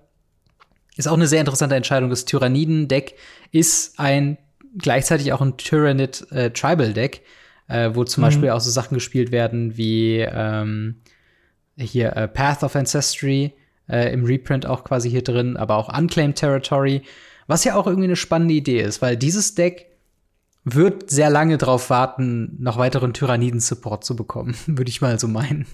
[0.97, 2.11] ist auch eine sehr interessante Entscheidung.
[2.11, 3.15] Das Tyranniden-Deck
[3.53, 4.39] ist ein
[4.79, 7.23] gleichzeitig auch ein Tyrannid äh, Tribal Deck,
[7.69, 8.27] äh, wo zum mhm.
[8.27, 10.97] Beispiel auch so Sachen gespielt werden wie ähm,
[11.77, 13.53] hier äh, Path of Ancestry
[13.89, 17.03] äh, im Reprint auch quasi hier drin, aber auch Unclaimed Territory,
[17.47, 19.87] was ja auch irgendwie eine spannende Idee ist, weil dieses Deck
[20.65, 25.67] wird sehr lange darauf warten, noch weiteren Tyranniden-Support zu bekommen, würde ich mal so meinen.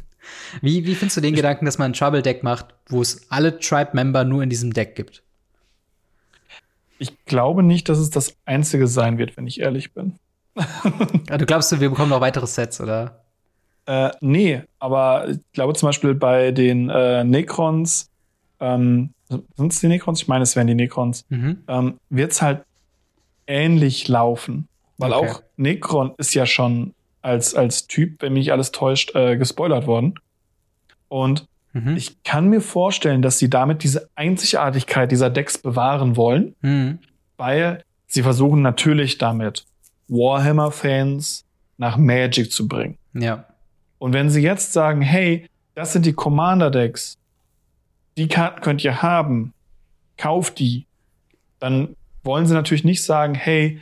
[0.61, 3.59] Wie, wie findest du den ich Gedanken, dass man ein Trouble-Deck macht, wo es alle
[3.59, 5.23] Tribe-Member nur in diesem Deck gibt?
[6.99, 10.19] Ich glaube nicht, dass es das einzige sein wird, wenn ich ehrlich bin.
[10.55, 13.25] ah, du glaubst, wir bekommen noch weitere Sets, oder?
[13.87, 18.11] Äh, nee, aber ich glaube zum Beispiel bei den äh, Necrons,
[18.61, 20.23] ähm, sind es die Necrons?
[20.23, 21.65] Ich meine, es wären die Necrons, mhm.
[21.67, 22.65] ähm, wird es halt
[23.47, 24.69] ähnlich laufen.
[24.99, 25.31] Weil okay.
[25.31, 30.15] auch Necron ist ja schon als, als Typ, wenn mich alles täuscht, äh, gespoilert worden.
[31.09, 31.97] Und mhm.
[31.97, 36.99] ich kann mir vorstellen, dass sie damit diese Einzigartigkeit dieser Decks bewahren wollen, mhm.
[37.37, 39.65] weil sie versuchen natürlich damit
[40.09, 41.45] Warhammer-Fans
[41.79, 42.99] nach Magic zu bringen.
[43.15, 43.47] Ja.
[43.99, 47.17] Und wenn sie jetzt sagen, hey, das sind die Commander-Decks,
[48.17, 49.55] die Karten könnt ihr haben,
[50.17, 50.87] kauft die,
[51.59, 53.81] dann wollen sie natürlich nicht sagen, hey,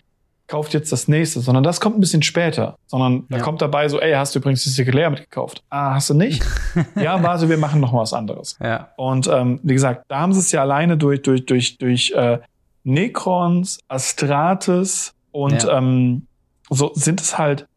[0.50, 3.38] kauft jetzt das nächste, sondern das kommt ein bisschen später, sondern ja.
[3.38, 5.62] da kommt dabei so, ey, hast du übrigens die Sikulär mitgekauft?
[5.70, 6.44] Ah, hast du nicht?
[6.96, 8.58] ja, warte, wir machen noch was anderes.
[8.60, 8.88] Ja.
[8.96, 12.40] Und ähm, wie gesagt, da haben sie es ja alleine durch durch durch durch äh,
[12.82, 15.78] Necrons, Astrates und ja.
[15.78, 16.26] ähm,
[16.68, 17.68] so sind es halt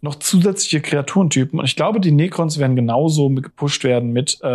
[0.00, 1.60] noch zusätzliche Kreaturentypen.
[1.60, 4.48] Und ich glaube, die Necrons werden genauso gepusht werden mit äh,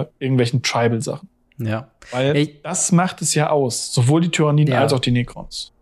[0.00, 1.28] äh, irgendwelchen Tribal-Sachen.
[1.58, 1.88] Ja.
[2.10, 2.60] Weil Ey.
[2.62, 3.92] das macht es ja aus.
[3.92, 4.80] Sowohl die Tyranniden ja.
[4.80, 5.72] als auch die Necrons.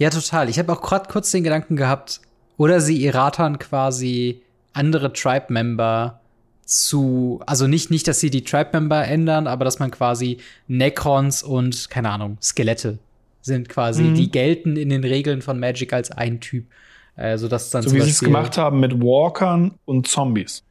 [0.00, 0.48] Ja, total.
[0.48, 2.20] Ich habe auch gerade kurz den Gedanken gehabt,
[2.56, 4.42] oder sie erratern quasi
[4.72, 6.20] andere Tribe-Member
[6.64, 10.38] zu, also nicht, nicht, dass sie die Tribe-Member ändern, aber dass man quasi
[10.68, 12.98] Necrons und, keine Ahnung, Skelette
[13.42, 14.14] sind quasi, mhm.
[14.14, 16.66] die gelten in den Regeln von Magic als ein Typ.
[17.16, 20.62] Äh, sodass dann so wie sie es gemacht haben mit Walkern und Zombies.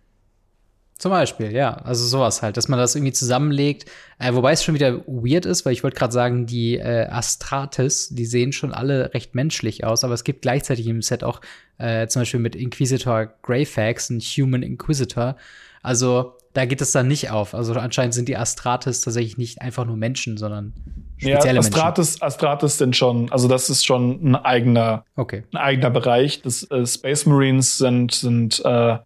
[1.00, 1.76] Zum Beispiel, ja.
[1.76, 3.90] Also sowas halt, dass man das irgendwie zusammenlegt.
[4.20, 8.10] Äh, wobei es schon wieder weird ist, weil ich wollte gerade sagen, die äh, Astrates,
[8.10, 11.40] die sehen schon alle recht menschlich aus, aber es gibt gleichzeitig im Set auch
[11.78, 15.38] äh, zum Beispiel mit Inquisitor Greyfax einen Human Inquisitor.
[15.82, 17.56] Also da geht es dann nicht auf.
[17.56, 20.74] Also anscheinend sind die Astrates tatsächlich nicht einfach nur Menschen, sondern
[21.16, 22.24] spezielle ja, Astrates, Menschen.
[22.24, 25.44] Astrates sind schon, also das ist schon ein eigener, okay.
[25.54, 26.42] ein eigener Bereich.
[26.42, 28.98] Das äh, Space Marines sind, sind äh,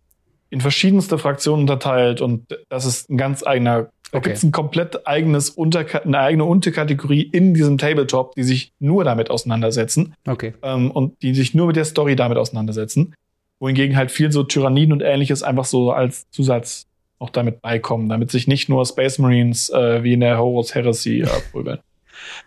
[0.53, 3.89] in verschiedenste Fraktionen unterteilt und das ist ein ganz eigener.
[4.11, 4.29] Da okay.
[4.29, 9.03] gibt es ein komplett eigenes Unter eine eigene Unterkategorie in diesem Tabletop, die sich nur
[9.03, 10.13] damit auseinandersetzen.
[10.27, 10.53] Okay.
[10.61, 13.15] Ähm, und die sich nur mit der Story damit auseinandersetzen.
[13.59, 16.85] Wohingegen halt viel so Tyranniden und ähnliches einfach so als Zusatz
[17.17, 21.21] auch damit beikommen, damit sich nicht nur Space Marines äh, wie in der Horus Heresy
[21.21, 21.79] äh, prügeln.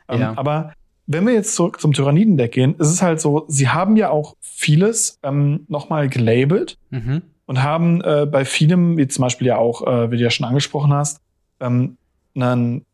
[0.08, 0.34] ähm, ja.
[0.36, 0.74] Aber
[1.08, 4.36] wenn wir jetzt zurück zum Tyrannidendeck gehen, ist es halt so, sie haben ja auch
[4.40, 7.22] vieles ähm, nochmal gelabelt mhm.
[7.46, 10.46] Und haben äh, bei vielem, wie zum Beispiel ja auch, äh, wie du ja schon
[10.46, 11.20] angesprochen hast,
[11.60, 11.96] ähm,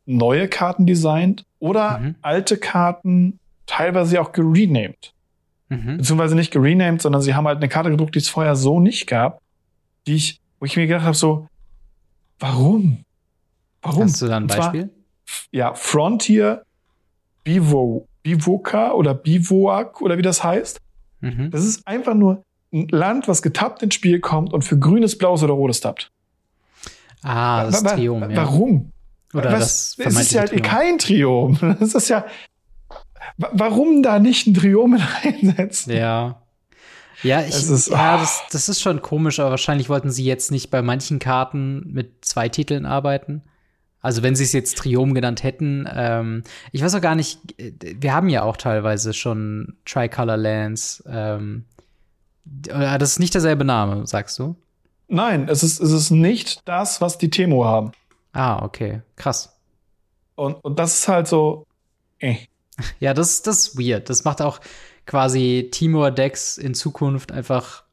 [0.07, 2.15] neue Karten designt oder mhm.
[2.23, 5.13] alte Karten teilweise auch gerenamed.
[5.69, 5.97] Mhm.
[5.97, 9.07] Beziehungsweise nicht gerenamed, sondern sie haben halt eine Karte gedruckt, die es vorher so nicht
[9.07, 9.41] gab,
[10.07, 11.49] die ich, wo ich mir gedacht habe, so,
[12.39, 13.05] warum?
[13.81, 14.05] Warum?
[14.05, 14.91] Hast du da ein Und zwar, Beispiel?
[15.51, 16.63] ja, Frontier
[17.43, 20.81] Bivo, Bivoca oder Bivoak oder wie das heißt.
[21.21, 21.51] Mhm.
[21.51, 25.43] Das ist einfach nur ein Land, was getappt ins Spiel kommt und für grünes, blaues
[25.43, 26.11] oder rotes tappt.
[27.23, 28.37] Ah, das Wa- Triom, wa- ja.
[28.37, 28.91] Warum?
[29.35, 29.97] Oder Was?
[29.97, 31.59] das es ist ja halt vermeintliche kein Triom.
[31.81, 32.25] Das ist ja.
[33.39, 35.93] Wa- Warum da nicht ein Triom mit reinsetzen?
[35.97, 36.43] Ja.
[37.23, 40.51] Ja, ich, Es ist- ja das, das ist schon komisch, aber wahrscheinlich wollten sie jetzt
[40.51, 43.43] nicht bei manchen Karten mit zwei Titeln arbeiten.
[44.01, 46.43] Also wenn sie es jetzt Triom genannt hätten, ähm,
[46.73, 51.05] ich weiß auch gar nicht, äh, wir haben ja auch teilweise schon Tricolor Lands.
[51.09, 51.72] Ähm, äh,
[52.45, 54.57] das ist nicht derselbe Name, sagst du?
[55.09, 57.93] Nein, es ist, es ist nicht das, was die Temo haben.
[58.33, 59.59] Ah, okay, krass.
[60.35, 61.67] Und, und das ist halt so.
[62.19, 62.37] Eh.
[63.01, 64.09] Ja, das, das ist weird.
[64.09, 64.61] Das macht auch
[65.07, 67.85] quasi Timor-Decks in Zukunft einfach.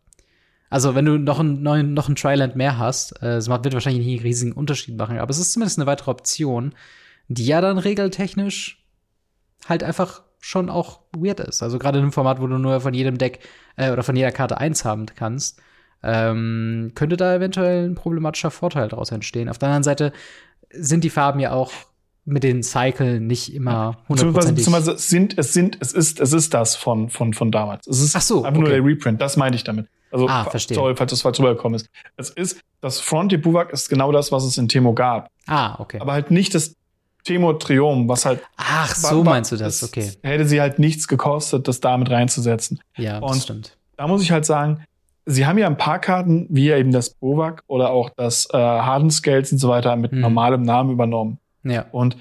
[0.69, 4.19] Also, wenn du noch einen neuen, noch ein Triland mehr hast, äh, wird wahrscheinlich nicht
[4.19, 6.75] einen riesigen Unterschied machen, aber es ist zumindest eine weitere Option,
[7.27, 8.85] die ja dann regeltechnisch
[9.67, 11.61] halt einfach schon auch weird ist.
[11.63, 13.39] Also gerade in einem Format, wo du nur von jedem Deck
[13.75, 15.61] äh, oder von jeder Karte eins haben kannst,
[16.03, 19.49] ähm, könnte da eventuell ein problematischer Vorteil daraus entstehen.
[19.49, 20.13] Auf der anderen Seite
[20.71, 21.71] sind die Farben ja auch
[22.25, 24.57] mit den Cyclen nicht immer hundertprozentig.
[24.63, 27.87] beziehungsweise es sind, es sind, es ist, es ist das von, von, von damals.
[27.87, 28.77] Es ist Ach so, einfach nur okay.
[28.81, 29.19] der Reprint.
[29.21, 29.87] Das meine ich damit.
[30.11, 30.75] Also, Ah, verstehe.
[30.75, 31.89] sorry, falls das falsch rübergekommen ist.
[32.17, 35.29] Es ist, das Frontier Buvak ist genau das, was es in Temo gab.
[35.47, 35.99] Ah, okay.
[35.99, 36.75] Aber halt nicht das
[37.23, 38.41] Temo Triom, was halt.
[38.57, 40.11] Ach, so wa- meinst du das, okay.
[40.23, 42.79] Hätte sie halt nichts gekostet, das damit reinzusetzen.
[42.97, 43.77] Ja, das und- stimmt.
[43.97, 44.83] Da muss ich halt sagen,
[45.25, 48.57] sie haben ja ein paar Karten, wie ja eben das Bovak oder auch das äh,
[48.57, 50.21] Harden Scales und so weiter, mit Mhm.
[50.21, 51.37] normalem Namen übernommen.
[51.63, 51.85] Ja.
[51.91, 52.17] Und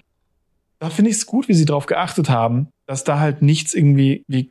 [0.81, 4.25] da finde ich es gut, wie sie darauf geachtet haben, dass da halt nichts irgendwie
[4.29, 4.51] wie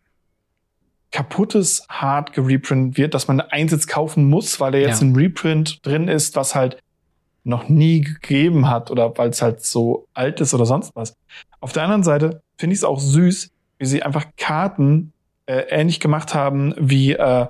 [1.12, 5.08] kaputtes hart gereprintet wird, dass man eins jetzt kaufen muss, weil da jetzt Ja.
[5.08, 6.78] ein Reprint drin ist, was halt
[7.48, 11.16] noch nie gegeben hat oder weil es halt so alt ist oder sonst was.
[11.60, 15.14] Auf der anderen Seite finde ich es auch süß, wie sie einfach Karten
[15.46, 17.48] äh, ähnlich gemacht haben wie äh,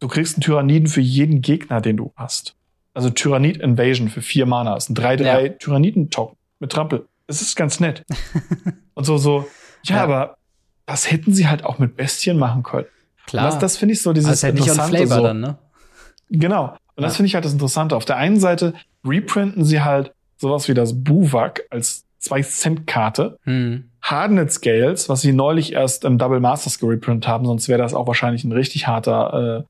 [0.00, 2.54] du kriegst einen Tyranniden für jeden Gegner, den du hast.
[2.94, 4.74] Also Tyrannid Invasion für vier Mana.
[4.74, 5.48] Das ist ein 3-3 Ja.
[5.50, 7.06] Tyranniden-Token mit Trampel.
[7.26, 8.04] Das ist ganz nett.
[8.94, 9.46] Und so, so,
[9.84, 10.02] ja, Ja.
[10.04, 10.36] aber
[10.86, 12.86] das hätten sie halt auch mit Bestien machen können.
[13.26, 13.44] Klar.
[13.46, 14.96] Und das, das finde ich so dieses also halt nicht Interessante.
[14.98, 15.22] Flavor so.
[15.22, 15.58] dann, ne?
[16.28, 16.76] Genau.
[16.96, 17.16] Und das Ja.
[17.16, 17.96] finde ich halt das Interessante.
[17.96, 18.74] Auf der einen Seite
[19.04, 23.38] reprinten sie halt sowas wie das Buvak als 2-Cent-Karte.
[23.44, 23.84] Hm.
[24.00, 28.06] Hardened Scales, was sie neulich erst im Double Masters gereprintet haben, sonst wäre das auch
[28.06, 29.66] wahrscheinlich ein richtig harter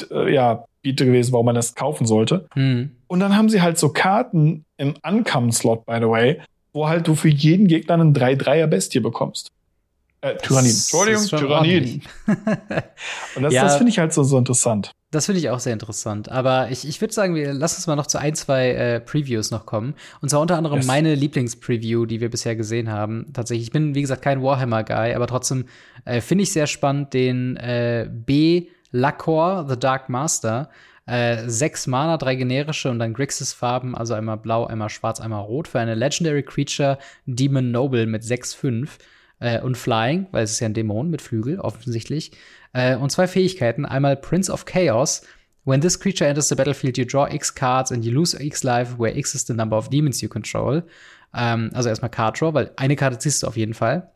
[0.00, 2.46] äh, äh, ja, Beat gewesen, warum man das kaufen sollte.
[2.54, 2.90] Hm.
[3.06, 6.40] Und dann haben sie halt so Karten im Uncommon-Slot, by the way,
[6.72, 9.52] wo halt du für jeden Gegner einen 3-3er Bestie bekommst.
[10.24, 10.70] Äh, Tyrannin.
[10.70, 12.02] Entschuldigung, Tyrannin.
[13.36, 13.62] Und das, Ja.
[13.64, 14.92] das finde ich halt so, so interessant.
[15.10, 16.30] Das finde ich auch sehr interessant.
[16.30, 19.50] Aber ich, ich würde sagen, wir lass uns mal noch zu ein, zwei äh, Previews
[19.50, 19.94] noch kommen.
[20.22, 20.86] Und zwar unter anderem Yes.
[20.86, 23.26] meine Lieblingspreview, die wir bisher gesehen haben.
[23.34, 25.66] Tatsächlich, ich bin, wie gesagt, kein Warhammer-Guy, aber trotzdem
[26.06, 28.68] äh, finde ich sehr spannend den äh, B.
[28.92, 30.70] Lacor, The Dark Master.
[31.06, 35.68] Äh, sechs Mana, drei generische und dann Grixis-Farben, also einmal blau, einmal schwarz, einmal rot
[35.68, 36.96] für eine Legendary Creature
[37.26, 38.88] Demon Noble mit 6-5
[39.40, 42.32] äh, und Flying, weil es ist ja ein Dämon mit Flügel, offensichtlich.
[42.72, 43.86] Äh, und zwei Fähigkeiten.
[43.86, 45.22] Einmal Prince of Chaos.
[45.64, 48.98] When this creature enters the battlefield, you draw X cards and you lose X life,
[48.98, 50.82] where X is the number of demons you control.
[51.34, 54.10] Ähm, also erstmal Card Draw, weil eine Karte ziehst du auf jeden Fall.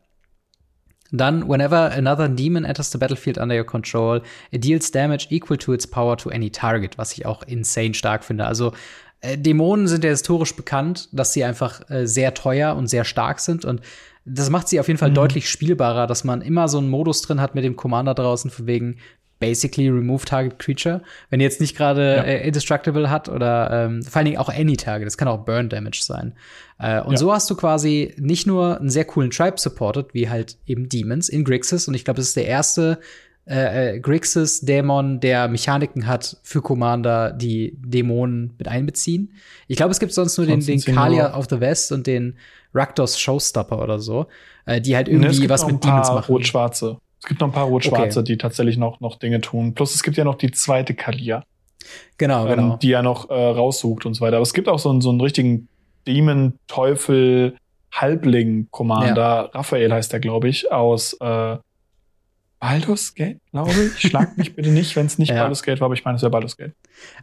[1.10, 5.72] Dann, whenever another demon enters the battlefield under your control, it deals damage equal to
[5.72, 8.44] its power to any target, was ich auch insane stark finde.
[8.44, 8.72] Also,
[9.20, 13.40] äh, Dämonen sind ja historisch bekannt, dass sie einfach äh, sehr teuer und sehr stark
[13.40, 13.80] sind und
[14.28, 15.14] das macht sie auf jeden Fall Mhm.
[15.14, 18.66] deutlich spielbarer, dass man immer so einen Modus drin hat mit dem Commander draußen, von
[18.66, 18.96] wegen
[19.40, 21.00] basically remove target creature.
[21.30, 22.22] Wenn ihr jetzt nicht gerade Ja.
[22.24, 25.68] äh, indestructible hat oder ähm, vor allen Dingen auch any target, das kann auch burn
[25.68, 26.34] damage sein.
[26.80, 27.16] Äh, und Ja.
[27.18, 31.28] so hast du quasi nicht nur einen sehr coolen Tribe supported, wie halt eben Demons
[31.28, 32.98] in Grixis und ich glaube, das ist der erste
[33.48, 39.32] äh, äh, Grixis-Dämon, der Mechaniken hat für Commander, die Dämonen mit einbeziehen.
[39.68, 42.06] Ich glaube, es gibt sonst nur den, Sonst den sie Kalia of the West und
[42.06, 42.36] den
[42.74, 44.26] Rakdos Showstopper oder so,
[44.66, 46.32] äh, die halt Ne, es irgendwie gibt was noch ein mit Demons paar machen.
[46.32, 46.98] Rot-Schwarze.
[47.20, 49.74] Es gibt noch ein paar Rot-Schwarze, die tatsächlich noch, noch Dinge tun.
[49.74, 51.42] Plus es gibt ja noch die zweite Kalia,
[52.18, 52.74] Genau, genau.
[52.74, 54.36] ähm, die ja noch äh, raussucht und so weiter.
[54.36, 55.68] Aber es gibt auch so, einen- so einen richtigen
[56.06, 57.56] Demon, Teufel,
[57.92, 59.50] Halbling-Commander.
[59.54, 61.56] Raphael heißt der, glaube ich, aus, äh,
[62.60, 64.08] Baldur's Gate, glaube ich.
[64.08, 65.42] Schlag mich bitte nicht, wenn es nicht ja.
[65.42, 66.72] Baldur's Gate war, aber ich meine, es wäre Baldur's Gate.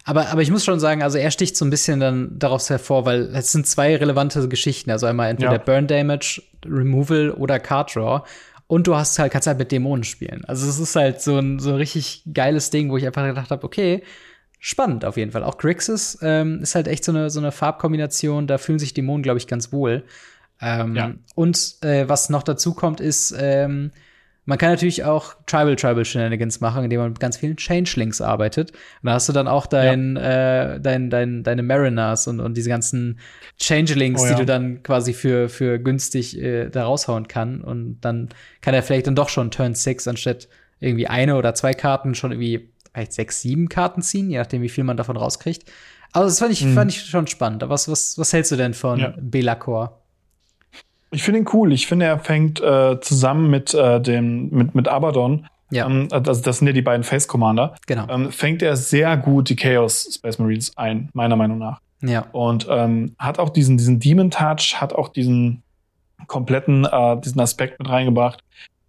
[0.06, 3.06] Aber, aber ich muss schon sagen, also er sticht so ein bisschen dann daraus hervor,
[3.06, 4.92] weil es sind zwei relevante Geschichten.
[4.92, 5.58] Also einmal entweder ja.
[5.58, 8.22] Burn Damage, Removal oder Card Draw.
[8.68, 10.44] Und du hast halt, kannst halt mit Dämonen spielen.
[10.46, 13.52] Also es ist halt so ein, so ein richtig geiles Ding, wo ich einfach gedacht
[13.52, 14.04] habe, okay,
[14.60, 15.44] spannend auf jeden Fall.
[15.44, 19.22] Auch Grixis ähm, ist halt echt so eine, so eine Farbkombination, da fühlen sich Dämonen,
[19.22, 20.04] glaube ich, ganz wohl.
[20.62, 21.14] Ähm, ja.
[21.36, 23.92] Und äh, was noch dazu kommt, ist, ähm,
[24.46, 28.72] man kann natürlich auch Tribal Tribal Shenanigans machen, indem man mit ganz vielen Changelings arbeitet.
[28.72, 30.76] Und da hast du dann auch dein, ja.
[30.76, 33.20] äh, dein, dein, deine Mariners und, und diese ganzen
[33.60, 34.32] Changelings, oh, ja.
[34.34, 37.62] die du dann quasi für, für günstig äh, da raushauen kann.
[37.62, 38.30] Und dann
[38.62, 40.48] kann er vielleicht dann doch schon Turn 6 anstatt
[40.80, 44.70] irgendwie eine oder zwei Karten schon irgendwie vielleicht sechs, sieben Karten ziehen, je nachdem, wie
[44.70, 45.70] viel man davon rauskriegt.
[46.14, 46.74] Also das fand ich, mhm.
[46.74, 47.64] fand ich schon spannend.
[47.64, 49.14] Aber was, was, was hältst du denn von ja.
[49.20, 50.02] Belacor?
[51.16, 51.72] Ich finde ihn cool.
[51.72, 55.47] Ich finde, er fängt äh, zusammen mit äh, dem mit mit Abaddon.
[55.72, 55.88] Ja.
[55.88, 57.76] Ähm, also das sind ja die beiden Face Commander.
[57.88, 58.07] Genau.
[58.09, 61.80] Ähm, fängt er sehr gut die Chaos Space Marines ein, meiner Meinung nach.
[62.01, 62.26] Ja.
[62.34, 65.63] Und ähm, hat auch diesen diesen Demon Touch, hat auch diesen
[66.28, 68.43] kompletten äh, diesen Aspekt mit reingebracht,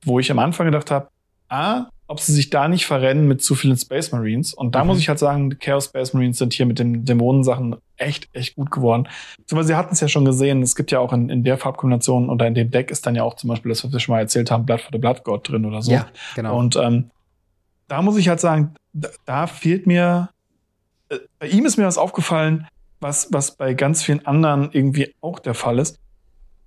[0.05, 1.09] wo ich am Anfang gedacht habe,
[1.49, 4.55] ah, ob sie sich da nicht verrennen mit zu vielen Space Marines.
[4.55, 4.89] Und da mhm.
[4.89, 8.71] muss ich halt sagen, Chaos Space Marines sind hier mit den Dämonensachen echt, echt gut
[8.71, 9.09] geworden.
[9.39, 12.31] Beziehungsweise sie hatten es ja schon gesehen, es gibt ja auch in, in der Farbkombination
[12.31, 14.21] oder in dem Deck ist dann ja auch zum Beispiel das, was wir schon mal
[14.21, 15.93] erzählt haben, Blood for the Blood God drin oder so.
[15.93, 16.59] Ja, genau.
[16.59, 17.11] Und ähm,
[17.89, 20.31] da muss ich halt sagen, da, da fehlt mir,
[21.09, 22.69] äh, bei ihm ist mir was aufgefallen,
[23.01, 25.99] was, was bei ganz vielen anderen irgendwie auch der Fall ist.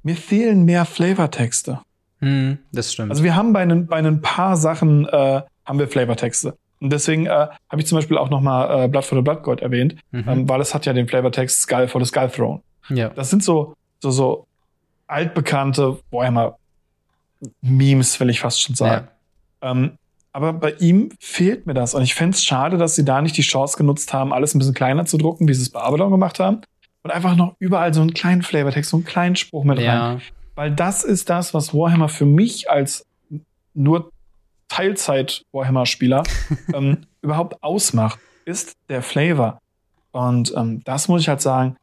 [0.03, 1.81] Mir fehlen mehr Flavortexte.
[2.19, 3.11] Hm, das stimmt.
[3.11, 6.57] Also wir haben bei ein, bei ein paar Sachen äh, haben wir Flavortexte.
[6.81, 9.43] Und deswegen äh, habe ich zum Beispiel auch noch mal äh, Blood for the Blood
[9.43, 10.25] God erwähnt, mhm.
[10.27, 12.61] ähm, weil es hat ja den Flavortext Skull for the Skull Throne.
[12.89, 13.09] Ja.
[13.09, 14.47] Das sind so so so
[15.07, 16.57] altbekannte Warhammer
[17.61, 19.07] Memes, will ich fast schon sagen.
[19.61, 19.71] Ja.
[19.71, 19.91] Ähm,
[20.31, 21.93] aber bei ihm fehlt mir das.
[21.95, 24.59] Und ich fände es schade, dass sie da nicht die Chance genutzt haben, alles ein
[24.59, 26.61] bisschen kleiner zu drucken, wie sie es bei Abaddon gemacht haben.
[27.01, 30.11] Und einfach noch überall so einen kleinen Flavortext, so einen kleinen Spruch mit ja.
[30.11, 30.21] rein.
[30.59, 33.05] Weil das ist das, was Warhammer für mich als
[33.73, 34.11] nur
[34.67, 36.23] Teilzeit-Warhammer-Spieler
[36.73, 39.61] ähm, überhaupt ausmacht, ist der Flavor.
[40.11, 41.77] Und ähm, das muss ich halt sagen,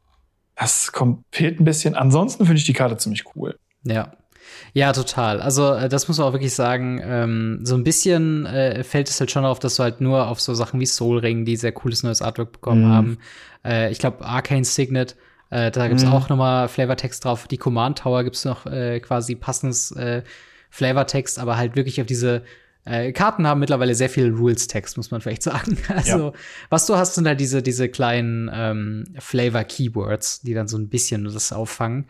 [0.55, 1.95] das kommt, fehlt ein bisschen.
[1.95, 3.57] Ansonsten finde ich die Karte ziemlich cool.
[3.81, 4.11] Ja.
[4.73, 5.41] Ja, total.
[5.41, 7.01] Also, äh, das muss man auch wirklich sagen.
[7.03, 10.39] Ähm, so ein bisschen äh, fällt es halt schon auf, dass du halt nur auf
[10.39, 12.91] so Sachen wie Soul Ring, die sehr cooles neues Artwork bekommen mm.
[12.91, 13.17] haben.
[13.65, 15.15] Äh, ich glaube, Arcane Signet,
[15.49, 16.09] äh, da gibt's mm.
[16.09, 17.47] auch noch mal Flavortext drauf.
[17.47, 20.23] Die Command Tower gibt's noch äh, quasi passendes äh,
[20.69, 22.43] Flavortext, aber halt wirklich auf diese
[22.85, 25.77] äh, Karten haben mittlerweile sehr viel Rules-Text, muss man vielleicht sagen.
[25.89, 26.33] Also, ja.
[26.69, 31.25] was du hast, sind halt diese, diese kleinen ähm, Flavor-Keywords, die dann so ein bisschen
[31.25, 32.05] das auffangen.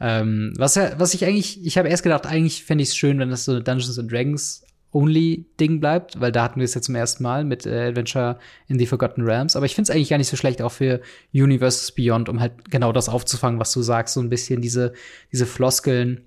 [0.00, 3.30] Ähm, was, was ich eigentlich, ich habe erst gedacht, eigentlich fände ich es schön, wenn
[3.30, 6.94] das so eine Dungeons and Dragons Only-Ding bleibt, weil da hatten wir es ja zum
[6.94, 9.56] ersten Mal mit äh, Adventure in the Forgotten Realms.
[9.56, 11.00] Aber ich finde es eigentlich gar nicht so schlecht, auch für
[11.32, 14.92] Universes Beyond, um halt genau das aufzufangen, was du sagst, so ein bisschen diese,
[15.32, 16.22] diese Floskeln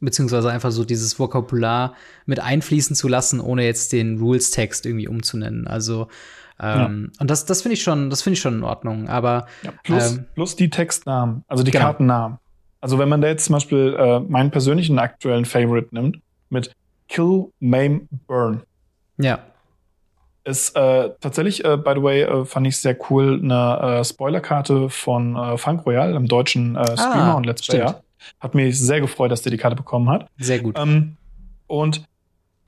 [0.00, 5.66] beziehungsweise einfach so dieses Vokabular mit einfließen zu lassen, ohne jetzt den Rules-Text irgendwie umzunennen.
[5.66, 6.08] Also
[6.60, 7.20] ähm, ja.
[7.20, 9.08] und das, das finde ich schon, das finde ich schon in Ordnung.
[9.08, 11.86] Aber ja, plus, ähm, plus die Textnamen, also die genau.
[11.86, 12.38] Kartennamen.
[12.80, 16.72] Also wenn man da jetzt zum Beispiel äh, meinen persönlichen aktuellen Favorite nimmt mit
[17.08, 18.62] Kill, Maim, Burn.
[19.18, 19.40] Ja.
[20.44, 24.88] Ist äh, tatsächlich, äh, by the way, äh, fand ich sehr cool, eine äh, Spoilerkarte
[24.88, 28.02] von äh, Funk Royal, im deutschen äh, Streamer ah, und Let's Player.
[28.40, 30.28] Hat mich sehr gefreut, dass der die Karte bekommen hat.
[30.38, 30.78] Sehr gut.
[30.78, 31.16] Ähm,
[31.66, 32.02] und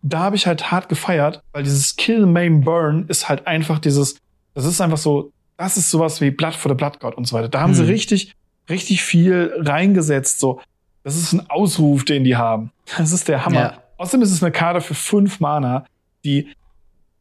[0.03, 4.17] da habe ich halt hart gefeiert, weil dieses Kill, Maim, Burn ist halt einfach dieses,
[4.55, 7.37] das ist einfach so, das ist sowas wie Blood for the Blood God und so
[7.37, 7.49] weiter.
[7.49, 7.77] Da haben hm.
[7.77, 7.91] sie mhm.
[7.91, 8.35] richtig,
[8.69, 10.61] richtig viel reingesetzt, so.
[11.03, 12.73] Das ist ein Ausruf, den die haben.
[12.99, 13.61] Das ist der Hammer.
[13.61, 13.83] Ja.
[14.01, 15.85] Außerdem ist es eine Karte für fünf Mana,
[16.25, 16.49] die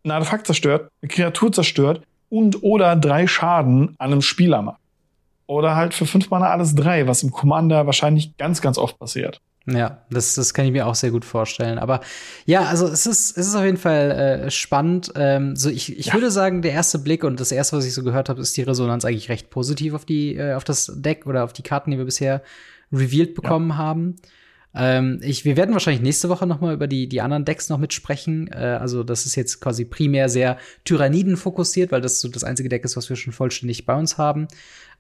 [0.06, 4.80] ein Artefakt zerstört, eine Kreatur zerstört und oder drei Schaden an einem Spieler macht.
[5.46, 9.42] Oder halt für fünf Mana alles drei, was im Commander wahrscheinlich ganz, ganz oft passiert.
[9.66, 11.80] Ja, das, das kann ich mir auch sehr gut vorstellen.
[11.80, 12.00] Aber
[12.46, 15.12] ja, also es ist, es ist auf jeden Fall äh, spannend.
[15.16, 16.14] Ähm, so ich ich ja.
[16.14, 18.62] würde sagen, der erste Blick und das erste, was ich so gehört habe, ist die
[18.62, 21.98] Resonanz eigentlich recht positiv auf die, äh, auf das Deck oder auf die Karten, die
[21.98, 22.42] wir bisher
[22.94, 23.78] revealed bekommen ja.
[23.78, 24.16] haben.
[24.76, 27.80] Ähm, ich, wir werden wahrscheinlich nächste Woche noch mal über die, die anderen Decks noch
[27.80, 28.50] mitsprechen.
[28.52, 32.70] Äh, also das ist jetzt quasi primär sehr Tyranniden fokussiert, weil das so das einzige
[32.70, 34.48] Deck ist, was wir schon vollständig bei uns haben.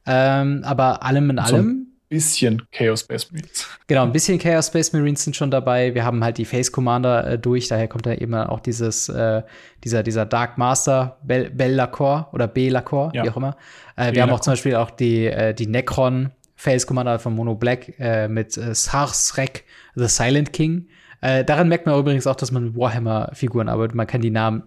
[0.05, 1.87] Ähm, aber allem in allem.
[2.09, 3.67] bisschen Chaos Space Marines.
[3.85, 5.93] Genau, ein bisschen Chaos Space Marines sind schon dabei.
[5.93, 9.43] Wir haben halt die Face Commander äh, durch, daher kommt da eben auch dieses, äh,
[9.83, 13.23] dieser, dieser Dark Master, Bell, Bell Lacor oder B Lacor, ja.
[13.23, 13.55] wie auch immer.
[13.95, 17.55] Äh, wir haben auch zum Beispiel auch die, äh, die Necron Face Commander von Mono
[17.55, 19.63] Black äh, mit äh, Sarsrek,
[19.95, 20.89] The Silent King.
[21.21, 23.95] Äh, daran merkt man übrigens auch, dass man mit Warhammer-Figuren arbeitet.
[23.95, 24.63] Man kann die Namen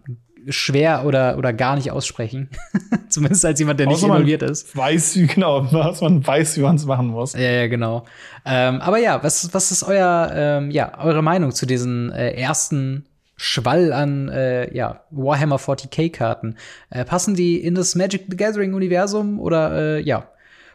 [0.49, 2.49] schwer oder, oder gar nicht aussprechen.
[3.11, 4.75] Zumindest als jemand, der nicht involviert ist.
[4.75, 7.35] Weiß, wie genau, was man weiß, wie man es machen muss.
[7.35, 8.07] Ja, ja, genau.
[8.47, 13.05] Ähm, aber ja, was, was ist euer, ähm, ja, eure Meinung zu diesen äh, ersten
[13.37, 16.57] Schwall an äh, ja, Warhammer 40k-Karten?
[16.89, 20.29] Äh, passen die in das Magic the Gathering-Universum oder äh, ja,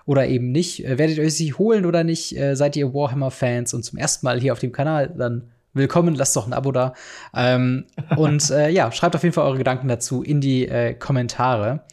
[0.08, 0.84] oder eben nicht?
[0.84, 2.36] Äh, werdet ihr euch sie holen oder nicht?
[2.36, 5.14] Äh, seid ihr Warhammer-Fans und zum ersten Mal hier auf dem Kanal?
[5.16, 6.94] Dann willkommen, lasst doch ein Abo da.
[7.36, 7.86] Ähm,
[8.18, 11.84] und äh, ja, schreibt auf jeden Fall eure Gedanken dazu in die äh, Kommentare.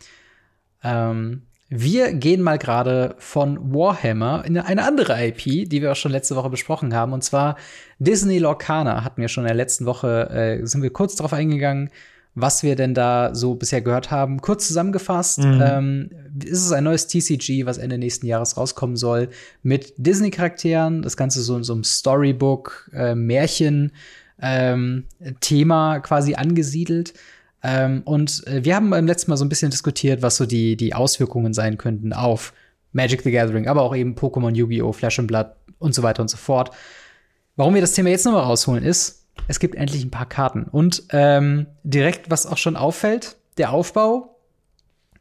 [0.82, 6.12] Ähm, wir gehen mal gerade von Warhammer in eine andere IP, die wir auch schon
[6.12, 7.56] letzte Woche besprochen haben, und zwar
[7.98, 11.90] Disney Lorcana hatten wir schon in der letzten Woche, äh, sind wir kurz darauf eingegangen,
[12.34, 14.40] was wir denn da so bisher gehört haben.
[14.40, 15.62] Kurz zusammengefasst, mhm.
[15.64, 16.10] ähm,
[16.44, 19.28] ist es ein neues TCG, was Ende nächsten Jahres rauskommen soll,
[19.62, 23.92] mit Disney-Charakteren, das Ganze so in so einem Storybook, äh, Märchen,
[24.40, 25.04] ähm,
[25.40, 27.14] Thema quasi angesiedelt.
[27.62, 30.76] Ähm, und äh, wir haben beim letzten Mal so ein bisschen diskutiert, was so die,
[30.76, 32.52] die Auswirkungen sein könnten auf
[32.92, 35.46] Magic the Gathering, aber auch eben Pokémon, Yu-Gi-Oh!, Flash and Blood
[35.78, 36.70] und so weiter und so fort.
[37.56, 40.64] Warum wir das Thema jetzt nochmal rausholen, ist, es gibt endlich ein paar Karten.
[40.64, 44.36] Und ähm, direkt, was auch schon auffällt, der Aufbau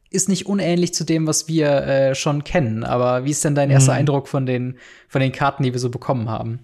[0.09, 2.83] ist nicht unähnlich zu dem, was wir äh, schon kennen.
[2.83, 3.99] Aber wie ist denn dein erster mhm.
[3.99, 6.59] Eindruck von den, von den Karten, die wir so bekommen haben?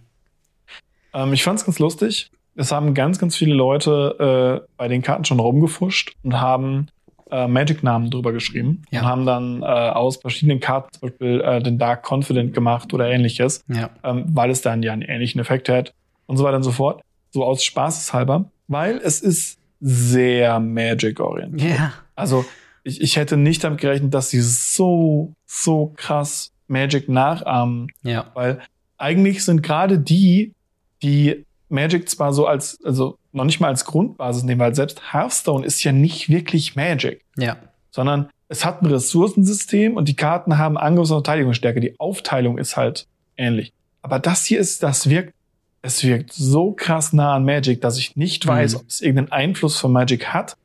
[1.13, 2.31] Ähm, ich fand's ganz lustig.
[2.55, 6.87] Es haben ganz, ganz viele Leute äh, bei den Karten schon rumgefuscht und haben
[7.31, 9.01] äh, Magic-Namen drüber geschrieben ja.
[9.01, 13.09] und haben dann äh, aus verschiedenen Karten zum Beispiel äh, den Dark Confident gemacht oder
[13.09, 13.89] ähnliches, ja.
[14.03, 15.93] ähm, weil es dann ja einen ähnlichen Effekt hat
[16.27, 17.01] und so weiter und so fort
[17.31, 21.77] so aus Spaßeshalber, weil es ist sehr Magic-orientiert.
[21.77, 21.93] Ja.
[22.15, 22.45] Also
[22.83, 27.87] ich, ich hätte nicht damit gerechnet, dass sie so, so krass Magic nachahmen.
[28.03, 28.31] Ja.
[28.33, 28.59] Weil
[28.97, 30.53] eigentlich sind gerade die,
[31.01, 35.65] die Magic zwar so als, also noch nicht mal als Grundbasis nehmen, weil selbst Hearthstone
[35.65, 37.23] ist ja nicht wirklich Magic.
[37.37, 37.57] Ja.
[37.91, 41.79] Sondern es hat ein Ressourcensystem und die Karten haben Angriffs- und Verteidigungsstärke.
[41.79, 43.07] Die Aufteilung ist halt
[43.37, 43.71] ähnlich.
[44.01, 45.33] Aber das hier ist, das wirkt
[45.81, 48.79] es wirkt so krass nah an Magic, dass ich nicht weiß, mhm.
[48.79, 50.57] ob es irgendeinen Einfluss von Magic hat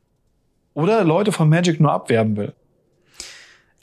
[0.75, 2.53] oder Leute von Magic nur abwerben will.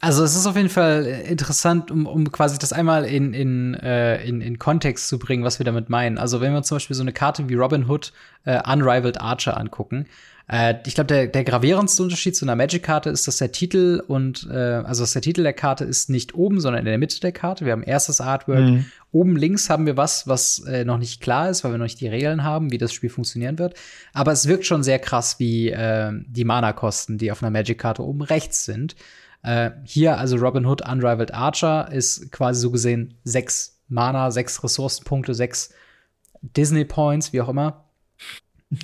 [0.04, 4.24] Also es ist auf jeden Fall interessant, um, um quasi das einmal in, in, äh,
[4.26, 6.18] in, in Kontext zu bringen, was wir damit meinen.
[6.18, 8.12] Also wenn wir uns zum Beispiel so eine Karte wie Robin Hood
[8.44, 10.08] äh, Unrivaled Archer angucken,
[10.48, 14.48] äh, ich glaube, der, der gravierendste Unterschied zu einer Magic-Karte ist, dass der Titel und
[14.52, 17.32] äh, also dass der Titel der Karte ist nicht oben, sondern in der Mitte der
[17.32, 17.66] Karte.
[17.66, 18.60] Wir haben erstes Artwork.
[18.60, 18.86] Mhm.
[19.12, 22.02] Oben links haben wir was, was äh, noch nicht klar ist, weil wir noch nicht
[22.02, 23.76] die Regeln haben, wie das Spiel funktionieren wird.
[24.14, 28.22] Aber es wirkt schon sehr krass, wie äh, die Mana-Kosten, die auf einer Magic-Karte oben
[28.22, 28.96] rechts sind.
[29.44, 35.34] Äh, hier also Robin Hood Unrivaled Archer ist quasi so gesehen sechs Mana, sechs Ressourcenpunkte,
[35.34, 35.74] sechs
[36.42, 37.91] Disney Points, wie auch immer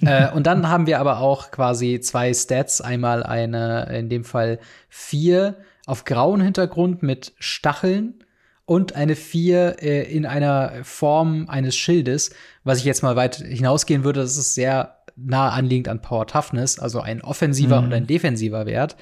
[0.02, 2.82] äh, und dann haben wir aber auch quasi zwei Stats.
[2.82, 4.60] Einmal eine, in dem Fall
[4.90, 8.24] vier auf grauen Hintergrund mit Stacheln
[8.66, 12.32] und eine vier äh, in einer Form eines Schildes,
[12.64, 14.20] was ich jetzt mal weit hinausgehen würde.
[14.20, 17.88] Das ist sehr nah anliegend an Power Toughness, also ein offensiver mhm.
[17.88, 18.98] und ein defensiver Wert.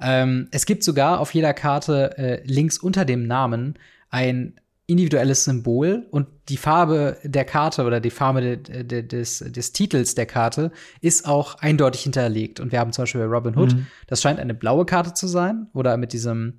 [0.00, 3.74] Ähm, es gibt sogar auf jeder Karte äh, links unter dem Namen
[4.10, 4.54] ein
[4.90, 10.14] individuelles Symbol und die Farbe der Karte oder die Farbe de, de, des, des Titels
[10.14, 12.60] der Karte ist auch eindeutig hinterlegt.
[12.60, 13.86] Und wir haben zum Beispiel bei Robin Hood, mhm.
[14.06, 16.58] das scheint eine blaue Karte zu sein oder mit diesem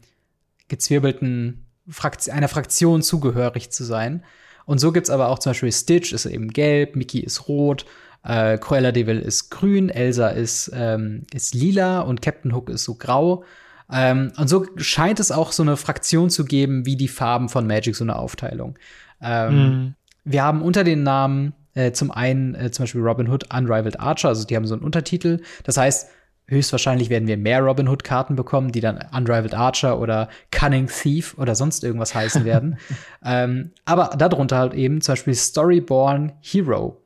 [0.70, 4.24] gezwirbelten Frakt einer Fraktion zugehörig zu sein.
[4.66, 7.86] Und so gibt's aber auch zum Beispiel Stitch ist eben gelb, Mickey ist rot,
[8.24, 12.86] äh, Cruella de Vil ist grün, Elsa ist, ähm, ist lila und Captain Hook ist
[12.86, 13.44] so grau.
[13.92, 17.68] Ähm, und so scheint es auch so eine Fraktion zu geben, wie die Farben von
[17.68, 18.78] Magic, so eine Aufteilung.
[19.22, 19.96] Ähm, mhm.
[20.24, 24.30] Wir haben unter den Namen äh, zum einen äh, zum Beispiel Robin Hood Unrivaled Archer,
[24.30, 25.42] also die haben so einen Untertitel.
[25.64, 26.10] Das heißt,
[26.48, 31.38] höchstwahrscheinlich werden wir mehr Robin Hood Karten bekommen, die dann Unrivaled Archer oder Cunning Thief
[31.38, 32.78] oder sonst irgendwas heißen werden.
[33.26, 37.02] ähm, aber darunter halt eben zum Beispiel Storyborn Hero.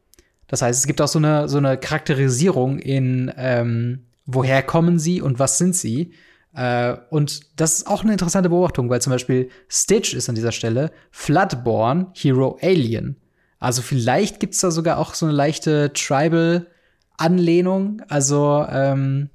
[0.47, 5.21] Das heißt, es gibt auch so eine, so eine Charakterisierung in ähm, woher kommen sie
[5.21, 6.11] und was sind sie.
[6.55, 10.51] Äh, und das ist auch eine interessante Beobachtung, weil zum Beispiel Stitch ist an dieser
[10.51, 13.17] Stelle Floodborn Hero Alien.
[13.59, 18.01] Also vielleicht gibt's da sogar auch so eine leichte Tribal-Anlehnung.
[18.07, 19.29] Also ähm,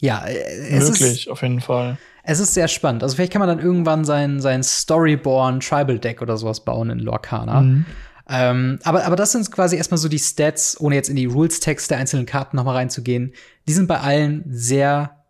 [0.00, 1.98] ja, äh, es Möglich, ist, auf jeden Fall.
[2.22, 3.02] Es ist sehr spannend.
[3.02, 7.00] Also vielleicht kann man dann irgendwann sein, sein Storyborn Tribal Deck oder sowas bauen in
[7.00, 7.60] Lorcana.
[7.60, 7.86] Mhm.
[8.30, 11.90] Ähm, aber, aber das sind quasi erstmal so die Stats, ohne jetzt in die Rules-Text
[11.90, 13.34] der einzelnen Karten nochmal reinzugehen.
[13.68, 15.23] Die sind bei allen sehr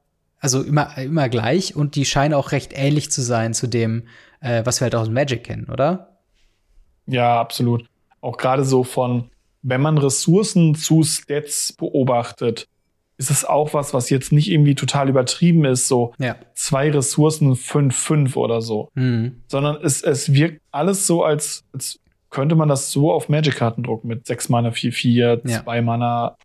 [0.45, 4.05] also immer, immer gleich und die scheinen auch recht ähnlich zu sein zu dem,
[4.41, 6.19] äh, was wir halt aus Magic kennen, oder?
[7.07, 7.87] Ja, absolut.
[8.21, 9.31] Auch gerade so von
[9.67, 12.69] wenn man Ressourcen zu Stats beobachtet,
[13.17, 16.37] ist es auch was, was jetzt nicht irgendwie total übertrieben ist, so Ja.
[16.55, 18.91] zwei Ressourcen, fünf, fünf oder so.
[18.95, 19.41] Mhm.
[19.49, 24.09] Sondern es, es wirkt alles so, als, als könnte man das so auf Magic-Karten drucken
[24.09, 25.63] mit sechs Mana 4-4, Ja.
[25.63, 26.37] zwei Mana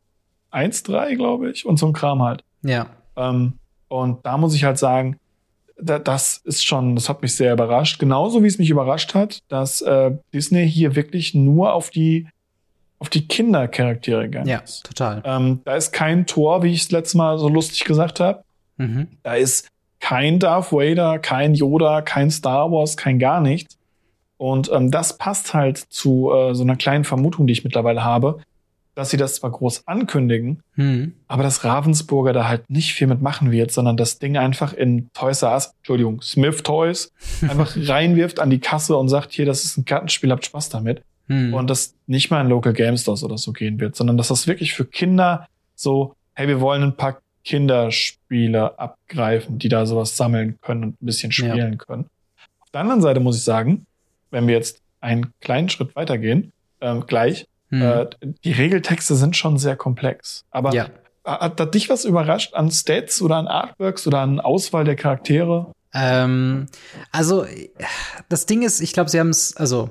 [0.53, 2.45] 1-3, glaube ich, und so ein Kram halt.
[2.63, 2.87] Ja.
[3.17, 3.53] Ähm,
[3.89, 5.17] und da muss ich halt sagen,
[5.81, 7.99] da, das ist schon, das hat mich sehr überrascht.
[7.99, 12.27] Genauso wie es mich überrascht hat, dass äh, Disney hier wirklich nur auf die
[13.01, 14.85] auf die Kindercharaktere gegangen Ja, ist.
[14.85, 15.21] total.
[15.23, 18.43] Ähm, da ist kein Tor, wie ich es letztes Mal so lustig gesagt habe.
[18.75, 19.07] Mhm.
[19.23, 19.69] Da ist
[20.01, 23.77] kein Darth Vader, kein Yoda, kein Star Wars, kein gar nichts.
[24.35, 28.39] Und ähm, das passt halt zu äh, so einer kleinen Vermutung, die ich mittlerweile habe,
[28.99, 31.13] dass sie das zwar groß ankündigen, Mhm.
[31.27, 35.41] aber dass Ravensburger da halt nicht viel mitmachen wird, sondern das Ding einfach in Toys
[35.41, 39.77] R Us, Entschuldigung, Smith Toys, einfach reinwirft an die Kasse und sagt, hier, das ist
[39.77, 41.01] ein Kartenspiel, habt Spaß damit.
[41.27, 41.53] Mhm.
[41.53, 44.47] Und das nicht mal in Local Game Stores oder so gehen wird, sondern dass das
[44.47, 50.57] wirklich für Kinder so, hey, wir wollen ein paar Kinderspiele abgreifen, die da sowas sammeln
[50.61, 51.51] können und ein bisschen Ja.
[51.51, 52.05] spielen können.
[52.59, 53.85] Auf der anderen Seite muss ich sagen,
[54.31, 57.82] wenn wir jetzt einen kleinen Schritt weitergehen, ähm, gleich, Mhm.
[57.82, 58.07] äh,
[58.43, 60.45] die Regeltexte sind schon sehr komplex.
[60.51, 60.89] Aber ja.
[61.26, 65.72] hat, hat dich was überrascht an Stats oder an Artworks oder an Auswahl der Charaktere?
[65.93, 66.67] Ähm,
[67.11, 67.45] also,
[68.30, 69.89] das Ding ist, ich glaube, sie haben es, also,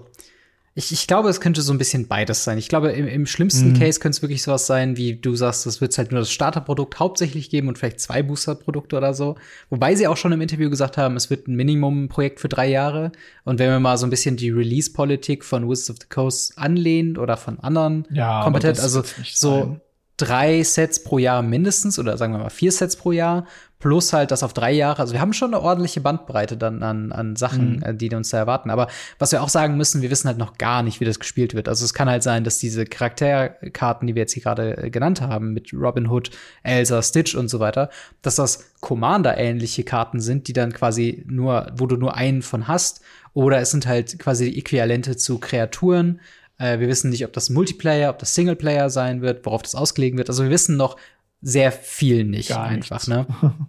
[0.75, 2.57] ich, ich glaube, es könnte so ein bisschen beides sein.
[2.57, 3.79] Ich glaube, im, im schlimmsten Mhm.
[3.79, 7.01] Case könnte es wirklich sowas sein, wie du sagst, es wird halt nur das Starterprodukt
[7.01, 9.37] hauptsächlich geben und vielleicht zwei Boosterprodukte oder so.
[9.71, 13.11] Wobei sie auch schon im Interview gesagt haben, es wird ein Minimum-Projekt für drei Jahre.
[13.45, 17.17] Und wenn wir mal so ein bisschen die Release-Politik von Wizards of the Coast anlehnen
[17.19, 19.03] oder von anderen Ja, kompetent, also
[19.35, 19.81] so
[20.17, 23.47] drei Sets pro Jahr mindestens oder sagen wir mal vier Sets pro Jahr
[23.81, 25.01] plus halt das auf drei Jahre.
[25.01, 27.83] Also wir haben schon eine ordentliche Bandbreite dann an, an Sachen, Mhm.
[27.83, 28.71] äh, die uns da erwarten.
[28.71, 31.55] Aber was wir auch sagen müssen, wir wissen halt noch gar nicht, wie das gespielt
[31.55, 31.69] wird.
[31.69, 35.21] Also es kann halt sein, dass diese Charakterkarten, die wir jetzt hier gerade äh, genannt
[35.21, 36.31] haben, mit Robin Hood,
[36.63, 37.91] Elsa, Stitch und so weiter,
[38.23, 43.01] dass das Commander-ähnliche Karten sind, die dann quasi nur, wo du nur einen von hast.
[43.35, 46.21] Oder es sind halt quasi die Äquivalente zu Kreaturen,
[46.59, 50.19] äh, wir wissen nicht, ob das Multiplayer, ob das Singleplayer sein wird, worauf das ausgelegen
[50.19, 50.29] wird.
[50.29, 50.97] Also wir wissen noch
[51.41, 53.09] sehr viel nicht Gar einfach, nichts.
[53.09, 53.27] ne?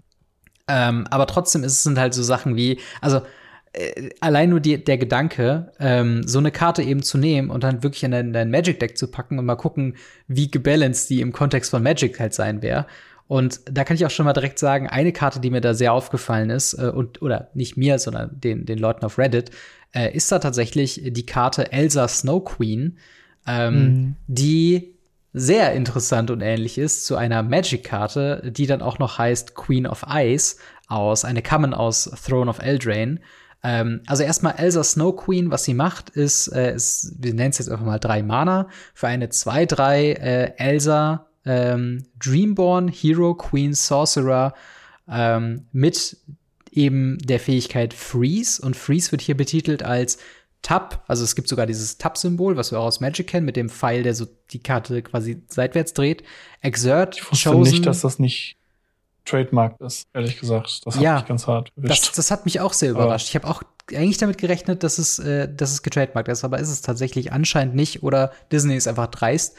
[0.68, 3.22] ähm, aber trotzdem ist es sind halt so Sachen wie, also
[3.74, 7.84] äh, allein nur die, der Gedanke, ähm, so eine Karte eben zu nehmen und dann
[7.84, 9.96] wirklich in dein, dein Magic Deck zu packen und mal gucken,
[10.28, 12.88] wie gebalanced die im Kontext von Magic halt sein wäre.
[13.28, 15.94] Und da kann ich auch schon mal direkt sagen, eine Karte, die mir da sehr
[15.94, 19.52] aufgefallen ist, äh, und, oder nicht mir, sondern den, den Leuten auf Reddit,
[19.94, 22.98] äh, ist da tatsächlich die Karte Elsa Snow Queen,
[23.48, 24.16] ähm, Mhm.
[24.28, 24.96] die
[25.34, 30.06] sehr interessant und ähnlich ist zu einer Magic-Karte, die dann auch noch heißt Queen of
[30.10, 30.58] Ice
[30.88, 33.20] aus, eine Common aus Throne of Eldraine.
[33.62, 37.60] Ähm, also erstmal Elsa Snow Queen, was sie macht, ist, äh, ist wir nennen es
[37.60, 44.54] jetzt einfach mal drei Mana, für eine 2-3 äh, Elsa ähm, Dreamborn, Hero, Queen, Sorcerer
[45.10, 46.18] ähm, mit
[46.72, 48.62] eben der Fähigkeit Freeze.
[48.62, 50.20] Und Freeze wird hier betitelt als
[50.62, 53.70] Tab, also es gibt sogar dieses Tab-Symbol, was wir auch aus Magic kennen, mit dem
[53.70, 56.24] Pfeil, der so die Karte quasi seitwärts dreht.
[56.62, 57.72] Exert, Ich wusste Chosen.
[57.72, 58.58] nicht, dass das nicht
[59.26, 60.82] Trademark ist, ehrlich gesagt.
[60.86, 61.16] Das hat Ja.
[61.18, 62.18] mich ganz hart Das, erwischt.
[62.18, 63.30] das hat mich auch sehr Aber- überrascht.
[63.30, 63.62] Ich habe auch
[63.94, 67.76] eigentlich damit gerechnet, dass es, äh, dass es getrademarkt ist, aber ist es tatsächlich anscheinend
[67.76, 69.56] nicht oder Disney ist einfach dreist.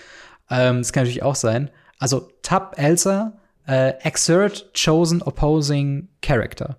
[0.50, 1.70] Ähm, das kann natürlich auch sein.
[1.98, 3.34] Also Tab Elsa,
[3.66, 6.78] äh, Exert Chosen Opposing Character.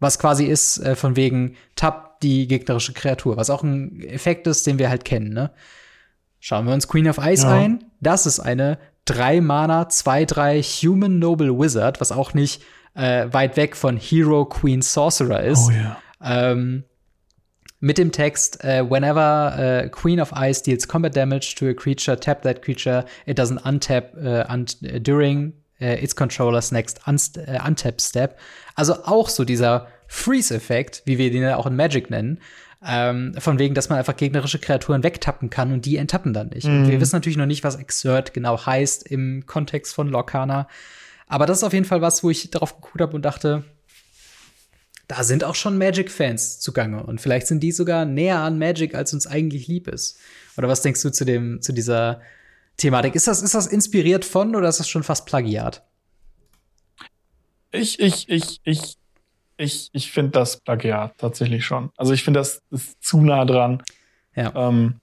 [0.00, 4.66] Was quasi ist äh, von wegen Tab die gegnerische Kreatur, was auch ein Effekt ist,
[4.66, 5.50] den wir halt kennen, ne?
[6.40, 7.52] Schauen wir uns Queen of Ice Ja.
[7.52, 7.84] ein.
[8.00, 12.62] Das ist eine 3 Mana 2-3 Human Noble Wizard, was auch nicht
[12.94, 15.68] äh, weit weg von Hero Queen Sorcerer ist.
[15.68, 15.96] Oh ja.
[16.22, 16.84] Ähm,
[17.80, 22.18] mit dem Text, äh, whenever äh, Queen of Ice deals combat damage to a creature,
[22.18, 24.66] tap that creature, it doesn't untap äh, un
[25.02, 28.38] during its controller's next untap step.
[28.76, 32.38] Also auch so dieser Freeze-Effekt, wie wir den ja auch in Magic nennen,
[32.86, 36.66] ähm, von wegen, dass man einfach gegnerische Kreaturen wegtappen kann und die enttappen dann nicht.
[36.66, 36.88] Und Mhm.
[36.90, 40.68] wir wissen natürlich noch nicht, was Exert genau heißt im Kontext von Lorcana.
[41.28, 43.64] Aber das ist auf jeden Fall was, wo ich darauf geguckt habe und dachte,
[45.08, 47.02] da sind auch schon Magic-Fans zugange.
[47.04, 50.18] Und vielleicht sind die sogar näher an Magic, als uns eigentlich lieb ist.
[50.58, 52.20] Oder was denkst du zu dem, zu dieser
[52.76, 53.14] Thematik?
[53.14, 55.82] Ist das, ist das inspiriert von oder ist das schon fast Plagiat?
[57.70, 58.98] Ich, ich, ich, ich,
[59.62, 61.90] ich, ich finde das Plagiat tatsächlich schon.
[61.96, 63.82] Also ich finde, das ist zu nah dran.
[64.34, 64.52] Ja.
[64.54, 64.96] Ähm,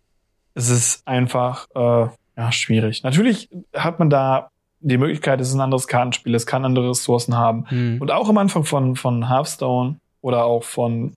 [0.53, 3.03] es ist einfach äh, ja, schwierig.
[3.03, 4.49] Natürlich hat man da
[4.81, 7.65] die Möglichkeit, es ist ein anderes Kartenspiel, es kann andere Ressourcen haben.
[7.69, 7.97] Hm.
[7.99, 11.13] Und auch am Anfang von, von Hearthstone oder auch von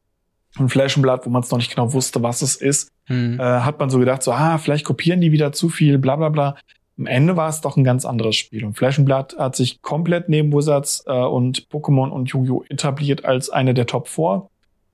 [0.55, 3.40] von Flash and Blood, wo man es noch nicht genau wusste, was es ist, mhm.
[3.40, 6.28] äh, hat man so gedacht, so, ah, vielleicht kopieren die wieder zu viel, bla bla
[6.28, 6.57] bla.
[6.99, 8.64] Am Ende war es doch ein ganz anderes Spiel.
[8.64, 12.64] Und Flash and Blood hat sich komplett neben Wizards äh, und Pokémon und Yu-Gi-Oh!
[12.68, 14.49] etabliert als eine der Top 4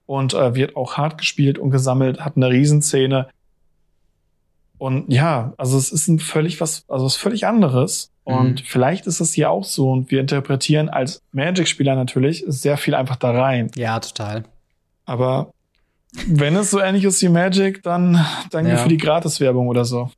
[0.07, 3.29] und äh, wird auch hart gespielt und gesammelt, hat eine Riesenszene.
[4.79, 8.13] Und ja, also es ist ein völlig was, also es ist völlig anderes.
[8.23, 8.65] Und mhm.
[8.65, 9.91] vielleicht ist es hier auch so.
[9.91, 13.71] Und wir interpretieren als Magic-Spieler natürlich sehr viel einfach da rein.
[13.75, 14.45] Ja, total.
[15.05, 15.51] Aber
[16.27, 18.77] wenn es so ähnlich ist wie Magic, dann danke ja.
[18.77, 20.11] für die Gratiswerbung oder so.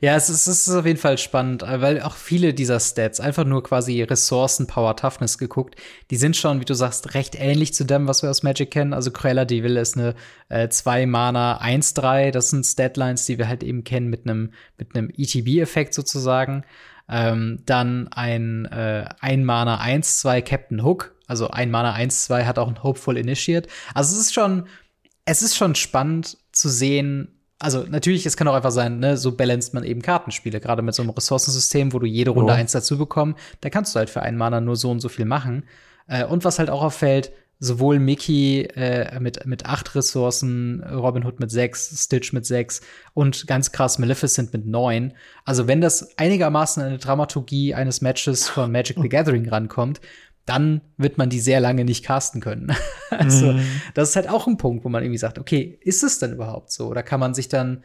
[0.00, 3.44] Ja, es ist, es ist auf jeden Fall spannend, weil auch viele dieser Stats, einfach
[3.44, 5.76] nur quasi Ressourcen, Power, Toughness geguckt,
[6.10, 8.92] die sind schon, wie du sagst, recht ähnlich zu dem, was wir aus Magic kennen.
[8.92, 10.14] Also Cruella de Vil ist eine
[10.68, 14.94] 2 äh, Mana 1-3, das sind Statlines, die wir halt eben kennen mit einem mit
[14.94, 16.64] einem ETB-Effekt sozusagen.
[17.08, 22.68] Ähm, dann ein äh, 1 Mana 1-2 Captain Hook, also ein Mana 1-2 hat auch
[22.68, 23.68] ein Hopeful Initiate.
[23.94, 24.66] Also es ist schon
[25.24, 27.28] es ist schon spannend zu sehen.
[27.62, 30.96] Also natürlich, es kann auch einfach sein, ne, so balanced man eben Kartenspiele, gerade mit
[30.96, 32.56] so einem Ressourcensystem, wo du jede Runde oh.
[32.56, 35.26] eins dazu bekommst, da kannst du halt für einen Mana nur so und so viel
[35.26, 35.62] machen.
[36.08, 41.38] Äh, und was halt auch auffällt, sowohl Mickey äh, mit, mit acht Ressourcen, Robin Hood
[41.38, 42.80] mit sechs, Stitch mit sechs
[43.14, 45.12] und ganz krass Maleficent mit neun.
[45.44, 50.00] Also wenn das einigermaßen an eine Dramaturgie eines Matches von Magic the Gathering rankommt,
[50.46, 52.74] dann wird man die sehr lange nicht casten können.
[53.10, 53.60] also, mm.
[53.94, 56.72] das ist halt auch ein Punkt, wo man irgendwie sagt, okay, ist es denn überhaupt
[56.72, 56.88] so?
[56.88, 57.84] Oder kann man sich dann,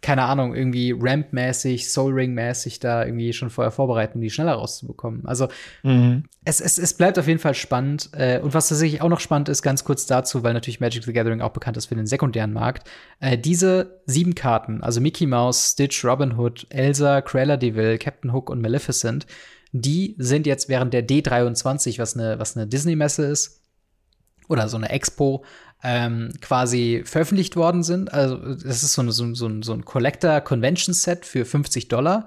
[0.00, 5.26] keine Ahnung, irgendwie Ramp-mäßig, Soul Ring-mäßig da irgendwie schon vorher vorbereiten, um die schneller rauszubekommen?
[5.26, 5.48] Also,
[5.82, 6.20] mm.
[6.46, 8.08] es, es, es bleibt auf jeden Fall spannend.
[8.12, 11.12] Äh, und was tatsächlich auch noch spannend ist, ganz kurz dazu, weil natürlich Magic the
[11.12, 12.88] Gathering auch bekannt ist für den sekundären Markt.
[13.20, 18.32] Äh, diese sieben Karten, also Mickey Mouse, Stitch, Robin Hood, Elsa, Cruella de Vil, Captain
[18.32, 19.26] Hook und Maleficent,
[19.72, 23.62] die sind jetzt während der D23, was eine, was eine Disney-Messe ist,
[24.48, 25.44] oder so eine Expo,
[25.82, 28.12] ähm, quasi veröffentlicht worden sind.
[28.12, 32.26] Also, das ist so, eine, so, so, so ein Collector-Convention-Set für 50 Dollar.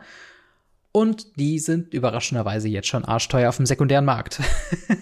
[0.93, 4.41] Und die sind überraschenderweise jetzt schon arschteuer auf dem sekundären Markt.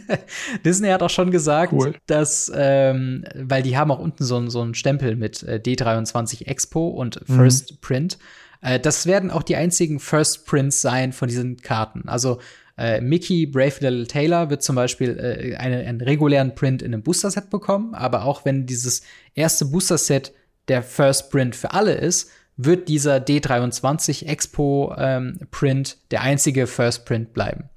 [0.65, 1.95] Disney hat auch schon gesagt, cool.
[2.05, 6.89] dass, ähm, weil die haben auch unten so, so einen Stempel mit äh, D23 Expo
[6.89, 7.35] und mhm.
[7.35, 7.77] First mhm.
[7.81, 8.17] Print.
[8.61, 12.07] Äh, das werden auch die einzigen First Prints sein von diesen Karten.
[12.07, 12.39] Also
[12.77, 17.03] äh, Mickey Brave Little Taylor wird zum Beispiel äh, eine, einen regulären Print in einem
[17.03, 19.01] Booster-Set bekommen, aber auch wenn dieses
[19.35, 20.33] erste Booster-Set
[20.69, 27.05] der First Print für alle ist, wird dieser D23 Expo ähm, Print der einzige First
[27.05, 27.69] Print bleiben.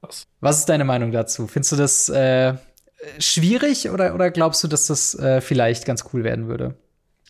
[0.00, 0.26] Was?
[0.40, 1.46] Was ist deine Meinung dazu?
[1.46, 2.54] Findest du das äh,
[3.18, 6.74] schwierig oder, oder glaubst du, dass das äh, vielleicht ganz cool werden würde?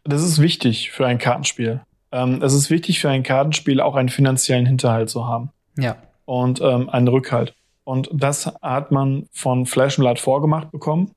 [0.05, 1.81] Das ist wichtig für ein Kartenspiel.
[2.13, 5.51] Ähm, es ist wichtig für ein Kartenspiel auch einen finanziellen Hinterhalt zu haben.
[5.79, 5.97] Ja.
[6.25, 7.55] Und ähm, einen Rückhalt.
[7.85, 11.11] Und das hat man von Flash and Blood vorgemacht bekommen.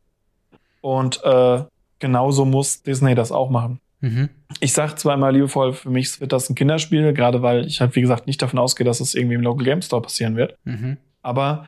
[0.82, 1.64] Und äh,
[2.00, 3.80] genauso muss Disney das auch machen.
[4.02, 4.30] Mhm.
[4.60, 7.96] Ich sag zwar immer liebevoll, für mich wird das ein Kinderspiel, gerade weil ich halt,
[7.96, 10.58] wie gesagt, nicht davon ausgehe, dass es irgendwie im Local Game Store passieren wird.
[10.66, 10.98] Mhm.
[11.22, 11.66] Aber,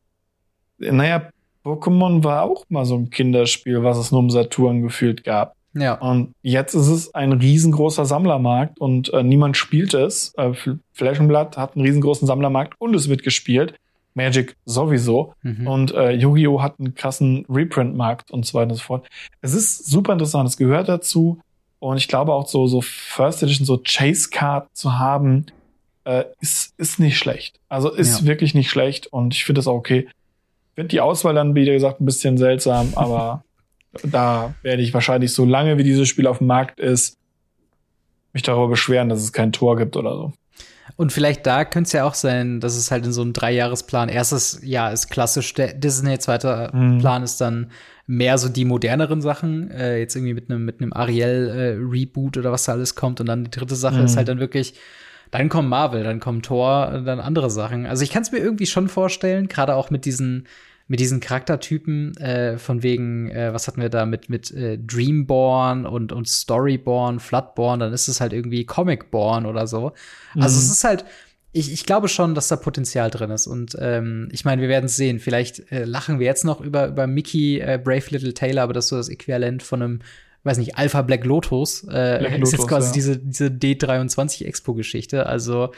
[0.77, 1.29] naja,
[1.63, 5.55] Pokémon war auch mal so ein Kinderspiel, was es nur um Saturn gefühlt gab.
[5.75, 5.95] Ja.
[5.95, 10.33] Und jetzt ist es ein riesengroßer Sammlermarkt und äh, niemand spielt es.
[10.37, 10.53] Äh,
[10.97, 13.75] Blood hat einen riesengroßen Sammlermarkt und es wird gespielt.
[14.13, 15.33] Magic sowieso.
[15.43, 15.67] Mhm.
[15.67, 16.61] Und äh, Yu-Gi-Oh!
[16.61, 19.07] hat einen krassen Reprint-Markt und so weiter und so fort.
[19.41, 21.39] Es ist super interessant, es gehört dazu.
[21.79, 25.47] Und ich glaube auch so, so First Edition, so Chase-Card zu haben,
[26.05, 27.59] äh, ist, ist nicht schlecht.
[27.67, 28.27] Also ist ja.
[28.27, 30.07] wirklich nicht schlecht und ich finde das auch okay.
[30.07, 33.43] Ich finde die Auswahl dann, wie gesagt, ein bisschen seltsam, aber
[34.03, 37.17] da werde ich wahrscheinlich so lange, wie dieses Spiel auf dem Markt ist,
[38.33, 40.33] mich darüber beschweren, dass es kein Tor gibt oder so.
[40.97, 44.07] Und vielleicht da könnte es ja auch sein, dass es halt in so einem Dreijahresplan,
[44.07, 46.99] erstes Jahr ist klassisch der Disney, zweiter mhm.
[46.99, 47.71] Plan ist dann
[48.07, 52.37] mehr so die moderneren Sachen, äh, jetzt irgendwie mit einem mit einem Ariel äh, Reboot
[52.37, 54.05] oder was da alles kommt und dann die dritte Sache mhm.
[54.05, 54.75] ist halt dann wirklich
[55.31, 57.85] dann kommt Marvel, dann kommt Thor, dann andere Sachen.
[57.87, 60.47] Also ich kann es mir irgendwie schon vorstellen, gerade auch mit diesen
[60.87, 65.85] mit diesen Charaktertypen äh, von wegen, äh, was hatten wir da mit, mit äh, Dreamborn
[65.85, 69.93] und, und Storyborn, Floodborn, dann ist es halt irgendwie Comicborn oder so.
[70.35, 70.43] Mhm.
[70.43, 71.05] Also es ist halt,
[71.51, 73.47] ich, ich glaube schon, dass da Potenzial drin ist.
[73.47, 75.19] Und ähm, ich meine, wir werden es sehen.
[75.19, 78.85] Vielleicht äh, lachen wir jetzt noch über, über Mickey äh, Brave Little Taylor, aber das
[78.85, 79.99] ist so das Äquivalent von einem,
[80.43, 81.83] weiß nicht, Alpha Black Lotus.
[81.85, 82.93] Äh, Black ist jetzt quasi ja.
[82.93, 85.25] diese, diese D23 Expo-Geschichte.
[85.25, 85.71] Also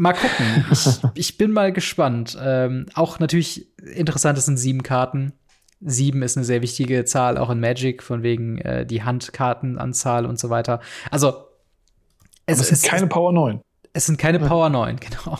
[0.00, 0.64] mal gucken.
[0.72, 2.36] Ich, ich bin mal gespannt.
[2.40, 5.32] Ähm, auch natürlich interessant, es sind sieben Karten.
[5.80, 10.38] Sieben ist eine sehr wichtige Zahl, auch in Magic, von wegen äh, die Handkartenanzahl und
[10.38, 10.80] so weiter.
[11.10, 11.44] Also,
[12.46, 13.60] es, es sind keine Power 9.
[13.92, 15.38] Es sind keine Power 9, genau.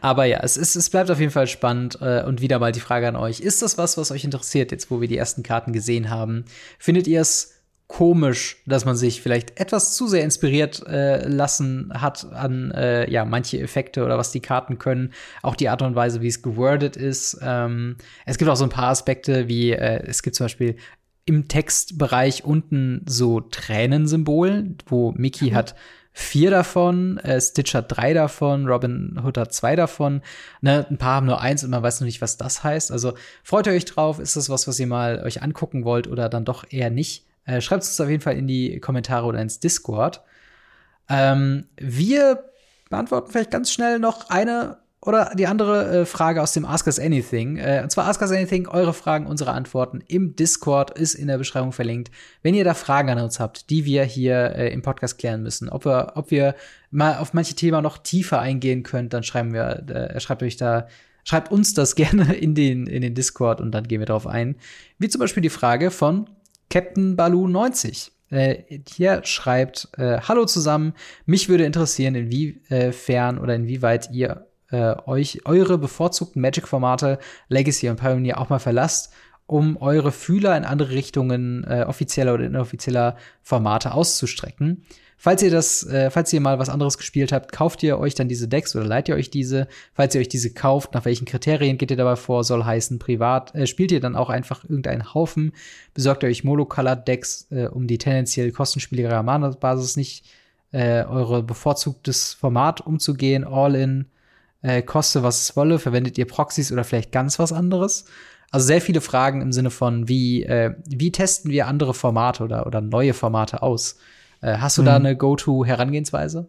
[0.00, 1.98] Aber ja, es, ist, es bleibt auf jeden Fall spannend.
[2.00, 4.90] Äh, und wieder mal die Frage an euch: Ist das was, was euch interessiert, jetzt
[4.90, 6.44] wo wir die ersten Karten gesehen haben?
[6.78, 7.61] Findet ihr es
[7.92, 13.26] komisch, dass man sich vielleicht etwas zu sehr inspiriert äh, lassen hat an äh, ja
[13.26, 15.12] manche Effekte oder was die Karten können,
[15.42, 17.38] auch die Art und Weise, wie es gewordet ist.
[17.42, 20.76] Ähm, es gibt auch so ein paar Aspekte, wie äh, es gibt zum Beispiel
[21.26, 25.54] im Textbereich unten so Tränensymbol, wo Mickey mhm.
[25.54, 25.74] hat
[26.14, 30.22] vier davon, äh, Stitch hat drei davon, Robin Hood hat zwei davon.
[30.62, 32.90] Ne, ein paar haben nur eins und man weiß noch nicht, was das heißt.
[32.90, 33.12] Also
[33.42, 34.18] freut ihr euch drauf?
[34.18, 37.26] Ist das was, was ihr mal euch angucken wollt oder dann doch eher nicht?
[37.44, 40.22] Äh, Schreibt es auf jeden Fall in die Kommentare oder ins Discord.
[41.08, 42.44] Ähm, wir
[42.90, 47.00] beantworten vielleicht ganz schnell noch eine oder die andere äh, Frage aus dem Ask Us
[47.00, 47.56] Anything.
[47.56, 51.38] Äh, und zwar Ask Us Anything, eure Fragen, unsere Antworten im Discord ist in der
[51.38, 52.12] Beschreibung verlinkt.
[52.42, 55.68] Wenn ihr da Fragen an uns habt, die wir hier äh, im Podcast klären müssen,
[55.68, 56.54] ob wir, ob wir
[56.92, 60.86] mal auf manche Themen noch tiefer eingehen könnt, dann schreiben wir, äh, schreibt euch da,
[61.24, 64.54] schreibt uns das gerne in den, in den Discord und dann gehen wir darauf ein.
[64.98, 66.30] Wie zum Beispiel die Frage von
[66.72, 68.12] Captain Baloo 90.
[68.30, 70.94] Äh, hier schreibt, äh, Hallo zusammen,
[71.26, 77.18] mich würde interessieren, inwiefern oder inwieweit ihr äh, euch eure bevorzugten Magic-Formate
[77.48, 79.12] Legacy und Pioneer auch mal verlasst,
[79.44, 84.86] um eure Fühler in andere Richtungen äh, offizieller oder inoffizieller Formate auszustrecken.
[85.24, 88.26] Falls ihr das, äh, falls ihr mal was anderes gespielt habt, kauft ihr euch dann
[88.26, 89.68] diese Decks oder leiht ihr euch diese.
[89.94, 92.42] Falls ihr euch diese kauft, nach welchen Kriterien geht ihr dabei vor?
[92.42, 95.52] Soll heißen, privat, äh, spielt ihr dann auch einfach irgendeinen Haufen,
[95.94, 100.24] besorgt ihr euch Monocolored Decks, äh, um die tendenziell kostenspieligere Mana-Basis nicht
[100.72, 104.06] äh, eure bevorzugtes Format umzugehen, all in,
[104.62, 108.06] äh, koste was es wolle, verwendet ihr Proxys oder vielleicht ganz was anderes?
[108.50, 112.66] Also sehr viele Fragen im Sinne von, wie, äh, wie testen wir andere Formate oder,
[112.66, 113.98] oder neue Formate aus?
[114.42, 114.86] Äh, hast du mhm.
[114.86, 116.46] da eine Go-To-Herangehensweise?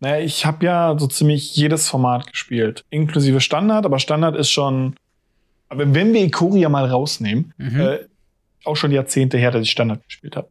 [0.00, 4.94] Naja, ich habe ja so ziemlich jedes Format gespielt, inklusive Standard, aber Standard ist schon,
[5.68, 7.80] aber wenn wir Ikoria mal rausnehmen, mhm.
[7.80, 7.98] äh,
[8.64, 10.48] auch schon Jahrzehnte her, dass ich Standard gespielt habe.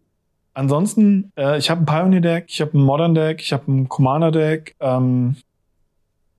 [0.54, 4.76] Ansonsten, äh, ich habe ein Pioneer-Deck, ich habe ein Modern-Deck, ich habe ein Commander-Deck.
[4.80, 5.36] Ähm,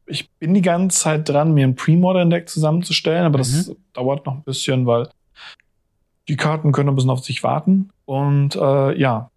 [0.06, 3.42] ich bin die ganze Zeit dran, mir ein Pre-Modern-Deck zusammenzustellen, aber mhm.
[3.42, 5.08] das dauert noch ein bisschen, weil
[6.28, 7.90] die Karten können ein bisschen auf sich warten.
[8.04, 9.30] Und äh, ja,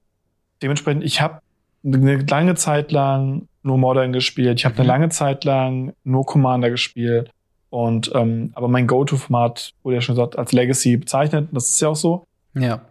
[0.61, 1.39] dementsprechend, ich habe
[1.83, 4.59] eine lange Zeit lang nur Modern gespielt.
[4.59, 4.81] Ich habe mhm.
[4.81, 7.31] eine lange Zeit lang nur Commander gespielt.
[7.69, 11.49] Und ähm, aber mein Go-To-Format wurde ja schon gesagt als Legacy bezeichnet.
[11.51, 12.25] Das ist ja auch so.
[12.53, 12.81] Ja.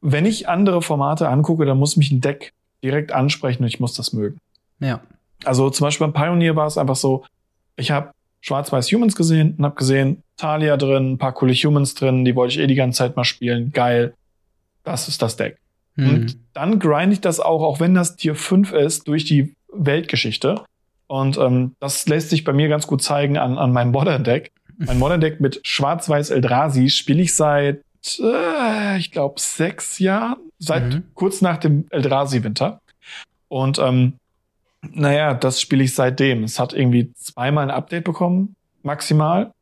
[0.00, 3.92] Wenn ich andere Formate angucke, dann muss mich ein Deck direkt ansprechen und ich muss
[3.92, 4.38] das mögen.
[4.78, 5.00] Ja.
[5.44, 7.24] Also zum Beispiel beim Pioneer war es einfach so,
[7.76, 12.24] ich habe Schwarz-Weiß Humans gesehen und habe gesehen, Talia drin, ein paar coole Humans drin,
[12.24, 13.72] die wollte ich eh die ganze Zeit mal spielen.
[13.72, 14.14] Geil.
[14.84, 15.58] Das ist das Deck.
[15.96, 16.08] Mhm.
[16.08, 20.64] Und dann grind ich das auch, auch wenn das Tier 5 ist, durch die Weltgeschichte.
[21.08, 24.52] Und ähm, das lässt sich bei mir ganz gut zeigen an, an meinem Modern Deck.
[24.78, 27.82] Mein Modern Deck mit Schwarz-Weiß Eldrazi spiele ich seit,
[28.18, 31.02] äh, ich glaube, sechs Jahren, seit mhm.
[31.14, 32.80] kurz nach dem Eldrazi-Winter.
[33.48, 34.14] Und ähm,
[34.80, 36.44] naja, das spiele ich seitdem.
[36.44, 39.52] Es hat irgendwie zweimal ein Update bekommen, maximal.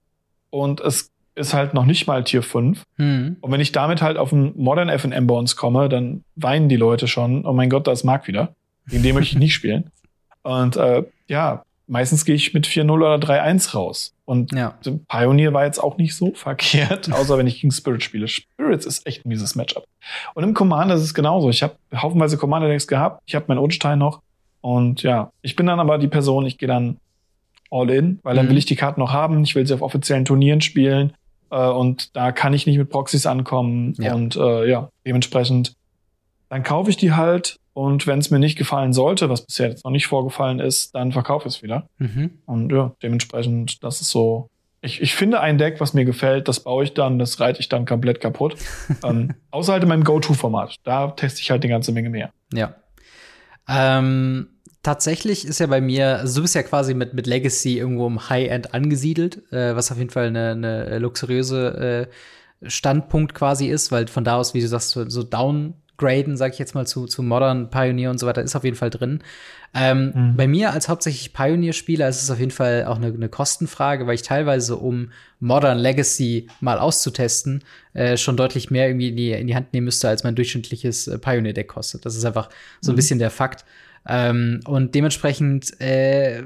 [0.51, 2.83] Und es ist halt noch nicht mal Tier 5.
[2.97, 3.37] Mhm.
[3.41, 6.77] Und wenn ich damit halt auf einen Modern FNM bei uns komme, dann weinen die
[6.77, 8.55] Leute schon, oh mein Gott, da ist Mark wieder.
[8.89, 9.91] Gegen den möchte ich nicht spielen.
[10.43, 14.15] Und äh, ja, meistens gehe ich mit 4-0 oder 3-1 raus.
[14.25, 14.79] Und ja.
[15.09, 18.29] Pioneer war jetzt auch nicht so verkehrt, außer wenn ich gegen Spirit spiele.
[18.29, 19.85] Spirits ist echt ein mieses Matchup.
[20.35, 21.51] Und im Commander ist es genauso.
[21.51, 23.23] Ich habe haufenweise Commander-Decks gehabt.
[23.27, 24.20] Ich habe meinen Odenstein noch.
[24.61, 26.99] Und ja, ich bin dann aber die Person, ich gehe dann
[27.70, 28.51] all in, weil dann mhm.
[28.51, 29.43] will ich die Karten noch haben.
[29.43, 31.12] Ich will sie auf offiziellen Turnieren spielen.
[31.51, 33.95] Äh, und da kann ich nicht mit Proxys ankommen.
[33.99, 34.15] Ja.
[34.15, 35.74] Und äh, ja, dementsprechend,
[36.49, 37.57] dann kaufe ich die halt.
[37.74, 41.12] Und wenn es mir nicht gefallen sollte, was bisher jetzt noch nicht vorgefallen ist, dann
[41.12, 41.86] verkaufe ich es wieder.
[41.99, 42.31] Mhm.
[42.45, 44.49] Und ja, dementsprechend, das ist so.
[44.81, 47.69] Ich, ich finde ein Deck, was mir gefällt, das baue ich dann, das reite ich
[47.69, 48.57] dann komplett kaputt.
[49.05, 50.77] ähm, außer halt in meinem Go-To-Format.
[50.85, 52.32] Da teste ich halt eine ganze Menge mehr.
[52.53, 52.74] Ja.
[53.69, 54.49] Ähm,
[54.83, 58.29] tatsächlich ist ja bei mir, also du bist ja quasi mit, mit Legacy irgendwo im
[58.29, 62.09] High-End angesiedelt, äh, was auf jeden Fall eine, eine luxuriöse
[62.63, 66.53] äh, Standpunkt quasi ist, weil von da aus, wie du sagst, so, so downgraden, sag
[66.53, 69.23] ich jetzt mal, zu, zu Modern, Pioneer und so weiter, ist auf jeden Fall drin.
[69.75, 70.37] Ähm, mhm.
[70.37, 74.15] Bei mir als hauptsächlich Pioneer-Spieler ist es auf jeden Fall auch eine, eine, Kostenfrage, weil
[74.15, 79.47] ich teilweise, um Modern Legacy mal auszutesten, äh, schon deutlich mehr irgendwie in die, in
[79.47, 82.07] die Hand nehmen müsste, als mein durchschnittliches äh, Pioneer-Deck kostet.
[82.07, 82.49] Das ist einfach
[82.81, 82.97] so ein mhm.
[82.97, 83.65] bisschen der Fakt.
[84.09, 86.43] Ähm, und dementsprechend äh,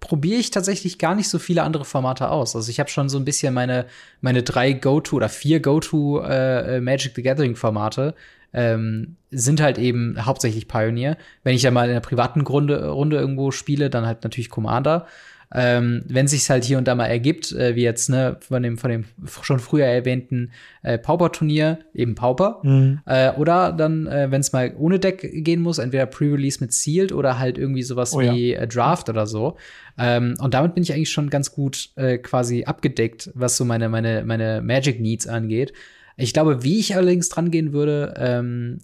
[0.00, 2.54] probiere ich tatsächlich gar nicht so viele andere Formate aus.
[2.54, 3.86] Also ich habe schon so ein bisschen meine,
[4.20, 8.14] meine drei Go-To oder vier Go-To äh, Magic the Gathering Formate
[8.52, 11.16] ähm, sind halt eben hauptsächlich Pioneer.
[11.42, 15.06] Wenn ich ja mal in einer privaten Runde, Runde irgendwo spiele, dann halt natürlich Commander.
[15.54, 18.76] Ähm, wenn sich's halt hier und da mal ergibt, äh, wie jetzt ne von dem
[18.76, 19.04] von dem
[19.42, 20.50] schon früher erwähnten
[20.82, 23.00] äh, Pauper-Turnier eben Pauper, mhm.
[23.06, 27.12] äh, oder dann, äh, wenn es mal ohne Deck gehen muss, entweder Pre-Release mit Sealed
[27.12, 28.60] oder halt irgendwie sowas oh, wie ja.
[28.60, 29.56] Äh, Draft oder so.
[29.96, 33.88] Ähm, und damit bin ich eigentlich schon ganz gut äh, quasi abgedeckt, was so meine
[33.88, 35.72] meine meine Magic Needs angeht.
[36.16, 38.78] Ich glaube, wie ich allerdings dran gehen würde, ähm,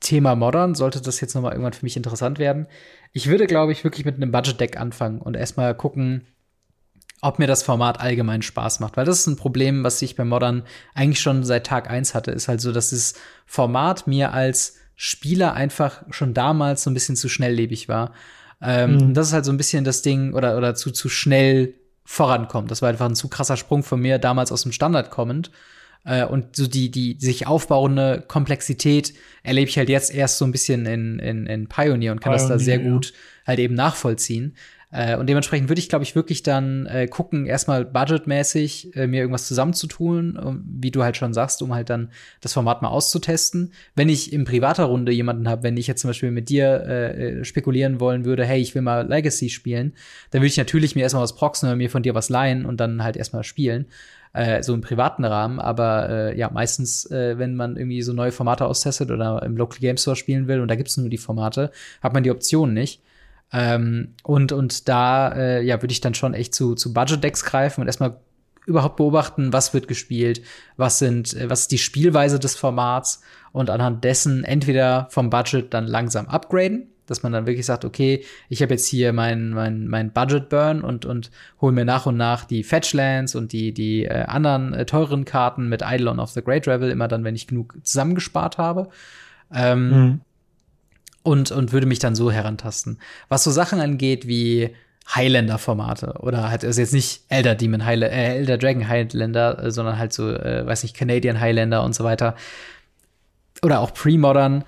[0.00, 2.66] Thema Modern, sollte das jetzt noch mal irgendwann für mich interessant werden.
[3.16, 6.26] Ich würde, glaube ich, wirklich mit einem Budget-Deck anfangen und erstmal gucken,
[7.22, 8.98] ob mir das Format allgemein Spaß macht.
[8.98, 12.30] Weil das ist ein Problem, was ich bei Modern eigentlich schon seit Tag eins hatte,
[12.30, 13.14] ist halt so, dass das
[13.46, 18.12] Format mir als Spieler einfach schon damals so ein bisschen zu schnelllebig war.
[18.60, 19.14] Ähm, mhm.
[19.14, 21.72] Das ist halt so ein bisschen das Ding, oder, oder zu, zu schnell
[22.04, 22.70] vorankommt.
[22.70, 25.50] Das war einfach ein zu krasser Sprung von mir, damals aus dem Standard kommend.
[26.06, 29.12] Äh, und so die, die sich aufbauende Komplexität
[29.42, 32.48] erlebe ich halt jetzt erst so ein bisschen in, in, in Pioneer und kann Pioneer,
[32.48, 33.12] das da sehr gut
[33.44, 34.54] halt eben nachvollziehen.
[34.92, 39.20] Äh, und dementsprechend würde ich, glaube ich, wirklich dann äh, gucken, erstmal budgetmäßig äh, mir
[39.20, 42.10] irgendwas zusammenzutun, um, wie du halt schon sagst, um halt dann
[42.40, 43.72] das Format mal auszutesten.
[43.96, 47.40] Wenn ich in privater Runde jemanden habe, wenn ich jetzt zum Beispiel mit dir äh,
[47.40, 49.92] äh, spekulieren wollen würde, hey, ich will mal Legacy spielen,
[50.30, 52.78] dann würde ich natürlich mir erstmal was proxen oder mir von dir was leihen und
[52.78, 53.86] dann halt erstmal spielen
[54.36, 55.58] äh, so im privaten Rahmen.
[55.58, 59.78] Aber äh, ja, meistens, äh, wenn man irgendwie so neue Formate austestet oder im Local
[59.80, 61.70] Game Store spielen will und da gibt's nur die Formate,
[62.02, 63.02] hat man die Option nicht.
[63.52, 67.80] Ähm, und, und da äh, ja, würde ich dann schon echt zu, zu Budget-Decks greifen
[67.80, 68.18] und erstmal
[68.66, 70.42] überhaupt beobachten, was wird gespielt,
[70.76, 73.22] was sind, äh, was ist die Spielweise des Formats
[73.52, 78.24] und anhand dessen entweder vom Budget dann langsam upgraden dass man dann wirklich sagt, okay,
[78.48, 81.30] ich habe jetzt hier mein, mein, mein Budget Burn und, und
[81.60, 85.68] hole mir nach und nach die Fetchlands und die, die äh, anderen äh, teuren Karten
[85.68, 88.88] mit Eidolon of the Great Revel, immer dann, wenn ich genug zusammengespart habe.
[89.54, 90.20] Ähm, mhm.
[91.22, 92.98] und, und würde mich dann so herantasten.
[93.28, 94.74] Was so Sachen angeht wie
[95.14, 99.98] Highlander-Formate oder halt also jetzt nicht Elder Demon Highlander, äh, Elder Dragon Highlander, äh, sondern
[99.98, 102.34] halt so, äh, weiß nicht, Canadian Highlander und so weiter.
[103.62, 104.64] Oder auch Pre-Modern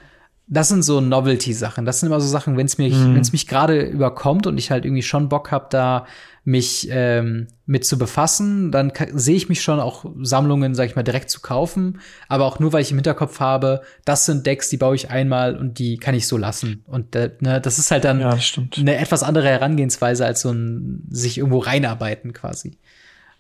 [0.48, 1.84] das sind so Novelty-Sachen.
[1.84, 4.70] Das sind immer so Sachen, wenn es mich, wenn es mich gerade überkommt und ich
[4.70, 6.06] halt irgendwie schon Bock habe, da
[6.44, 11.02] mich ähm, mit zu befassen, dann sehe ich mich schon auch Sammlungen, sag ich mal,
[11.02, 12.00] direkt zu kaufen.
[12.28, 15.56] Aber auch nur, weil ich im Hinterkopf habe, das sind Decks, die baue ich einmal
[15.56, 16.82] und die kann ich so lassen.
[16.86, 18.38] Und äh, ne, das ist halt dann ja,
[18.78, 22.78] eine etwas andere Herangehensweise als so ein sich irgendwo reinarbeiten quasi.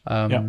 [0.06, 0.48] Ähm, ja.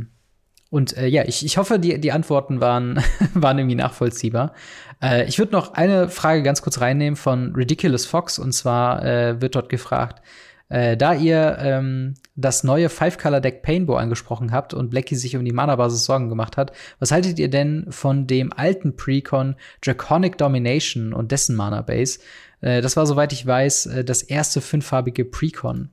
[0.70, 4.54] Und äh, ja, ich, ich hoffe, die, die Antworten waren, waren irgendwie nachvollziehbar.
[5.02, 8.38] Äh, ich würde noch eine Frage ganz kurz reinnehmen von Ridiculous Fox.
[8.40, 10.22] Und zwar äh, wird dort gefragt,
[10.70, 15.52] äh, da ihr ähm, das neue Five-Color-Deck Painbow angesprochen habt und Blackie sich um die
[15.52, 21.32] Mana-Basis Sorgen gemacht hat, was haltet ihr denn von dem alten Precon Draconic Domination und
[21.32, 22.20] dessen Mana-Base?
[22.62, 25.90] Äh, das war, soweit ich weiß, äh, das erste fünffarbige Precon.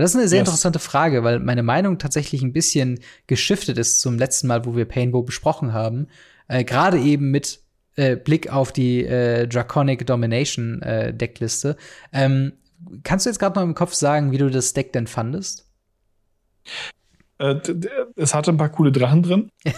[0.00, 0.48] Das ist eine sehr yes.
[0.48, 4.84] interessante Frage, weil meine Meinung tatsächlich ein bisschen geschiftet ist zum letzten Mal, wo wir
[4.84, 6.08] Painbow besprochen haben.
[6.46, 7.60] Äh, Gerade eben mit
[7.96, 11.76] äh, Blick auf die äh, Draconic Domination äh, Deckliste.
[12.12, 12.52] Ähm,
[13.02, 15.66] kannst du jetzt gerade noch im Kopf sagen, wie du das Deck denn fandest?
[17.38, 17.56] Äh,
[18.16, 19.50] es hatte ein paar coole Drachen drin.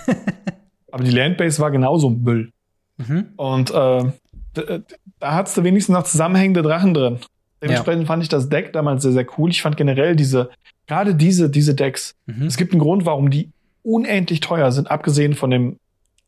[0.93, 2.53] aber die Landbase war genauso Müll.
[2.99, 3.29] Mhm.
[3.37, 4.13] Und äh,
[4.55, 7.21] da hattest du wenigstens noch zusammenhängende Drachen drin.
[7.62, 8.07] Dementsprechend ja.
[8.07, 9.51] fand ich das Deck damals sehr, sehr cool.
[9.51, 10.51] Ich fand generell diese,
[10.87, 12.47] gerade diese, diese Decks, mhm.
[12.47, 13.51] es gibt einen Grund, warum die
[13.82, 15.78] unendlich teuer sind, abgesehen von dem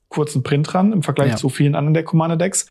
[0.08, 1.36] kurzen Print dran im Vergleich ja.
[1.36, 2.66] zu vielen anderen der Commander Decks.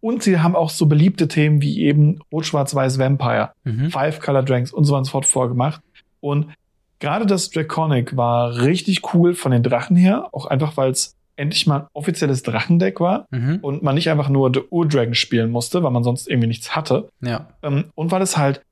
[0.00, 3.90] Und sie haben auch so beliebte Themen wie eben Rot-Schwarz-Weiß Vampire, mhm.
[3.90, 5.80] Five Color Dranks und so weiter und so fort vorgemacht.
[6.20, 6.46] Und
[7.00, 11.66] gerade das Draconic war richtig cool von den Drachen her, auch einfach weil es endlich
[11.66, 13.58] mal ein offizielles Drachendeck war mhm.
[13.62, 17.08] und man nicht einfach nur The Ur-Dragon spielen musste, weil man sonst irgendwie nichts hatte.
[17.20, 17.48] Ja.
[17.62, 18.62] Ähm, und weil es halt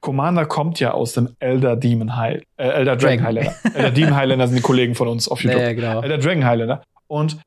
[0.00, 3.24] Commander kommt ja aus dem Elder Demon High, äh, Elder Dragon, Dragon.
[3.26, 3.54] Highlander.
[3.74, 5.60] Elder Demon Highlander sind die Kollegen von uns auf YouTube.
[5.60, 6.02] Ja, ja, genau.
[6.02, 6.82] Elder Dragon Highlander.
[7.08, 7.38] Und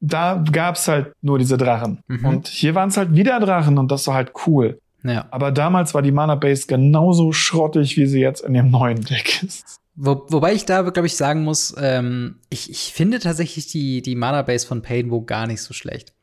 [0.00, 2.00] da gab's halt nur diese Drachen.
[2.08, 2.24] Mhm.
[2.24, 4.78] Und hier waren es halt wieder Drachen und das war halt cool.
[5.04, 5.26] Ja.
[5.30, 9.42] Aber damals war die Mana Base genauso schrottig, wie sie jetzt in dem neuen Deck
[9.42, 9.80] ist.
[9.94, 14.14] Wo, wobei ich da, glaube ich, sagen muss, ähm, ich, ich finde tatsächlich die, die
[14.14, 16.14] Mana-Base von Painbow gar nicht so schlecht.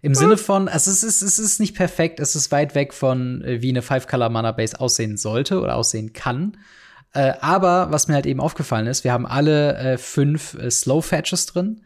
[0.00, 2.94] Im Sinne von, es ist, es ist, es ist nicht perfekt, es ist weit weg
[2.94, 6.56] von, äh, wie eine Five-Color-Mana-Base aussehen sollte oder aussehen kann.
[7.12, 11.46] Äh, aber was mir halt eben aufgefallen ist, wir haben alle äh, fünf äh, Slow-Fetches
[11.46, 11.82] drin.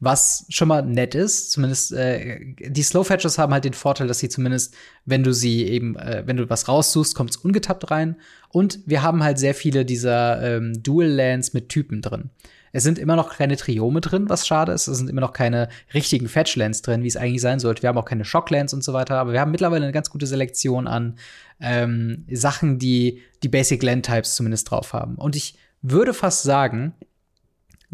[0.00, 1.52] Was schon mal nett ist.
[1.52, 5.64] Zumindest äh, die Slow Fetches haben halt den Vorteil, dass sie zumindest, wenn du sie
[5.64, 8.16] eben, äh, wenn du was raussuchst, kommt es ungetappt rein.
[8.50, 12.30] Und wir haben halt sehr viele dieser ähm, Dual Lands mit Typen drin.
[12.72, 14.88] Es sind immer noch keine Triome drin, was schade ist.
[14.88, 17.82] Es sind immer noch keine richtigen Fetchlands drin, wie es eigentlich sein sollte.
[17.82, 20.26] Wir haben auch keine Shocklands und so weiter, aber wir haben mittlerweile eine ganz gute
[20.26, 21.16] Selektion an
[21.60, 25.14] ähm, Sachen, die die Basic Land Types zumindest drauf haben.
[25.14, 26.94] Und ich würde fast sagen,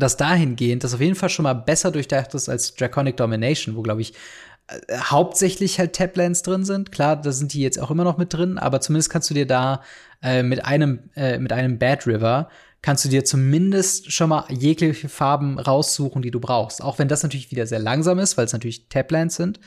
[0.00, 3.82] dass dahingehend das auf jeden Fall schon mal besser durchdacht ist als Draconic Domination, wo,
[3.82, 4.14] glaube ich,
[4.68, 6.92] äh, hauptsächlich halt Taplands drin sind.
[6.92, 9.46] Klar, da sind die jetzt auch immer noch mit drin, aber zumindest kannst du dir
[9.46, 9.82] da
[10.22, 12.48] äh, mit einem äh, mit einem Bad River
[12.82, 16.82] kannst du dir zumindest schon mal jegliche Farben raussuchen, die du brauchst.
[16.82, 19.60] Auch wenn das natürlich wieder sehr langsam ist, weil es natürlich Taplands sind.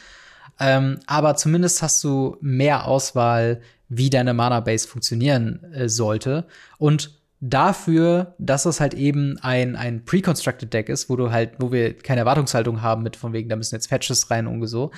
[0.60, 6.46] Ähm, aber zumindest hast du mehr Auswahl, wie deine Mana-Base funktionieren äh, sollte.
[6.78, 11.74] Und dafür, dass es halt eben ein, ein pre-constructed Deck ist, wo du halt, wo
[11.74, 14.92] wir keine Erwartungshaltung haben mit von wegen, da müssen jetzt Fetches rein und so.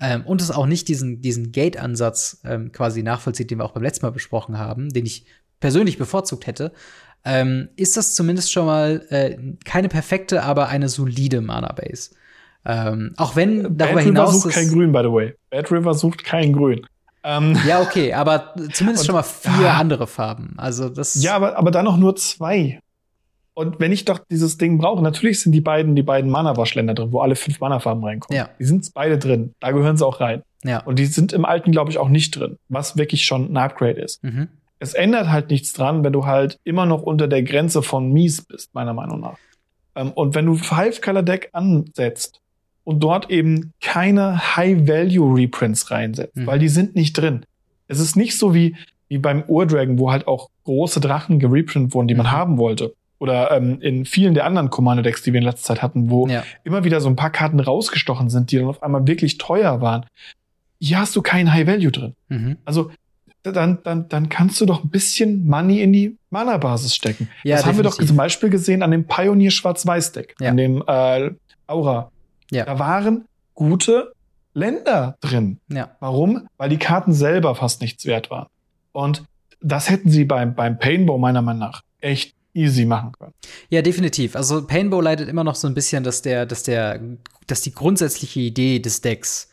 [0.00, 3.82] Ähm, und es auch nicht diesen, diesen Gate-Ansatz ähm, quasi nachvollzieht, den wir auch beim
[3.82, 5.26] letzten Mal besprochen haben, den ich
[5.60, 6.72] persönlich bevorzugt hätte,
[7.22, 9.36] ähm, ist das zumindest schon mal äh,
[9.66, 12.12] keine perfekte, aber eine solide Mana-Base.
[12.64, 14.30] Ähm, auch wenn darüber Bad hinaus.
[14.30, 15.34] River sucht kein Grün, by the way.
[15.50, 16.86] Bad River sucht kein Grün.
[17.22, 20.54] Ähm, ja, okay, aber zumindest schon mal vier ah, andere Farben.
[20.56, 21.22] Also das.
[21.22, 22.80] Ja, aber, aber dann noch nur zwei.
[23.52, 27.12] Und wenn ich doch dieses Ding brauche, natürlich sind die beiden, die beiden Mana-Waschländer drin,
[27.12, 28.36] wo alle fünf Mana-Farben reinkommen.
[28.36, 28.48] Ja.
[28.58, 29.54] Die sind beide drin.
[29.60, 30.42] Da gehören sie auch rein.
[30.64, 30.82] Ja.
[30.84, 34.00] Und die sind im alten, glaube ich, auch nicht drin, was wirklich schon ein Upgrade
[34.00, 34.22] ist.
[34.22, 34.48] Mhm
[34.80, 38.42] es ändert halt nichts dran, wenn du halt immer noch unter der Grenze von mies
[38.42, 39.36] bist, meiner Meinung nach.
[39.94, 42.40] Ähm, und wenn du Five-Color-Deck ansetzt
[42.90, 46.46] und dort eben keine High-Value-Reprints reinsetzt, mhm.
[46.46, 47.46] weil die sind nicht drin.
[47.86, 48.74] Es ist nicht so wie,
[49.06, 52.32] wie beim Ur-Dragon, wo halt auch große Drachen gereprintet wurden, die man mhm.
[52.32, 52.94] haben wollte.
[53.20, 56.42] Oder ähm, in vielen der anderen Commander-Decks, die wir in letzter Zeit hatten, wo ja.
[56.64, 60.04] immer wieder so ein paar Karten rausgestochen sind, die dann auf einmal wirklich teuer waren.
[60.80, 62.14] Hier hast du kein High-Value drin.
[62.28, 62.56] Mhm.
[62.64, 62.90] Also
[63.44, 67.28] dann, dann, dann kannst du doch ein bisschen Money in die Mana-Basis stecken.
[67.44, 67.66] Ja, das definitiv.
[67.66, 70.50] haben wir doch zum Beispiel gesehen an dem Pioneer Schwarz-Weiß-Deck, ja.
[70.50, 71.30] an dem äh,
[71.68, 72.10] Aura.
[72.50, 72.64] Ja.
[72.64, 74.12] Da waren gute
[74.54, 75.60] Länder drin.
[75.68, 75.96] Ja.
[76.00, 76.48] Warum?
[76.56, 78.48] Weil die Karten selber fast nichts wert waren.
[78.92, 79.24] Und
[79.60, 83.32] das hätten sie beim, beim Painbow meiner Meinung nach echt easy machen können.
[83.68, 84.34] Ja, definitiv.
[84.34, 87.00] Also Painbow leidet immer noch so ein bisschen, dass der, dass der,
[87.46, 89.49] dass die grundsätzliche Idee des Decks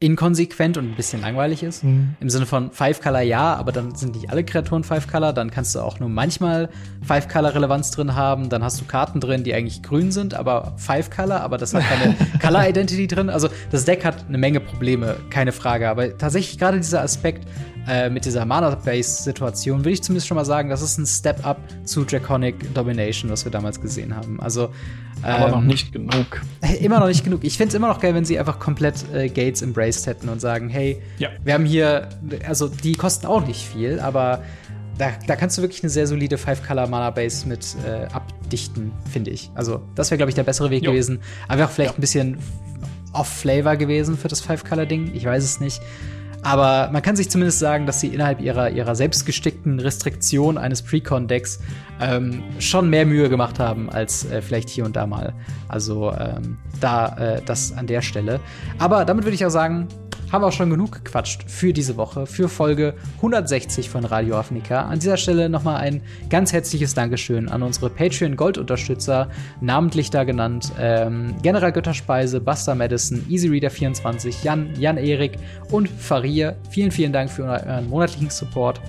[0.00, 1.84] inkonsequent und ein bisschen langweilig ist.
[1.84, 2.16] Mhm.
[2.20, 5.32] Im Sinne von Five Color ja, aber dann sind nicht alle Kreaturen Five Color.
[5.32, 6.68] Dann kannst du auch nur manchmal
[7.02, 8.48] Five Color Relevanz drin haben.
[8.50, 11.84] Dann hast du Karten drin, die eigentlich grün sind, aber Five Color, aber das hat
[11.84, 13.30] keine Color Identity drin.
[13.30, 15.88] Also das Deck hat eine Menge Probleme, keine Frage.
[15.88, 17.46] Aber tatsächlich gerade dieser Aspekt
[17.86, 22.04] äh, mit dieser Mana-Base-Situation würde ich zumindest schon mal sagen, das ist ein Step-up zu
[22.04, 24.40] Draconic Domination, was wir damals gesehen haben.
[24.40, 24.70] Also
[25.24, 26.42] aber ähm, noch nicht genug.
[26.80, 27.44] Immer noch nicht genug.
[27.44, 30.40] Ich finde es immer noch geil, wenn sie einfach komplett äh, Gates embraced hätten und
[30.40, 31.30] sagen, hey, ja.
[31.42, 32.08] wir haben hier,
[32.46, 34.42] also die kosten auch nicht viel, aber
[34.98, 39.50] da, da kannst du wirklich eine sehr solide Five-Color-Mana-Base mit äh, abdichten, finde ich.
[39.54, 40.92] Also, das wäre, glaube ich, der bessere Weg jo.
[40.92, 41.20] gewesen.
[41.48, 41.98] Aber wäre auch vielleicht jo.
[41.98, 42.38] ein bisschen
[43.12, 45.12] off-Flavor gewesen für das Five-Color-Ding.
[45.14, 45.80] Ich weiß es nicht.
[46.44, 51.58] Aber man kann sich zumindest sagen, dass sie innerhalb ihrer, ihrer selbstgestickten Restriktion eines Precon-Decks
[52.02, 55.32] ähm, schon mehr Mühe gemacht haben als äh, vielleicht hier und da mal.
[55.68, 58.40] Also ähm, da äh, das an der Stelle.
[58.78, 59.88] Aber damit würde ich auch sagen,
[60.34, 64.80] haben wir auch schon genug gequatscht für diese Woche, für Folge 160 von Radio Afrika.
[64.80, 69.28] An dieser Stelle nochmal ein ganz herzliches Dankeschön an unsere Patreon-Gold-Unterstützer,
[69.60, 75.38] namentlich da genannt ähm, General Götterspeise, Buster Madison, EasyReader24, Jan, Jan-Erik
[75.70, 76.56] und Faria.
[76.68, 78.80] Vielen, vielen Dank für euren monatlichen Support.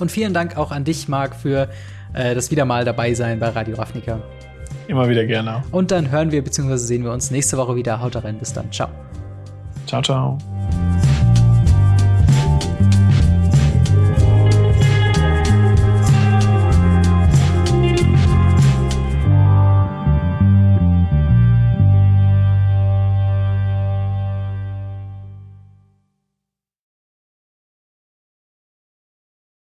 [0.00, 1.70] Und vielen Dank auch an dich, Marc, für
[2.12, 4.20] äh, das wieder mal dabei sein bei Radio Ravnica.
[4.86, 5.62] Immer wieder gerne.
[5.70, 6.76] Und dann hören wir bzw.
[6.76, 8.02] sehen wir uns nächste Woche wieder.
[8.02, 8.70] Haut rein, bis dann.
[8.70, 8.90] Ciao.
[9.92, 10.38] Ciao, ciao.